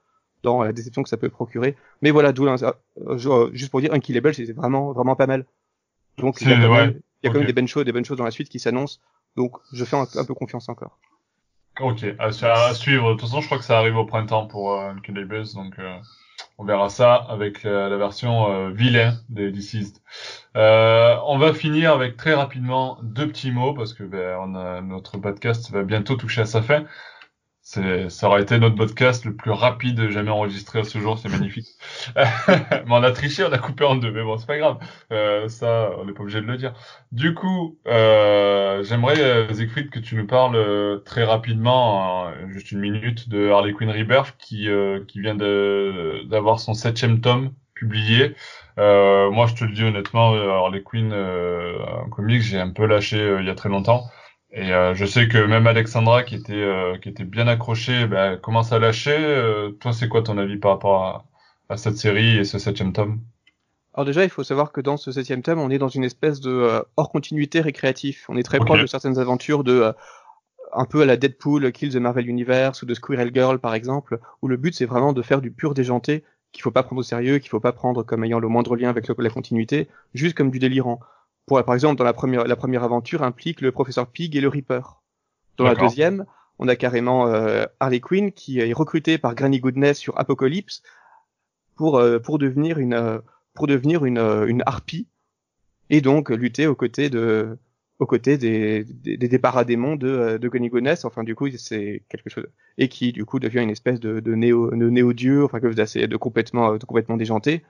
dans 0.43 0.63
la 0.63 0.73
déception 0.73 1.03
que 1.03 1.09
ça 1.09 1.19
peut 1.19 1.29
procurer. 1.29 1.77
Mais 2.03 2.11
voilà, 2.11 2.33
d'où 2.33 2.47
euh, 2.49 3.51
juste 3.53 3.71
pour 3.71 3.81
dire, 3.81 3.93
Unkillable, 3.93 4.35
c'était 4.35 4.53
vraiment 4.53 4.93
vraiment 4.93 5.17
pas 5.17 5.27
mal. 5.27 5.45
Donc 6.19 6.41
il 6.41 6.49
y 6.49 6.53
a 6.53 6.57
quand 6.61 6.71
ouais. 6.73 6.87
même, 6.87 7.01
il 7.23 7.27
y 7.27 7.29
a 7.29 7.33
quand 7.33 7.39
même 7.39 7.43
Ok. 7.43 7.47
des 7.47 7.53
bonnes 7.53 7.69
choses, 7.69 7.85
des 7.85 7.93
bonnes 7.93 8.05
choses 8.05 8.19
dans 8.19 8.25
la 8.25 8.31
suite 8.31 8.49
qui 8.49 8.59
s'annoncent. 8.59 9.01
Donc 9.37 9.57
je 9.73 9.85
fais 9.85 9.97
un, 9.97 10.07
un 10.17 10.25
peu 10.25 10.35
confiance 10.35 10.69
encore. 10.69 10.99
Ok 11.81 12.05
à, 12.19 12.33
su- 12.33 12.45
à 12.45 12.75
suivre. 12.75 13.09
De 13.09 13.13
toute 13.15 13.23
façon 13.29 13.41
je 13.41 13.47
crois 13.47 13.59
que 13.59 13.65
ça 13.65 13.79
arrive 13.79 13.97
au 13.97 14.05
printemps 14.05 14.47
pour 14.47 14.73
euh, 14.75 14.91
Uncanny 14.91 15.25
Buzz, 15.25 15.55
donc 15.55 15.79
euh, 15.79 15.97
on 16.59 16.65
verra 16.65 16.89
ça 16.89 17.15
avec 17.15 17.63
la, 17.63 17.89
la 17.89 17.97
version 17.97 18.51
euh, 18.53 18.71
vilain 18.71 19.15
des 19.29 19.51
Deceased. 19.51 19.97
Euh, 20.57 21.17
on 21.27 21.39
va 21.39 21.53
finir 21.55 21.93
avec 21.93 22.17
très 22.17 22.35
rapidement 22.35 22.99
deux 23.03 23.29
petits 23.29 23.51
mots 23.51 23.73
parce 23.75 23.95
que 23.95 24.03
ben, 24.05 24.37
on 24.41 24.55
a, 24.55 24.81
notre 24.81 25.19
podcast 25.19 25.71
va 25.71 25.83
bientôt 25.83 26.17
toucher 26.17 26.43
à 26.43 26.47
sa 26.47 26.63
fin 26.63 26.85
ça 28.09 28.27
aurait 28.27 28.43
été 28.43 28.59
notre 28.59 28.75
podcast 28.75 29.25
le 29.25 29.35
plus 29.37 29.53
rapide 29.53 30.11
jamais 30.11 30.31
enregistré 30.31 30.81
à 30.81 30.85
ce 30.85 30.99
jour, 30.99 31.19
c'est 31.19 31.29
magnifique. 31.29 31.69
mais 32.17 32.85
on 32.89 33.03
a 33.03 33.13
triché, 33.13 33.45
on 33.45 33.53
a 33.53 33.59
coupé 33.59 33.85
en 33.85 33.95
deux, 33.95 34.11
mais 34.11 34.23
bon, 34.25 34.39
c'est 34.39 34.47
pas 34.47 34.59
grave. 34.59 34.79
Euh, 35.13 35.47
ça, 35.49 35.91
on 35.99 36.05
n'est 36.05 36.13
pas 36.13 36.23
obligé 36.23 36.41
de 36.41 36.47
le 36.47 36.57
dire. 36.57 36.75
Du 37.13 37.35
coup, 37.35 37.79
euh, 37.87 38.83
j'aimerais, 38.83 39.21
euh, 39.21 39.53
Siegfried, 39.55 39.91
que 39.91 40.01
tu 40.01 40.17
nous 40.17 40.27
parles 40.27 40.57
euh, 40.57 40.99
très 40.99 41.23
rapidement, 41.23 42.25
en 42.27 42.49
juste 42.49 42.73
une 42.73 42.81
minute, 42.81 43.29
de 43.29 43.51
Harley 43.51 43.73
Quinn 43.73 43.91
Rebirth, 43.91 44.35
qui, 44.39 44.69
euh, 44.69 45.05
qui 45.07 45.21
vient 45.21 45.37
d'avoir 45.37 46.59
son 46.59 46.75
septième 46.75 47.21
tome 47.21 47.53
publié. 47.75 48.35
Euh, 48.79 49.31
moi, 49.31 49.47
je 49.47 49.55
te 49.55 49.65
le 49.65 49.71
dis 49.73 49.85
honnêtement, 49.85 50.35
Harley 50.35 50.83
Quinn 50.83 51.13
en 51.13 52.09
comics, 52.09 52.43
j'ai 52.43 52.59
un 52.59 52.71
peu 52.71 52.87
lâché 52.87 53.37
il 53.41 53.47
y 53.47 53.51
a 53.51 53.55
très 53.55 53.69
longtemps. 53.69 54.11
Et 54.53 54.73
euh, 54.73 54.95
je 54.95 55.05
sais 55.05 55.29
que 55.29 55.39
même 55.39 55.67
Alexandra, 55.67 56.25
qui 56.25 56.35
était 56.35 56.53
euh, 56.53 56.99
qui 56.99 57.09
était 57.09 57.25
bien 57.25 57.47
accrochée, 57.47 58.07
bah, 58.07 58.37
commence 58.37 58.73
à 58.73 58.79
lâcher. 58.79 59.17
Euh, 59.17 59.71
toi, 59.71 59.93
c'est 59.93 60.09
quoi 60.09 60.23
ton 60.23 60.39
avis 60.39 60.57
par 60.57 60.73
rapport 60.73 61.05
à, 61.05 61.25
à 61.69 61.77
cette 61.77 61.97
série 61.97 62.39
et 62.39 62.45
ce 62.45 62.59
septième 62.59 62.93
tome? 62.93 63.21
Alors 63.95 64.05
déjà, 64.05 64.25
il 64.25 64.31
faut 64.31 64.45
savoir 64.45 64.73
que 64.73 64.81
dans 64.81 64.97
ce 64.97 65.13
septième 65.13 65.43
tome, 65.43 65.61
on 65.61 65.71
est 65.71 65.79
dans 65.79 65.89
une 65.89 66.05
espèce 66.05 66.41
de 66.41 66.85
hors 66.97 67.11
continuité 67.11 67.61
récréatif. 67.61 68.27
On 68.29 68.37
est 68.37 68.43
très 68.43 68.59
proche 68.59 68.83
de 68.83 68.87
certaines 68.87 69.19
aventures 69.19 69.63
de 69.63 69.93
un 70.73 70.85
peu 70.85 71.03
à 71.03 71.05
la 71.07 71.17
Deadpool, 71.17 71.73
Kill 71.73 71.93
the 71.93 71.97
Marvel 71.97 72.29
Universe 72.29 72.83
ou 72.83 72.87
de 72.87 72.95
Squirrel 72.95 73.33
Girl 73.35 73.59
par 73.59 73.75
exemple, 73.75 74.21
où 74.43 74.49
le 74.49 74.57
but 74.57 74.75
c'est 74.75 74.87
vraiment 74.87 75.13
de 75.13 75.23
faire 75.23 75.41
du 75.41 75.51
pur 75.51 75.75
déjanté 75.75 76.25
qu'il 76.53 76.63
faut 76.63 76.71
pas 76.71 76.83
prendre 76.83 77.01
au 77.01 77.05
sérieux, 77.05 77.39
qu'il 77.39 77.51
faut 77.51 77.61
pas 77.61 77.73
prendre 77.73 78.03
comme 78.03 78.25
ayant 78.25 78.41
le 78.41 78.49
moindre 78.49 78.77
lien 78.77 78.89
avec 78.89 79.07
la 79.07 79.31
continuité, 79.31 79.89
juste 80.15 80.37
comme 80.37 80.51
du 80.51 80.59
délirant. 80.59 81.01
Pour, 81.47 81.63
par 81.65 81.75
exemple, 81.75 81.97
dans 81.97 82.05
la 82.05 82.13
première, 82.13 82.45
la 82.45 82.57
première 82.57 82.85
aventure 82.85 83.23
implique 83.23 83.61
le 83.61 83.73
professeur 83.73 84.07
Pig 84.07 84.37
et 84.37 84.41
le 84.41 84.49
Reaper. 84.49 85.01
Dans 85.57 85.65
la 85.65 85.75
deuxième, 85.75 86.25
on 86.59 86.69
a 86.69 86.77
carrément 86.77 87.27
euh, 87.27 87.65
Harley 87.81 88.01
Quinn 88.01 88.33
qui 88.33 88.61
est 88.61 88.73
recrutée 88.73 89.19
par 89.19 89.35
Granny 89.35 89.61
Goodness 89.61 89.99
sur 89.99 90.19
Apocalypse 90.19 90.83
pour 91.81 91.99
euh, 91.99 92.19
pour 92.19 92.39
devenir 92.39 92.79
une 92.79 92.93
euh, 92.93 93.19
pour 93.55 93.67
devenir 93.67 94.05
une 94.05 94.19
euh, 94.19 94.47
une 94.47 94.63
harpie 94.67 95.07
et 95.89 96.03
donc 96.03 96.29
lutter 96.29 96.67
aux 96.67 96.75
côtés 96.75 97.09
de 97.09 97.59
aux 97.99 98.07
côtés 98.07 98.39
des, 98.39 98.85
des, 98.85 99.17
des 99.17 99.39
paradémons 99.39 99.97
de, 99.97 100.39
de 100.39 100.49
Gunny 100.49 100.71
Enfin, 101.05 101.23
du 101.23 101.35
coup, 101.35 101.51
c'est 101.51 102.03
quelque 102.09 102.31
chose 102.31 102.47
et 102.79 102.89
qui, 102.89 103.13
du 103.13 103.27
coup, 103.27 103.39
devient 103.39 103.61
une 103.61 103.69
espèce 103.69 104.01
de, 104.01 104.21
de 104.21 104.35
néo, 104.35 104.71
de 104.71 104.89
néo 104.89 105.13
dieu, 105.13 105.45
enfin, 105.45 105.61
chose 105.61 105.77
d'assez, 105.77 106.07
de 106.07 106.17
complètement, 106.17 106.79
de 106.79 106.85
complètement 106.87 107.19
déjanté. 107.19 107.63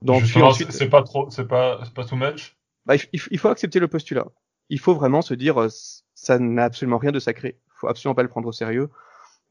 Donc, 0.00 0.22
ensuite, 0.36 0.72
c'est 0.72 0.88
pas 0.88 1.02
trop, 1.02 1.28
c'est 1.28 1.46
pas, 1.46 1.80
c'est 1.84 1.92
pas 1.92 2.06
too 2.06 2.16
much. 2.16 2.56
Bah, 2.86 2.96
il, 2.96 3.20
il, 3.30 3.38
faut 3.38 3.48
accepter 3.48 3.80
le 3.80 3.88
postulat. 3.88 4.26
Il 4.68 4.78
faut 4.78 4.94
vraiment 4.94 5.22
se 5.22 5.34
dire, 5.34 5.60
euh, 5.60 5.68
ça 6.14 6.38
n'a 6.38 6.64
absolument 6.64 6.98
rien 6.98 7.12
de 7.12 7.18
sacré. 7.18 7.58
Il 7.68 7.72
faut 7.76 7.88
absolument 7.88 8.14
pas 8.14 8.22
le 8.22 8.28
prendre 8.28 8.48
au 8.48 8.52
sérieux. 8.52 8.90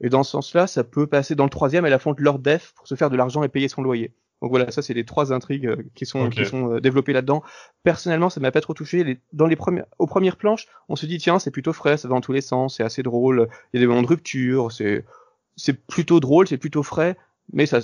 Et 0.02 0.10
dans 0.10 0.24
ce 0.24 0.32
sens-là, 0.32 0.68
ça 0.68 0.84
peut 0.84 1.08
passer 1.08 1.36
dans 1.36 1.44
le 1.46 1.50
troisième 1.50 1.86
à 1.86 1.90
la 1.90 2.00
fonte 2.00 2.20
Lord 2.20 2.40
Def 2.40 2.74
pour 2.76 2.88
se 2.88 2.96
faire 2.96 3.10
de 3.10 3.16
l'argent 3.16 3.44
et 3.44 3.50
payer 3.50 3.68
son 3.68 3.82
loyer. 3.82 4.14
Donc 4.42 4.52
voilà, 4.52 4.70
ça 4.72 4.82
c'est 4.82 4.94
les 4.94 5.06
trois 5.06 5.32
intrigues 5.32 5.68
euh, 5.68 5.78
qui 5.96 6.06
sont 6.06 6.30
qui 6.30 6.46
sont 6.46 6.74
euh, 6.74 6.82
développées 6.82 7.14
là-dedans. 7.14 7.44
Personnellement, 7.84 8.30
ça 8.30 8.42
m'a 8.42 8.52
pas 8.52 8.60
trop 8.60 8.74
touché. 8.74 9.06
Les, 9.06 9.22
dans 9.32 9.48
les 9.48 9.56
premières, 9.56 9.86
aux 10.00 10.08
premières 10.08 10.36
planches, 10.36 10.68
on 10.90 10.98
se 10.98 11.06
dit 11.06 11.18
tiens, 11.18 11.40
c'est 11.40 11.50
plutôt 11.50 11.72
frais, 11.72 11.96
ça 11.96 12.10
va 12.10 12.16
dans 12.16 12.20
tous 12.20 12.34
les 12.34 12.42
sens, 12.42 12.76
c'est 12.76 12.84
assez 12.84 13.04
drôle. 13.04 13.48
Il 13.72 13.78
y 13.78 13.82
a 13.82 13.84
des 13.84 13.88
moments 13.88 14.02
de 14.02 14.08
rupture, 14.08 14.74
c'est 14.74 15.06
c'est 15.56 15.86
plutôt 15.86 16.20
drôle, 16.20 16.46
c'est 16.46 16.58
plutôt 16.58 16.84
frais, 16.84 17.16
mais 17.54 17.66
ça 17.66 17.80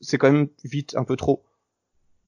c'est 0.00 0.18
quand 0.18 0.30
même 0.30 0.46
vite 0.62 0.94
un 0.96 1.02
peu 1.02 1.16
trop. 1.16 1.42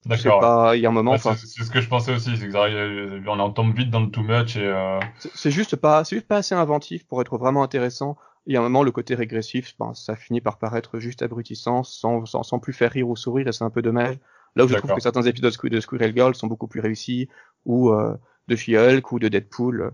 D'accord. 0.06 0.74
Il 0.74 0.80
y 0.80 0.86
a 0.86 0.88
un 0.88 0.92
moment. 0.92 1.18
c'est 1.18 1.36
ce 1.36 1.70
que 1.70 1.80
je 1.80 1.88
pensais 1.88 2.14
aussi, 2.14 2.36
c'est 2.36 2.48
on 2.56 3.38
en 3.38 3.50
tombe 3.50 3.76
vite 3.76 3.90
dans 3.90 4.00
le 4.00 4.10
too 4.10 4.22
much 4.22 4.56
et. 4.56 4.64
Euh... 4.64 4.98
C'est 5.34 5.50
juste 5.50 5.76
pas, 5.76 6.04
c'est 6.04 6.16
juste 6.16 6.28
pas 6.28 6.38
assez 6.38 6.54
inventif 6.54 7.06
pour 7.06 7.20
être 7.20 7.36
vraiment 7.36 7.62
intéressant. 7.62 8.16
Il 8.46 8.54
y 8.54 8.56
a 8.56 8.60
un 8.60 8.62
moment, 8.62 8.82
le 8.82 8.90
côté 8.90 9.14
régressif, 9.14 9.74
ben, 9.78 9.92
ça 9.92 10.16
finit 10.16 10.40
par 10.40 10.58
paraître 10.58 10.98
juste 10.98 11.22
abrutissant, 11.22 11.82
sans, 11.82 12.24
sans, 12.24 12.42
sans 12.42 12.58
plus 12.58 12.72
faire 12.72 12.90
rire 12.90 13.08
ou 13.08 13.14
sourire, 13.14 13.46
et 13.46 13.52
c'est 13.52 13.64
un 13.64 13.70
peu 13.70 13.82
dommage. 13.82 14.18
Là 14.56 14.64
où 14.64 14.68
je 14.68 14.74
trouve 14.74 14.94
que 14.94 15.00
certains 15.00 15.22
épisodes 15.22 15.54
de 15.62 15.80
Squirrel 15.80 16.14
Girl 16.14 16.34
sont 16.34 16.46
beaucoup 16.46 16.66
plus 16.66 16.80
réussis, 16.80 17.28
ou 17.66 17.90
euh, 17.90 18.16
de 18.48 18.56
She-Hulk, 18.56 19.12
ou 19.12 19.18
de 19.18 19.28
Deadpool. 19.28 19.92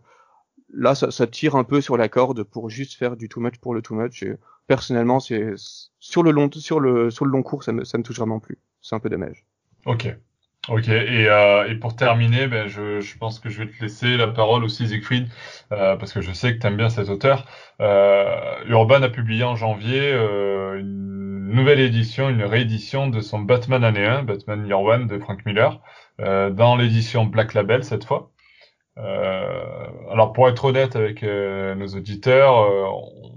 Là, 0.72 0.94
ça, 0.94 1.10
ça, 1.10 1.26
tire 1.26 1.56
un 1.56 1.64
peu 1.64 1.80
sur 1.80 1.96
la 1.96 2.08
corde 2.08 2.44
pour 2.44 2.70
juste 2.70 2.94
faire 2.94 3.16
du 3.16 3.28
too 3.28 3.40
much 3.40 3.58
pour 3.58 3.74
le 3.74 3.82
too 3.82 3.94
much. 3.94 4.22
Et 4.22 4.36
personnellement, 4.68 5.20
c'est 5.20 5.54
sur 5.98 6.22
le 6.22 6.30
long, 6.30 6.48
sur 6.52 6.80
le, 6.80 7.10
sur 7.10 7.24
le 7.24 7.32
long 7.32 7.42
cours, 7.42 7.64
ça 7.64 7.72
me, 7.72 7.84
ça 7.84 7.98
me 7.98 8.02
touche 8.04 8.18
vraiment 8.18 8.40
plus. 8.40 8.58
C'est 8.80 8.94
un 8.94 9.00
peu 9.00 9.10
dommage. 9.10 9.44
Ok. 9.86 10.08
Ok, 10.68 10.88
et, 10.88 11.28
euh, 11.28 11.68
et 11.68 11.76
pour 11.76 11.94
terminer, 11.94 12.48
ben, 12.48 12.66
je, 12.66 13.00
je, 13.00 13.18
pense 13.18 13.38
que 13.38 13.48
je 13.48 13.62
vais 13.62 13.70
te 13.70 13.80
laisser 13.80 14.16
la 14.16 14.26
parole 14.26 14.64
aussi, 14.64 14.88
Siegfried, 14.88 15.28
euh, 15.72 15.94
parce 15.96 16.12
que 16.12 16.20
je 16.20 16.32
sais 16.32 16.54
que 16.54 16.60
tu 16.60 16.66
aimes 16.66 16.76
bien 16.76 16.88
cet 16.88 17.08
auteur. 17.08 17.46
Euh, 17.80 18.64
Urban 18.66 19.02
a 19.02 19.08
publié 19.08 19.44
en 19.44 19.54
janvier 19.54 20.00
euh, 20.12 20.80
une 20.80 21.50
nouvelle 21.54 21.78
édition, 21.78 22.28
une 22.30 22.42
réédition 22.42 23.06
de 23.06 23.20
son 23.20 23.38
Batman 23.38 23.84
année 23.84 24.04
1, 24.04 24.24
Batman 24.24 24.66
Year 24.66 24.80
One 24.80 25.06
de 25.06 25.20
Frank 25.20 25.46
Miller, 25.46 25.80
euh, 26.20 26.50
dans 26.50 26.74
l'édition 26.74 27.24
Black 27.26 27.54
Label 27.54 27.84
cette 27.84 28.04
fois. 28.04 28.32
Euh, 28.98 29.86
alors 30.10 30.32
pour 30.32 30.48
être 30.48 30.64
honnête 30.64 30.96
avec 30.96 31.22
nos 31.22 31.88
auditeurs, 31.88 32.56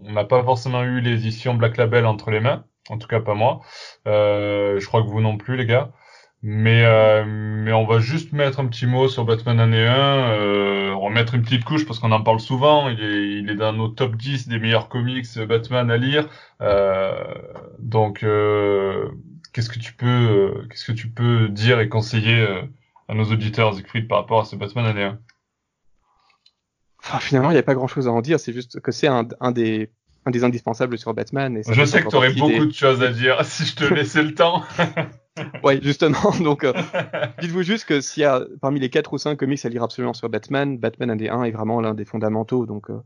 on 0.04 0.12
n'a 0.12 0.24
pas 0.24 0.44
forcément 0.44 0.82
eu 0.84 1.00
l'édition 1.00 1.54
Black 1.54 1.78
Label 1.78 2.08
entre 2.08 2.32
les 2.32 2.40
mains, 2.40 2.66
en 2.90 2.98
tout 2.98 3.08
cas 3.08 3.20
pas 3.20 3.36
moi. 3.36 3.60
je 4.06 4.86
crois 4.88 5.04
que 5.04 5.08
vous 5.08 5.22
non 5.22 5.38
plus 5.38 5.56
les 5.56 5.68
gars. 5.68 5.92
Mais, 6.42 6.86
euh, 6.86 7.26
mais 7.28 7.74
on 7.74 7.86
va 7.86 8.00
juste 8.00 8.32
mettre 8.32 8.62
un 8.62 8.68
petit 8.68 8.86
mot 8.86 9.10
sur 9.10 9.26
Batman 9.26 9.60
année 9.60 9.86
1, 9.86 9.92
euh, 9.92 10.96
remettre 10.96 11.36
une 11.36 11.42
petite 11.42 11.66
couche 11.66 11.86
parce 11.86 12.00
qu'on 12.00 12.14
en 12.14 12.24
parle 12.24 12.40
souvent. 12.40 12.88
Il 12.88 13.04
est, 13.04 13.40
il 13.40 13.50
est 13.50 13.56
dans 13.56 13.74
nos 13.74 13.90
top 13.90 14.16
10 14.16 14.48
des 14.48 14.58
meilleurs 14.58 14.88
comics 14.88 15.28
Batman 15.48 15.92
à 15.92 15.98
lire. 15.98 16.30
Euh, 16.62 17.14
donc, 17.80 18.24
euh, 18.24 19.10
qu'est-ce 19.52 19.70
que 19.70 19.80
tu 19.80 19.94
peux, 19.94 20.66
qu'est-ce 20.70 20.86
que 20.86 20.94
tu 20.94 21.10
peux 21.10 21.50
dire 21.50 21.82
et 21.82 21.90
conseiller 21.90 22.40
euh, 22.40 22.62
à 23.10 23.16
nos 23.16 23.26
auditeurs, 23.26 23.74
Siegfried, 23.74 24.08
par 24.08 24.20
rapport 24.20 24.40
à 24.40 24.46
ce 24.46 24.56
Batman 24.56 24.86
année 24.86 25.04
1 25.04 25.20
enfin, 27.04 27.20
Finalement, 27.20 27.52
il 27.52 27.56
n'y 27.56 27.60
a 27.60 27.64
pas 27.64 27.76
grand-chose 27.76 28.08
à 28.08 28.12
en 28.12 28.22
dire. 28.22 28.40
C'est 28.40 28.54
juste 28.54 28.80
que 28.80 28.94
c'est 28.94 29.08
un, 29.08 29.28
un 29.42 29.52
des 29.52 29.90
un 30.26 30.32
des 30.32 30.44
indispensables 30.44 30.98
sur 30.98 31.14
Batman. 31.14 31.58
Et 31.58 31.64
je 31.68 31.86
sais 31.86 32.04
que 32.04 32.10
tu 32.10 32.16
aurais 32.16 32.34
beaucoup 32.34 32.66
de 32.66 32.74
choses 32.74 33.02
à 33.02 33.10
dire 33.10 33.44
si 33.46 33.66
je 33.66 33.76
te 33.76 33.94
laissais 33.94 34.24
le 34.24 34.34
temps. 34.34 34.64
ouais, 35.64 35.80
justement. 35.82 36.32
Donc, 36.44 36.64
euh, 36.64 36.74
dites-vous 37.42 37.64
juste 37.64 37.86
que 37.86 38.02
s'il 38.02 38.22
y 38.22 38.26
a 38.26 38.42
parmi 38.62 38.80
les 38.80 38.90
quatre 38.90 39.14
ou 39.14 39.18
cinq 39.18 39.38
comics 39.38 39.64
à 39.66 39.70
lire 39.70 39.84
absolument 39.84 40.14
sur 40.14 40.30
Batman, 40.30 40.78
Batman 40.78 41.12
1 41.12 41.16
des 41.16 41.30
1 41.30 41.44
est 41.44 41.52
vraiment 41.52 41.82
l'un 41.82 41.94
des 41.94 42.06
fondamentaux. 42.06 42.66
Donc, 42.66 42.90
euh, 42.90 43.00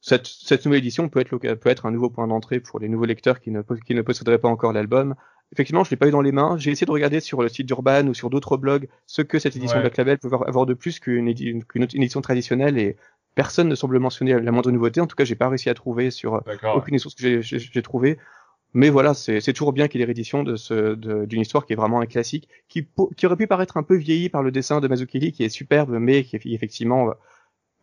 cette, 0.00 0.26
cette, 0.26 0.64
nouvelle 0.64 0.78
édition 0.78 1.08
peut 1.08 1.20
être, 1.20 1.36
peut 1.36 1.68
être 1.68 1.86
un 1.86 1.90
nouveau 1.90 2.10
point 2.10 2.26
d'entrée 2.26 2.60
pour 2.60 2.78
les 2.78 2.88
nouveaux 2.88 3.04
lecteurs 3.04 3.40
qui 3.40 3.50
ne, 3.50 3.62
qui 3.86 3.94
ne 3.94 4.02
posséderaient 4.02 4.38
pas 4.38 4.48
encore 4.48 4.72
l'album. 4.72 5.14
Effectivement, 5.52 5.82
je 5.82 5.90
l'ai 5.90 5.96
pas 5.96 6.06
eu 6.06 6.12
dans 6.12 6.22
les 6.22 6.32
mains. 6.32 6.56
J'ai 6.58 6.70
essayé 6.70 6.86
de 6.86 6.92
regarder 6.92 7.20
sur 7.20 7.42
le 7.42 7.48
site 7.48 7.66
d'Urban 7.66 8.06
ou 8.06 8.14
sur 8.14 8.30
d'autres 8.30 8.56
blogs 8.56 8.88
ce 9.06 9.20
que 9.20 9.38
cette 9.38 9.56
édition 9.56 9.80
Black 9.80 9.96
Label 9.96 10.18
peut 10.18 10.30
avoir 10.46 10.64
de 10.64 10.74
plus 10.74 11.00
qu'une 11.00 11.26
édition 11.28 12.20
traditionnelle 12.20 12.78
et 12.78 12.96
personne 13.34 13.68
ne 13.68 13.74
semble 13.74 13.98
mentionner 13.98 14.40
la 14.40 14.52
moindre 14.52 14.70
nouveauté. 14.70 15.00
En 15.00 15.08
tout 15.08 15.16
cas, 15.16 15.24
j'ai 15.24 15.34
pas 15.34 15.48
réussi 15.48 15.68
à 15.68 15.74
trouver 15.74 16.12
sur 16.12 16.42
aucune 16.74 16.98
source 16.98 17.16
que 17.16 17.40
j'ai 17.40 17.82
trouvé. 17.82 18.16
Mais 18.72 18.88
voilà, 18.88 19.14
c'est 19.14 19.40
toujours 19.52 19.72
bien 19.72 19.88
qu'il 19.88 20.00
y 20.00 20.02
ait 20.02 20.06
réédition 20.06 20.42
de 20.42 20.56
ce, 20.56 20.94
d'une 20.94 21.40
histoire 21.40 21.66
qui 21.66 21.72
est 21.72 21.76
vraiment 21.76 22.00
un 22.00 22.06
classique, 22.06 22.48
qui, 22.68 22.86
qui 23.16 23.26
aurait 23.26 23.36
pu 23.36 23.46
paraître 23.46 23.76
un 23.76 23.82
peu 23.82 23.96
vieilli 23.96 24.28
par 24.28 24.42
le 24.42 24.52
dessin 24.52 24.80
de 24.80 24.86
Mazzucchelli, 24.86 25.32
qui 25.32 25.42
est 25.42 25.48
superbe, 25.48 25.96
mais 25.98 26.22
qui 26.22 26.54
effectivement 26.54 27.12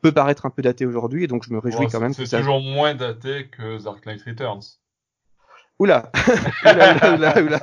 peut 0.01 0.11
paraître 0.11 0.45
un 0.45 0.49
peu 0.49 0.61
daté 0.61 0.85
aujourd'hui, 0.85 1.23
et 1.23 1.27
donc 1.27 1.43
je 1.43 1.53
me 1.53 1.59
réjouis 1.59 1.87
quand 1.87 1.99
même. 1.99 2.13
C'est 2.13 2.37
toujours 2.37 2.61
moins 2.61 2.95
daté 2.95 3.47
que 3.47 3.83
Dark 3.83 4.05
Knight 4.05 4.21
Returns. 4.23 4.79
Oula 5.79 6.11
Oula, 6.65 7.15
oula, 7.15 7.41
oula 7.43 7.61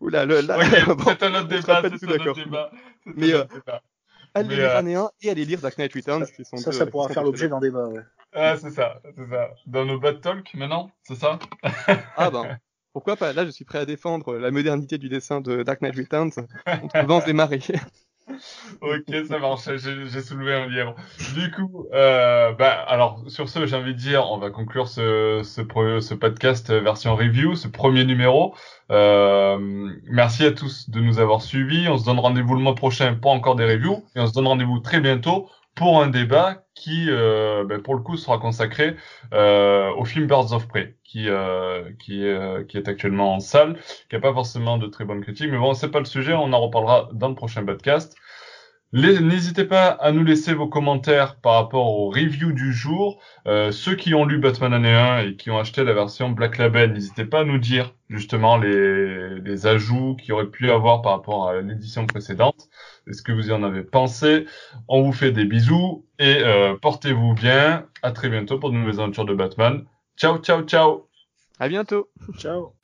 Oula, 0.00 0.24
le, 0.26 0.40
là, 0.40 0.58
c'est 1.06 1.22
un 1.22 1.34
autre 1.34 1.48
débat, 1.48 1.82
c'est 1.82 2.04
un 2.04 2.26
autre 2.26 2.34
débat. 2.34 2.70
Mais, 3.06 3.32
euh, 3.32 3.44
à 4.34 4.42
lire 4.42 4.70
euh... 4.70 4.80
1 4.80 5.10
et 5.22 5.30
aller 5.30 5.44
lire 5.44 5.60
Dark 5.60 5.78
Knight 5.78 5.94
Returns, 5.94 6.26
qui 6.34 6.44
sont 6.44 6.56
Ça, 6.56 6.72
ça 6.72 6.86
pourra 6.86 7.08
faire 7.08 7.22
l'objet 7.22 7.48
d'un 7.48 7.60
débat, 7.60 7.86
ouais. 7.86 8.00
Ah, 8.34 8.56
c'est 8.56 8.70
ça, 8.70 9.00
c'est 9.16 9.28
ça. 9.28 9.50
Dans 9.66 9.84
nos 9.84 9.98
bad 9.98 10.20
talk 10.20 10.52
maintenant, 10.54 10.90
c'est 11.02 11.14
ça? 11.14 11.38
Ah 12.16 12.30
ben, 12.30 12.58
pourquoi 12.92 13.16
pas? 13.16 13.32
Là, 13.32 13.44
je 13.44 13.50
suis 13.50 13.64
prêt 13.64 13.78
à 13.78 13.86
défendre 13.86 14.36
la 14.36 14.50
modernité 14.50 14.98
du 14.98 15.08
dessin 15.08 15.40
de 15.40 15.62
Dark 15.62 15.80
Knight 15.82 15.96
Returns 15.96 16.32
contre 16.80 17.06
vents 17.06 17.24
et 17.24 17.32
marées. 17.32 17.62
ok, 18.80 19.26
ça 19.28 19.38
marche. 19.38 19.68
J'ai 19.76 20.20
soulevé 20.20 20.54
un 20.54 20.66
lièvre. 20.68 20.94
Du 21.34 21.50
coup, 21.50 21.86
euh, 21.92 22.52
bah, 22.52 22.72
alors 22.88 23.22
sur 23.28 23.48
ce, 23.48 23.66
j'ai 23.66 23.76
envie 23.76 23.94
de 23.94 23.98
dire, 23.98 24.30
on 24.30 24.38
va 24.38 24.50
conclure 24.50 24.88
ce, 24.88 25.42
ce, 25.44 25.62
ce 26.00 26.14
podcast 26.14 26.72
version 26.72 27.14
review, 27.14 27.54
ce 27.54 27.68
premier 27.68 28.04
numéro. 28.04 28.54
Euh, 28.90 29.58
merci 30.04 30.44
à 30.44 30.52
tous 30.52 30.90
de 30.90 31.00
nous 31.00 31.18
avoir 31.18 31.42
suivis. 31.42 31.88
On 31.88 31.98
se 31.98 32.04
donne 32.04 32.18
rendez-vous 32.18 32.54
le 32.54 32.60
mois 32.60 32.74
prochain 32.74 33.14
pour 33.14 33.30
encore 33.30 33.56
des 33.56 33.64
reviews 33.64 34.04
et 34.16 34.20
on 34.20 34.26
se 34.26 34.32
donne 34.32 34.46
rendez-vous 34.46 34.80
très 34.80 35.00
bientôt 35.00 35.48
pour 35.74 36.02
un 36.02 36.08
débat 36.08 36.64
qui, 36.74 37.06
euh, 37.08 37.64
ben, 37.64 37.82
pour 37.82 37.94
le 37.94 38.00
coup, 38.00 38.16
sera 38.16 38.38
consacré 38.38 38.96
euh, 39.32 39.90
au 39.94 40.04
film 40.04 40.26
Birds 40.26 40.52
of 40.52 40.68
Prey, 40.68 40.96
qui 41.04 41.28
euh, 41.28 41.90
qui, 41.98 42.24
qui 42.68 42.76
est 42.76 42.88
actuellement 42.88 43.34
en 43.34 43.40
salle, 43.40 43.78
qui 44.08 44.16
a 44.16 44.20
pas 44.20 44.32
forcément 44.32 44.78
de 44.78 44.86
très 44.86 45.04
bonnes 45.04 45.22
critiques, 45.22 45.50
mais 45.50 45.58
bon, 45.58 45.74
c'est 45.74 45.90
pas 45.90 45.98
le 46.00 46.04
sujet, 46.04 46.34
on 46.34 46.52
en 46.52 46.60
reparlera 46.60 47.08
dans 47.12 47.28
le 47.28 47.34
prochain 47.34 47.64
podcast. 47.64 48.16
N'hésitez 48.94 49.64
pas 49.64 49.88
à 49.88 50.12
nous 50.12 50.22
laisser 50.22 50.54
vos 50.54 50.68
commentaires 50.68 51.34
par 51.40 51.54
rapport 51.54 51.98
au 51.98 52.10
review 52.10 52.52
du 52.52 52.72
jour. 52.72 53.20
Euh, 53.48 53.72
ceux 53.72 53.96
qui 53.96 54.14
ont 54.14 54.24
lu 54.24 54.38
Batman 54.38 54.72
année 54.72 54.94
1 54.94 55.18
et 55.18 55.34
qui 55.34 55.50
ont 55.50 55.58
acheté 55.58 55.82
la 55.82 55.92
version 55.92 56.30
Black 56.30 56.58
Label, 56.58 56.92
n'hésitez 56.92 57.24
pas 57.24 57.40
à 57.40 57.44
nous 57.44 57.58
dire 57.58 57.92
justement 58.08 58.56
les, 58.56 59.40
les 59.40 59.66
ajouts 59.66 60.14
qu'il 60.14 60.28
y 60.28 60.32
aurait 60.32 60.46
pu 60.46 60.70
avoir 60.70 61.02
par 61.02 61.10
rapport 61.10 61.48
à 61.48 61.60
l'édition 61.60 62.06
précédente. 62.06 62.68
Est-ce 63.08 63.22
que 63.22 63.32
vous 63.32 63.48
y 63.48 63.52
en 63.52 63.64
avez 63.64 63.82
pensé? 63.82 64.46
On 64.86 65.02
vous 65.02 65.12
fait 65.12 65.32
des 65.32 65.44
bisous 65.44 66.06
et 66.20 66.38
euh, 66.44 66.76
portez-vous 66.80 67.34
bien. 67.34 67.86
À 68.02 68.12
très 68.12 68.28
bientôt 68.28 68.60
pour 68.60 68.70
de 68.70 68.76
nouvelles 68.76 69.00
aventures 69.00 69.24
de 69.24 69.34
Batman. 69.34 69.84
Ciao, 70.16 70.38
ciao, 70.38 70.62
ciao. 70.62 71.08
À 71.58 71.66
bientôt. 71.66 72.10
Ciao. 72.38 72.74